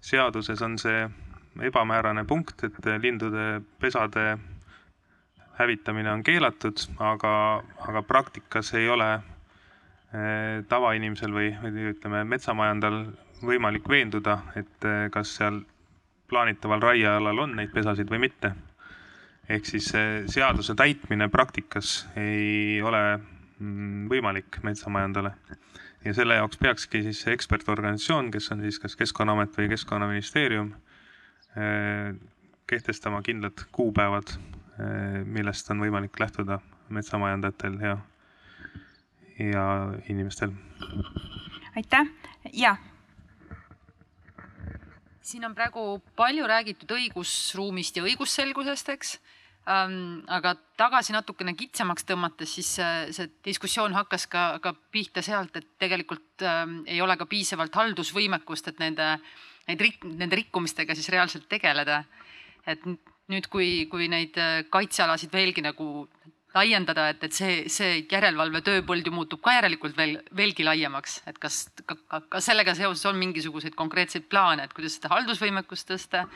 [0.00, 1.08] seaduses on see
[1.60, 4.38] ebamäärane punkt, et lindude pesade
[5.58, 7.32] hävitamine on keelatud, aga,
[7.88, 13.02] aga praktikas ei ole eh, tavainimesel või, või ütleme, metsamajandal
[13.44, 15.60] võimalik veenduda, et eh, kas seal
[16.30, 18.54] plaanitaval raiealal on neid pesasid või mitte.
[19.50, 19.88] ehk siis
[20.30, 23.00] seaduse täitmine praktikas ei ole
[23.58, 25.32] mm, võimalik metsamajandale
[26.04, 30.72] ja selle jaoks peakski siis see ekspertorganisatsioon, kes on siis kas Keskkonnaamet või Keskkonnaministeerium,
[31.56, 32.14] eh,
[32.70, 37.96] kehtestama kindlad kuupäevad, eh, millest on võimalik lähtuda metsamajandajatel ja,
[39.38, 39.66] ja
[40.08, 40.52] inimestel.
[41.76, 42.06] aitäh
[42.52, 42.76] ja
[45.30, 49.18] siin on praegu palju räägitud õigusruumist ja õigusselgusest, eks.
[49.70, 52.72] Aga tagasi natukene kitsamaks tõmmates, siis
[53.14, 58.72] see, diskussioon hakkas ka, ka pihta sealt, et tegelikult ähm, ei ole ka piisavalt haldusvõimekust,
[58.72, 59.12] et nende,
[59.68, 62.04] neid rik-, nende rikkumistega siis reaalselt tegeleda.
[62.66, 62.82] et
[63.30, 64.34] nüüd, kui, kui neid
[64.70, 65.86] kaitsealasid veelgi nagu
[66.54, 71.38] laiendada, et, et see, see järelevalve tööpõld ju muutub ka järelikult veel, veelgi laiemaks, et
[71.38, 76.26] kas ka, ka, ka sellega seoses on mingisuguseid konkreetseid plaane, et kuidas seda haldusvõimekust tõsta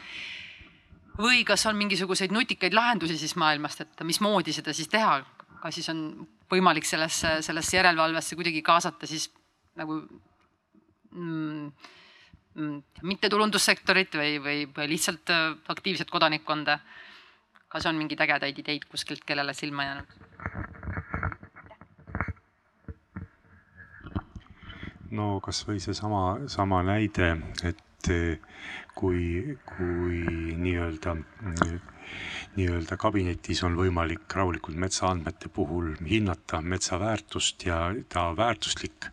[1.18, 5.20] või kas on mingisuguseid nutikaid lahendusi siis maailmast, et mismoodi seda siis teha,
[5.62, 6.04] kas siis on
[6.50, 9.30] võimalik sellesse, sellesse järelevalvesse kuidagi kaasata siis
[9.78, 10.00] nagu
[11.10, 11.72] mm,
[12.54, 15.32] mm, mittetulundussektorit või, või, või lihtsalt
[15.68, 16.78] aktiivset kodanikkonda
[17.74, 20.12] kas on mingeid ägedaid ideid kuskilt, kellele silma jäänud?
[25.14, 26.20] no kasvõi seesama,
[26.50, 27.32] sama näide,
[27.66, 27.82] et
[28.94, 30.20] kui, kui
[30.60, 31.14] nii-öelda,
[32.56, 39.08] nii-öelda kabinetis on võimalik rahulikult metsaandmete puhul hinnata metsa väärtust ja ta väärtuslik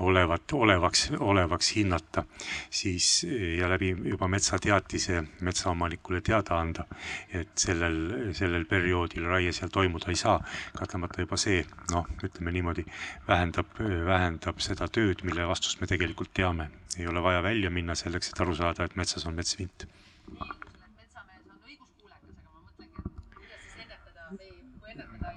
[0.00, 2.24] olevat, olevaks, olevaks hinnata,
[2.70, 3.26] siis
[3.58, 6.84] ja läbi juba metsateatise metsaomanikule teada anda,
[7.32, 10.40] et sellel, sellel perioodil raie seal toimuda ei saa.
[10.78, 12.84] kahtlemata juba see, noh, ütleme niimoodi,
[13.28, 13.66] vähendab,
[14.06, 16.70] vähendab seda tööd, mille vastust me tegelikult teame.
[16.98, 19.86] ei ole vaja välja minna selleks, et aru saada, et metsas on metsvint.
[20.30, 24.50] metsamees on õiguskuulekas, aga ma mõtlengi, et kuidas siis ennetada või
[24.92, 25.28] ennetada,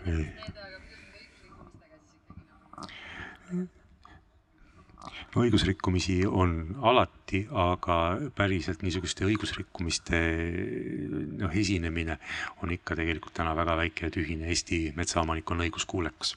[0.00, 0.58] ennetusmeede,
[4.98, 7.96] aga õigusrikkumisi on alati, aga
[8.36, 10.20] päriselt niisuguste õigusrikkumiste
[11.40, 12.18] noh, esinemine
[12.62, 14.48] on ikka tegelikult täna väga väike ja tühine.
[14.48, 16.36] Eesti metsaomanik on õiguskuulekas.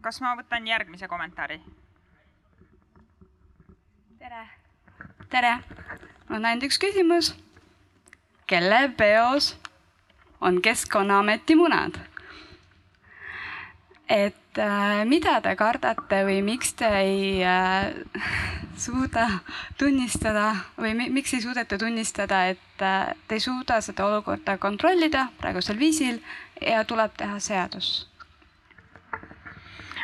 [0.00, 1.60] kas ma võtan järgmise kommentaari?
[4.18, 4.44] tere.
[5.30, 5.54] tere.
[6.30, 7.34] on ainult üks küsimus.
[8.46, 9.56] kelle peos
[10.40, 12.07] on Keskkonnaameti munad?
[14.08, 17.92] Et äh, mida te kardate või miks te ei äh,
[18.80, 19.28] suuda
[19.78, 25.28] tunnistada või mi miks ei suudeta tunnistada, et äh, te ei suuda seda olukorda kontrollida
[25.38, 26.22] praegusel viisil
[26.60, 28.06] ja tuleb teha seadus?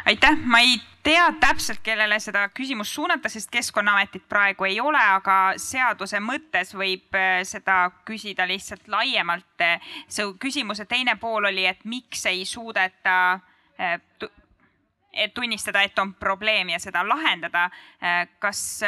[0.04, 5.54] aitäh, ma ei tea täpselt, kellele seda küsimust suunata, sest Keskkonnaametit praegu ei ole, aga
[5.56, 9.66] seaduse mõttes võib äh, seda küsida lihtsalt laiemalt.
[10.08, 16.68] see küsimuse teine pool oli, et miks ei suudeta äh, et tunnistada, et on probleem
[16.74, 17.68] ja seda lahendada.
[18.02, 18.80] Äh, kas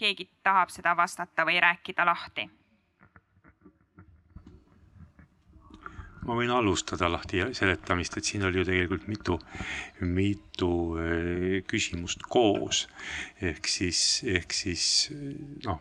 [0.00, 2.48] keegi tahab seda vastata või rääkida lahti?
[6.20, 9.38] ma võin alustada lahti seletamist, et siin oli ju tegelikult mitu,
[10.04, 10.68] mitu
[11.66, 12.84] küsimust koos.
[13.42, 14.84] ehk siis, ehk siis
[15.64, 15.80] noh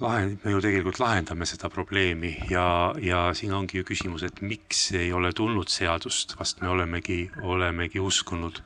[0.00, 2.66] lahend-, me ju tegelikult lahendame seda probleemi ja,
[3.00, 8.02] ja siin ongi ju küsimus, et miks ei ole tulnud seadust, vast me olemegi, olemegi
[8.02, 8.60] uskunud,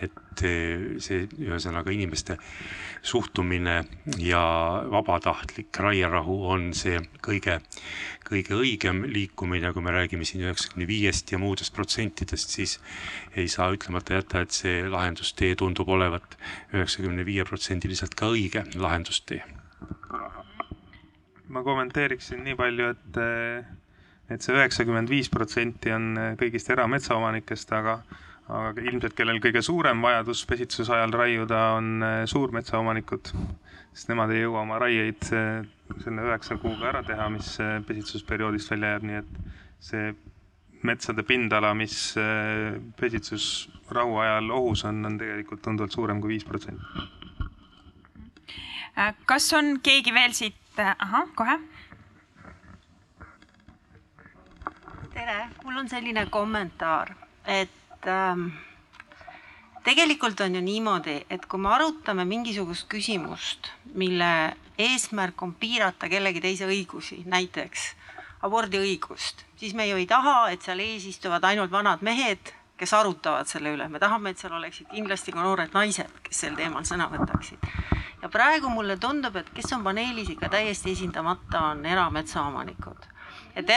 [0.00, 2.38] et eh, see ühesõnaga inimeste
[3.04, 3.82] suhtumine
[4.20, 4.42] ja
[4.92, 7.58] vabatahtlik raierahu on see kõige,
[8.28, 12.78] kõige õigem liikumine, kui me räägime siin üheksakümne viiest ja muudest protsentidest, siis
[13.36, 16.38] ei saa ütlemata jätta, et see lahendustee tundub olevat
[16.72, 19.44] üheksakümne viie protsendiliselt ka õige lahendustee
[21.50, 23.20] ma kommenteeriksin nii palju, et,
[24.30, 27.96] et see üheksakümmend viis protsenti on kõigist erametsaomanikest, aga,
[28.46, 33.32] aga ilmselt kellel kõige suurem vajadus pesitsuse ajal raiuda, on suurmetsaomanikud,
[33.90, 37.56] sest nemad ei jõua oma raieid selle üheksa kuuga ära teha, mis
[37.88, 39.40] pesitsusperioodist välja jääb, nii et
[39.90, 40.12] see
[40.86, 41.96] metsade pindala, mis
[43.00, 47.08] pesitsusrahu ajal ohus on, on tegelikult tunduvalt suurem kui viis protsenti.
[49.26, 51.58] kas on keegi veel siit et ahah, kohe.
[55.14, 57.10] tere, mul on selline kommentaar,
[57.44, 58.46] et ähm,
[59.84, 64.30] tegelikult on ju niimoodi, et kui me arutame mingisugust küsimust, mille
[64.78, 67.90] eesmärk on piirata kellegi teise õigusi, näiteks
[68.46, 73.50] abordiõigust, siis me ju ei taha, et seal ees istuvad ainult vanad mehed, kes arutavad
[73.50, 77.10] selle üle, me tahame, et seal oleksid kindlasti ka noored naised, kes sel teemal sõna
[77.12, 83.08] võtaksid ja praegu mulle tundub, et kes on paneelis ikka täiesti esindamata, on erametsaomanikud
[83.56, 83.70] et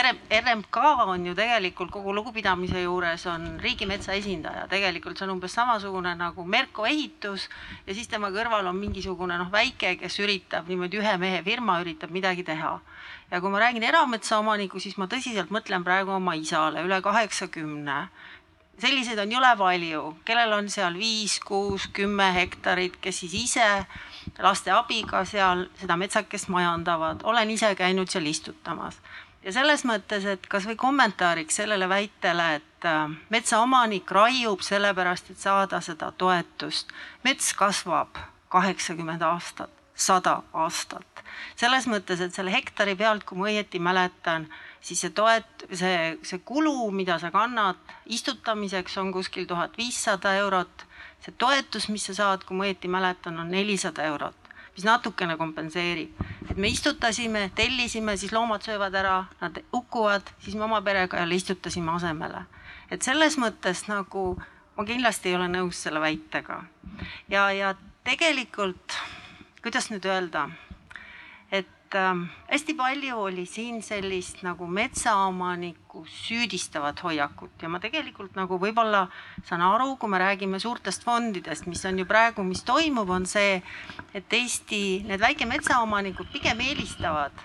[0.44, 0.76] RMK
[1.06, 6.44] on ju tegelikult kogu lugupidamise juures on riigimetsa esindaja, tegelikult see on umbes samasugune nagu
[6.46, 7.48] Merko ehitus
[7.86, 12.14] ja siis tema kõrval on mingisugune noh, väike, kes üritab niimoodi ühe mehe firma üritab
[12.14, 12.78] midagi teha.
[13.30, 18.08] ja kui ma räägin erametsaomaniku, siis ma tõsiselt mõtlen praegu oma isale, üle kaheksakümne.
[18.78, 23.68] Selliseid on jõle palju, kellel on seal viis, kuus, kümme hektarit, kes siis ise
[24.38, 29.00] laste abiga seal seda metsakest majandavad, olen ise käinud seal istutamas
[29.44, 35.80] ja selles mõttes, et kasvõi kommentaariks sellele väitele, et äh, metsaomanik raiub sellepärast, et saada
[35.84, 36.92] seda toetust.
[37.24, 38.18] mets kasvab
[38.48, 41.04] kaheksakümmend aastat, sada aastat.
[41.56, 44.46] selles mõttes, et selle hektari pealt, kui ma õieti mäletan,
[44.80, 50.86] siis see toet-, see, see kulu, mida sa kannad istutamiseks, on kuskil tuhat viissada eurot.
[51.24, 54.44] See toetus, mis sa saad, kui ma õieti mäletan, on nelisada eurot
[54.74, 56.10] mis natukene kompenseerib.
[56.50, 61.34] et me istutasime, tellisime, siis loomad söövad ära, nad hukkuvad, siis me oma perega jälle
[61.34, 62.44] istutasime asemele.
[62.90, 64.42] et selles mõttes nagu
[64.76, 66.64] ma kindlasti ei ole nõus selle väitega.
[67.28, 67.74] ja, ja
[68.04, 68.98] tegelikult,
[69.62, 70.48] kuidas nüüd öelda
[71.94, 78.58] et äh, hästi palju oli siin sellist nagu metsaomaniku süüdistavat hoiakut ja ma tegelikult nagu
[78.58, 79.04] võib-olla
[79.46, 83.60] saan aru, kui me räägime suurtest fondidest, mis on ju praegu, mis toimub, on see,
[84.14, 87.44] et Eesti need väikemetsaomanikud pigem eelistavad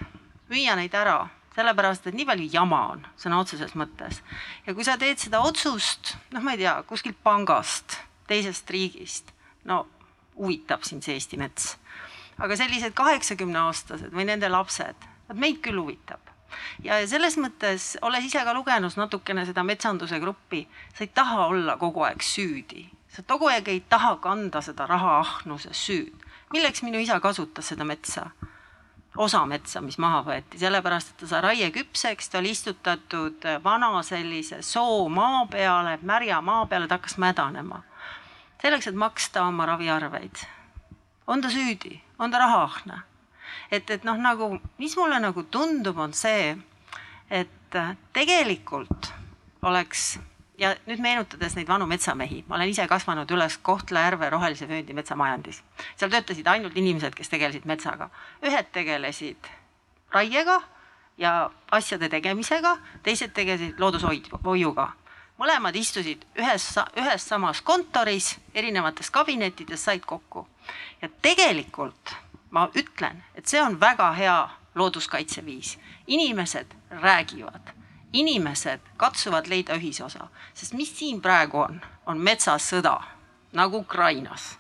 [0.50, 4.24] müüa neid ära sellepärast et nii palju jama on sõna otseses mõttes.
[4.66, 8.00] ja kui sa teed seda otsust, noh, ma ei tea, kuskilt pangast,
[8.30, 9.30] teisest riigist,
[9.70, 9.86] no
[10.40, 11.76] huvitab sind see Eesti mets
[12.40, 16.20] aga sellised kaheksakümneaastased või nende lapsed, vot meid küll huvitab.
[16.84, 21.78] ja selles mõttes, olles ise ka lugenud natukene seda metsanduse gruppi, sa ei taha olla
[21.78, 26.26] kogu aeg süüdi, sa kogu aeg ei taha kanda seda rahaahnuse süüd.
[26.54, 28.32] milleks minu isa kasutas seda metsa?
[29.18, 34.62] osa metsa, mis maha võeti, sellepärast et ta sai raieküpseks, ta oli istutatud vana sellise
[34.62, 37.84] soomaa peale, märja maa peale, ta hakkas mädanema.
[38.62, 40.46] selleks, et maksta oma raviarveid.
[41.28, 42.02] on ta süüdi?
[42.20, 43.02] On ta rahaahne.
[43.72, 46.58] et, et noh, nagu mis mulle nagu tundub, on see,
[47.30, 47.78] et
[48.14, 49.12] tegelikult
[49.62, 50.20] oleks
[50.60, 55.62] ja nüüd meenutades neid vanu metsamehi, ma olen ise kasvanud üles Kohtla-Järve rohelise vööndi metsamajandis.
[55.96, 58.10] seal töötasid ainult inimesed, kes tegelesid metsaga.
[58.44, 59.52] ühed tegelesid
[60.12, 60.62] raiega
[61.18, 64.92] ja asjade tegemisega, teised tegelesid loodushoiuga.
[65.40, 70.48] mõlemad istusid ühes, ühes samas kontoris, erinevates kabinettides, said kokku
[71.02, 72.16] ja tegelikult
[72.52, 75.80] ma ütlen, et see on väga hea looduskaitseviis.
[76.08, 77.74] inimesed räägivad,
[78.14, 83.02] inimesed katsuvad leida ühisosa, sest mis siin praegu on, on metsasõda
[83.54, 84.60] nagu Ukrainas.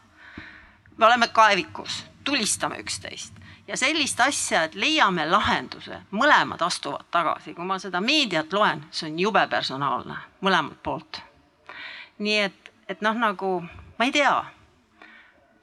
[0.97, 3.33] me oleme kaevikus, tulistame üksteist.
[3.67, 9.11] Ja sellist asja, et leiame lahenduse, mõlemad astuvad tagasi, kui ma seda meediat loen, see
[9.11, 10.15] on jube personaalne.
[10.41, 11.21] Mõlemalt poolt.
[12.19, 13.61] nii et, et noh, nagu
[13.99, 14.45] ma ei tea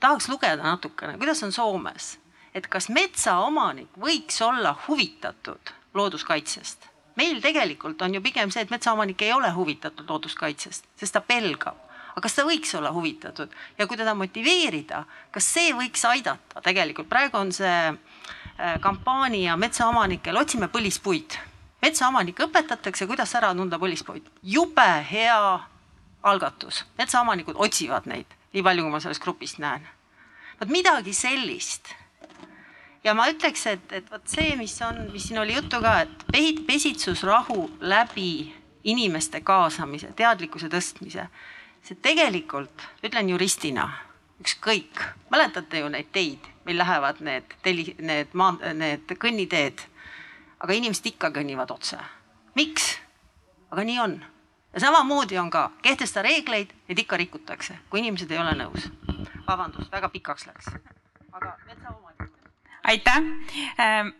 [0.01, 2.17] tahaks lugeda natukene, kuidas on Soomes,
[2.55, 6.91] et kas metsaomanik võiks olla huvitatud looduskaitsest.
[7.17, 11.77] meil tegelikult on ju pigem see, et metsaomanik ei ole huvitatud looduskaitsest, sest ta pelgab.
[12.11, 17.09] aga kas ta võiks olla huvitatud ja kui teda motiveerida, kas see võiks aidata, tegelikult
[17.09, 21.39] praegu on see äh, kampaania metsaomanikel, otsime põlispuid.
[21.83, 25.61] metsaomanik õpetatakse, kuidas ära tunda põlispuid, jube hea
[26.23, 29.85] algatus, metsaomanikud otsivad neid nii palju, kui ma sellest grupist näen.
[30.61, 31.93] vot midagi sellist.
[33.05, 36.63] ja ma ütleks, et, et vot see, mis on, mis siin oli juttu ka, et
[36.67, 38.55] pesitsusrahu läbi
[38.87, 41.27] inimeste kaasamise, teadlikkuse tõstmise,
[41.85, 43.91] see tegelikult, ütlen juristina,
[44.41, 49.85] ükskõik, mäletate ju neid teid, meil lähevad need teli-, need maa, need kõnniteed,
[50.65, 52.01] aga inimesed ikka kõnnivad otse.
[52.57, 52.97] miks?
[53.71, 54.21] aga nii on
[54.77, 58.91] ja samamoodi on ka, kehtesta reegleid, neid ikka rikutakse, kui inimesed ei ole nõus.
[59.47, 60.69] vabandust, väga pikaks läks.
[61.33, 62.33] aga metsaomanik.
[62.85, 63.17] aitäh
[63.81, 64.13] ähm,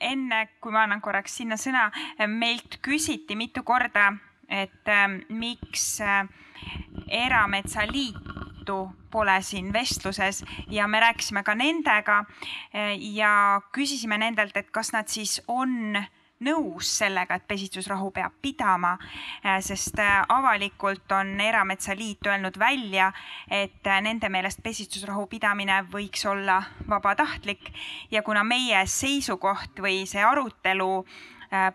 [0.00, 1.90] enne kui ma annan korraks sinna sõna,
[2.28, 4.12] meilt küsiti mitu korda,
[4.48, 6.28] et äh, miks äh,
[7.10, 8.76] Erametsaliitu
[9.10, 15.10] pole siin vestluses ja me rääkisime ka nendega äh, ja küsisime nendelt, et kas nad
[15.10, 16.10] siis on äh,
[16.44, 18.94] nõus sellega, et pesitsusrahu peab pidama,
[19.42, 23.10] äh, sest äh, avalikult on Erametsaliit öelnud välja,
[23.50, 27.72] et äh, nende meelest pesitsusrahu pidamine võiks olla vabatahtlik.
[28.10, 30.90] Ja kuna meie seisukoht või see arutelu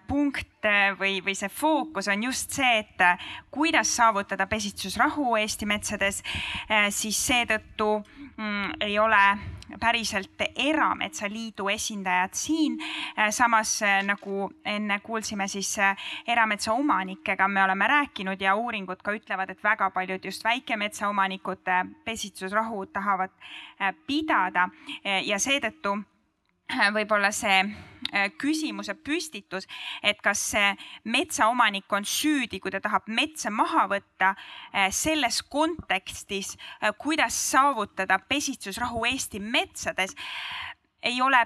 [0.09, 0.65] punkt
[0.99, 3.03] või, või see fookus on just see, et
[3.53, 6.19] kuidas saavutada pesitsusrahu Eesti metsades,
[6.91, 7.87] siis seetõttu
[8.35, 9.21] mm, ei ole
[9.79, 12.77] päriselt Erametsaliidu esindajad siin.
[13.29, 15.75] samas nagu enne kuulsime, siis
[16.27, 21.69] erametsaomanikega me oleme rääkinud ja uuringud ka ütlevad, et väga paljud just väikemetsaomanikud
[22.05, 23.31] pesitsusrahu tahavad
[24.07, 24.69] pidada
[25.25, 25.97] ja seetõttu
[26.93, 27.89] võib-olla see Äh,
[28.38, 29.68] küsimuse püstitus,
[30.03, 30.53] et kas
[31.03, 38.19] metsaomanik on süüdi, kui ta tahab metsa maha võtta äh, selles kontekstis, äh, kuidas saavutada
[38.30, 40.15] pesitsusrahu Eesti metsades,
[41.03, 41.45] ei ole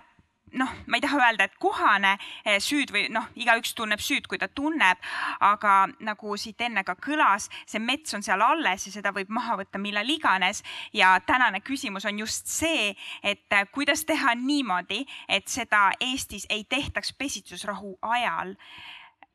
[0.59, 2.13] noh, ma ei taha öelda, et kohane
[2.45, 5.01] eh, süüd või noh, igaüks tunneb süüd, kui ta tunneb,
[5.43, 5.75] aga
[6.05, 9.81] nagu siit enne ka kõlas, see mets on seal alles ja seda võib maha võtta
[9.81, 10.63] millal iganes.
[10.93, 12.93] ja tänane küsimus on just see,
[13.23, 18.55] et eh, kuidas teha niimoodi, et seda Eestis ei tehtaks pesitsusrahu ajal.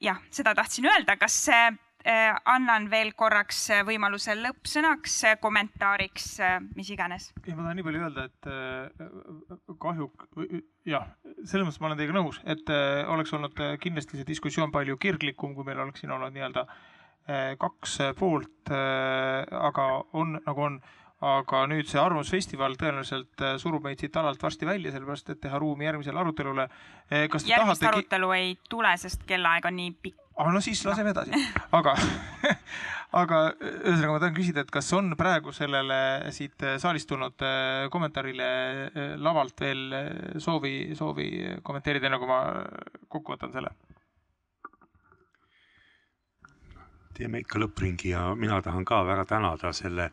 [0.01, 1.73] jah, seda tahtsin öelda, kas Äh,
[2.09, 6.29] annan veel korraks äh, võimaluse lõppsõnaks, äh, kommentaariks,
[6.77, 7.31] mis iganes.
[7.45, 10.11] ei, ma tahan nii palju öelda, et kahju,
[10.89, 11.09] jah,
[11.45, 12.71] selles mõttes ma olen teiega nõus, et
[13.13, 16.65] oleks olnud kindlasti see diskussioon palju kirglikum, kui meil oleks siin olnud nii-öelda
[17.61, 20.79] kaks poolt, aga on nagu on
[21.19, 25.89] aga nüüd see Arvamusfestival tõenäoliselt surub meid siit alalt varsti välja, sellepärast et teha ruumi
[25.89, 26.69] järgmisele arutelule.
[27.11, 27.89] järgmist tahate...
[27.91, 31.35] arutelu ei tule, sest kellaaeg on nii pikk aga no siis laseme edasi,
[31.75, 31.95] aga
[33.21, 35.99] aga ühesõnaga ma tahan küsida, et kas on praegu sellele
[36.35, 40.11] siit saalist tulnud äh, kommentaarile äh, lavalt veel äh,
[40.43, 41.29] soovi, soovi
[41.65, 42.43] kommenteerida, enne kui ma
[43.09, 43.75] kokku võtan selle?
[47.19, 50.13] teeme ikka lõppringi ja mina tahan ka väga tänada selle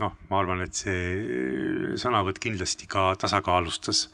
[0.00, 4.06] noh, ma arvan, et see sõnavõtt kindlasti ka tasakaalustas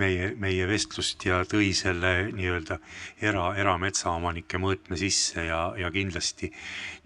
[0.00, 2.78] meie, meie vestlust ja tõi selle nii-öelda
[3.22, 6.52] era, erametsaomanike mõõtme sisse ja, ja kindlasti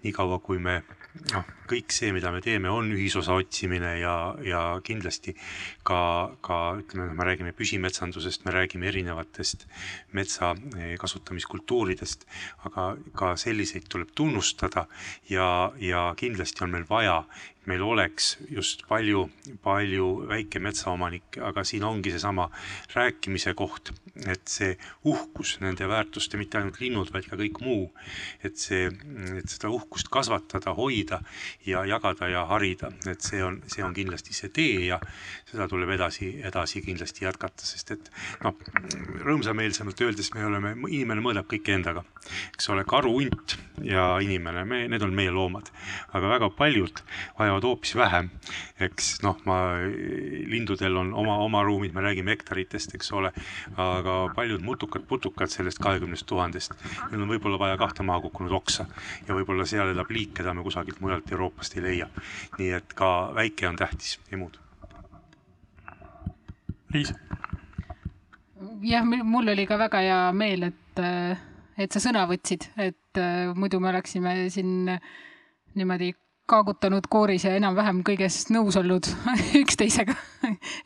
[0.05, 0.81] niikaua, kui me
[1.33, 4.15] noh, kõik see, mida me teeme, on ühisosa otsimine ja,
[4.45, 5.35] ja kindlasti
[5.87, 5.99] ka,
[6.45, 9.67] ka ütleme, me räägime püsimetsandusest, me räägime erinevatest
[10.17, 12.25] metsa eh, kasutamiskultuuridest,
[12.69, 12.89] aga
[13.19, 14.87] ka selliseid tuleb tunnustada
[15.29, 17.23] ja, ja kindlasti on meil vaja
[17.69, 19.25] meil oleks just palju,
[19.63, 22.47] palju väikemetsaomanikke, aga siin ongi seesama
[22.95, 23.91] rääkimise koht,
[24.25, 24.73] et see
[25.09, 27.89] uhkus nende väärtuste, mitte ainult linnud, vaid ka kõik muu,
[28.45, 28.89] et see,
[29.37, 31.21] et seda uhkust kasvatada, hoida
[31.65, 34.99] ja jagada ja harida, et see on, see on kindlasti see tee ja
[35.49, 38.11] seda tuleb edasi, edasi kindlasti jätkata, sest et
[38.45, 38.55] noh,
[39.25, 42.05] rõõmsameelsemalt öeldes me oleme, inimene mõõdab kõike endaga,
[42.53, 45.71] eks ole, karu, hunt ja inimene, me, need on meie loomad,
[46.15, 47.03] aga väga paljud
[47.39, 48.31] vajavad hoopis vähem.
[48.79, 49.59] eks noh, ma,
[50.47, 53.33] lindudel on oma, oma ruumid, me räägime hektaritest, eks ole,
[53.75, 56.77] aga paljud mutukad-putukad sellest kahekümnest tuhandest,
[57.11, 58.87] neil on võib-olla vaja kahte maha kukkunud oksa
[59.27, 62.09] ja võib-olla seal elab liik, keda me kusagilt mujalt Euroopast ei leia.
[62.57, 64.59] nii et ka väike on tähtis ja muud.
[66.93, 67.13] Liis.
[68.81, 71.03] jah, mul oli ka väga hea meel, et,
[71.77, 73.21] et sa sõna võtsid, et
[73.55, 74.89] muidu me oleksime siin
[75.75, 76.13] niimoodi
[76.49, 79.05] kaagutanud kooris ja enam-vähem kõiges nõus olnud
[79.61, 80.15] üksteisega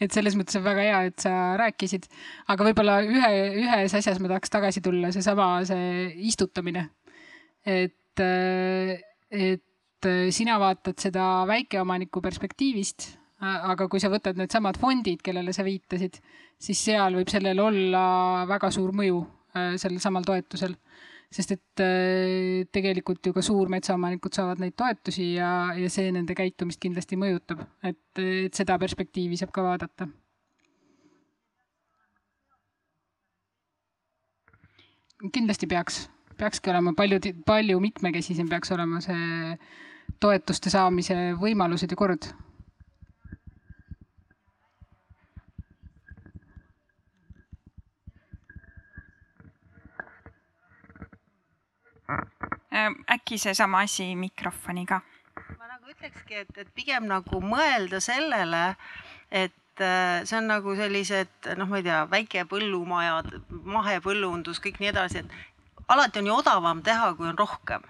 [0.04, 2.08] et selles mõttes on väga hea, et sa rääkisid.
[2.52, 3.32] aga võib-olla ühe,
[3.64, 6.90] ühes asjas ma tahaks tagasi tulla, seesama, see istutamine.
[7.66, 9.64] et, et
[10.34, 13.08] sina vaatad seda väikeomaniku perspektiivist,
[13.44, 16.20] aga kui sa võtad needsamad fondid, kellele sa viitasid,
[16.60, 18.04] siis seal võib sellel olla
[18.48, 19.20] väga suur mõju
[19.56, 20.78] äh, sellel samal toetusel
[21.34, 26.82] sest et äh, tegelikult ju ka suurmetsaomanikud saavad neid toetusi ja, ja see nende käitumist
[26.84, 30.10] kindlasti mõjutab, et, et seda perspektiivi saab ka vaadata.
[35.34, 36.02] kindlasti peaks,
[36.36, 37.16] peakski olema palju,
[37.48, 39.56] palju mitmekesisem peaks olema see
[40.20, 42.32] toetuste saamise võimalused ja kord
[52.74, 55.02] Äh, äkki seesama asi mikrofoniga?
[55.60, 58.62] ma nagu ütlekski, et, et pigem nagu mõelda sellele,
[59.30, 63.30] et äh, see on nagu sellised noh, ma ei tea, väikepõllumajad,
[63.76, 67.86] mahepõllundus, kõik nii edasi, et alati on ju odavam teha, kui on rohkem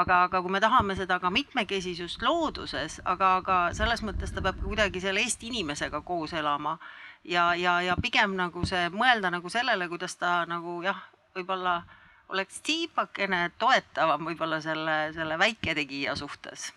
[0.00, 4.60] aga, aga kui me tahame seda ka mitmekesisust looduses, aga, aga selles mõttes ta peab
[4.64, 6.78] kuidagi selle Eesti inimesega koos elama
[7.24, 11.00] ja, ja, ja pigem nagu see mõelda nagu sellele, kuidas ta nagu jah,
[11.36, 11.80] võib-olla
[12.30, 16.70] oleks tiibakene toetavam võib-olla selle, selle väiketegija suhtes.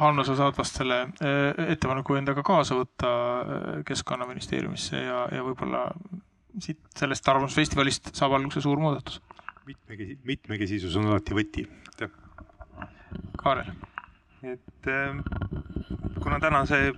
[0.00, 5.90] Hanno, sa saad vast selle äh, ettepaneku endaga kaasa võtta äh, Keskkonnaministeeriumisse ja, ja võib-olla
[6.58, 9.20] siit sellest Arvamusfestivalist saab alguse suur muudatus.
[9.70, 11.66] Mitmekesi-, mitmekesisus on alati võti.
[13.40, 13.72] Kaarel?
[14.46, 15.16] Et äh,
[16.22, 16.92] kuna täna see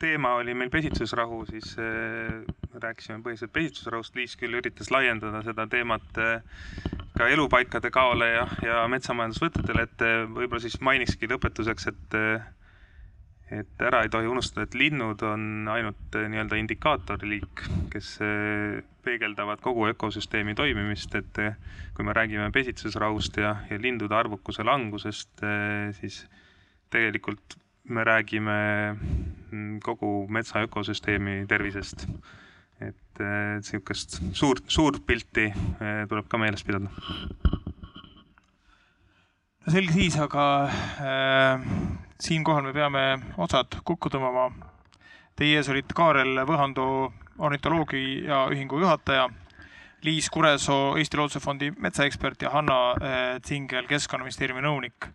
[0.00, 2.40] teema oli meil pesitsusrahu, siis äh,
[2.80, 6.40] rääkisime põhiliselt pesitsusrahust, Liis küll üritas laiendada seda teemat äh,
[7.18, 12.18] ka elupaikade kaole ja, ja metsamajandusvõtetele, et äh, võib-olla siis mainikski lõpetuseks, et
[13.50, 19.62] et ära ei tohi unustada, et linnud on ainult äh, nii-öelda indikaatorliik, kes äh, peegeldavad
[19.64, 21.56] kogu ökosüsteemi toimimist, et äh,
[21.96, 25.42] kui me räägime pesitsusrahust ja, ja lindude arvukuse langusest,
[25.98, 26.22] siis
[26.90, 27.58] tegelikult
[27.90, 28.58] me räägime
[28.94, 32.06] mm, kogu metsa ökosüsteemi tervisest.
[32.80, 35.50] et niisugust suurt, suurt pilti
[36.08, 36.88] tuleb ka meeles pidada
[39.68, 40.44] selge siis, aga
[41.04, 41.66] äh,
[42.20, 43.04] siinkohal me peame
[43.40, 44.50] otsad kokku tõmbama.
[45.36, 46.84] Teie ees olid Kaarel Võhando
[47.40, 49.28] ornitoloogia ühingu juhataja,
[50.04, 55.08] Liis Kuresoo Eesti Looduse Fondi metsaekspert ja Hanna äh, Tsingel Keskkonnaministeeriumi nõunik.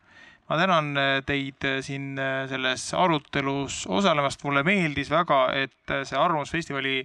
[0.49, 2.19] ma tänan äh, teid äh, siin
[2.49, 6.99] selles arutelus osalemast, mulle meeldis väga, et see Arvamusfestivali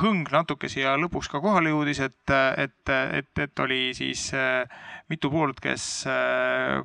[0.00, 4.28] hõng natuke siia lõpuks ka kohale jõudis, et, et, et, et oli siis
[5.10, 6.04] mitu poolt, kes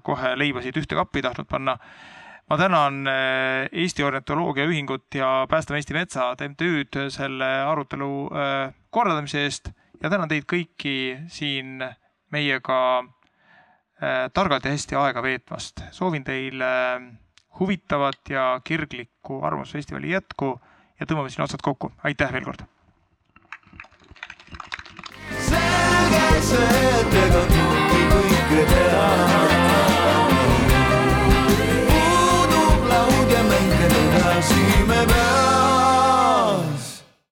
[0.03, 1.76] kohe leibasid ühte kappi tahtnud panna.
[2.49, 9.44] Ma tänan äh, Eesti Ornitoloogia Ühingut ja Päästame Eesti Metsa MTÜ-d selle arutelu äh, korraldamise
[9.44, 9.69] eest
[10.02, 10.98] ja tänan teid kõiki
[11.28, 11.84] siin
[12.32, 13.03] meiega
[14.34, 15.82] targalt ja hästi aega veetmast.
[15.91, 16.68] soovin teile
[17.60, 20.60] huvitavat ja kirglikku Arvamusfestivali jätku
[20.99, 21.91] ja tõmbame siin otsad kokku.
[22.03, 22.68] aitäh veel kord!
[25.49, 29.47] selge see, et ega kõike kõike teha.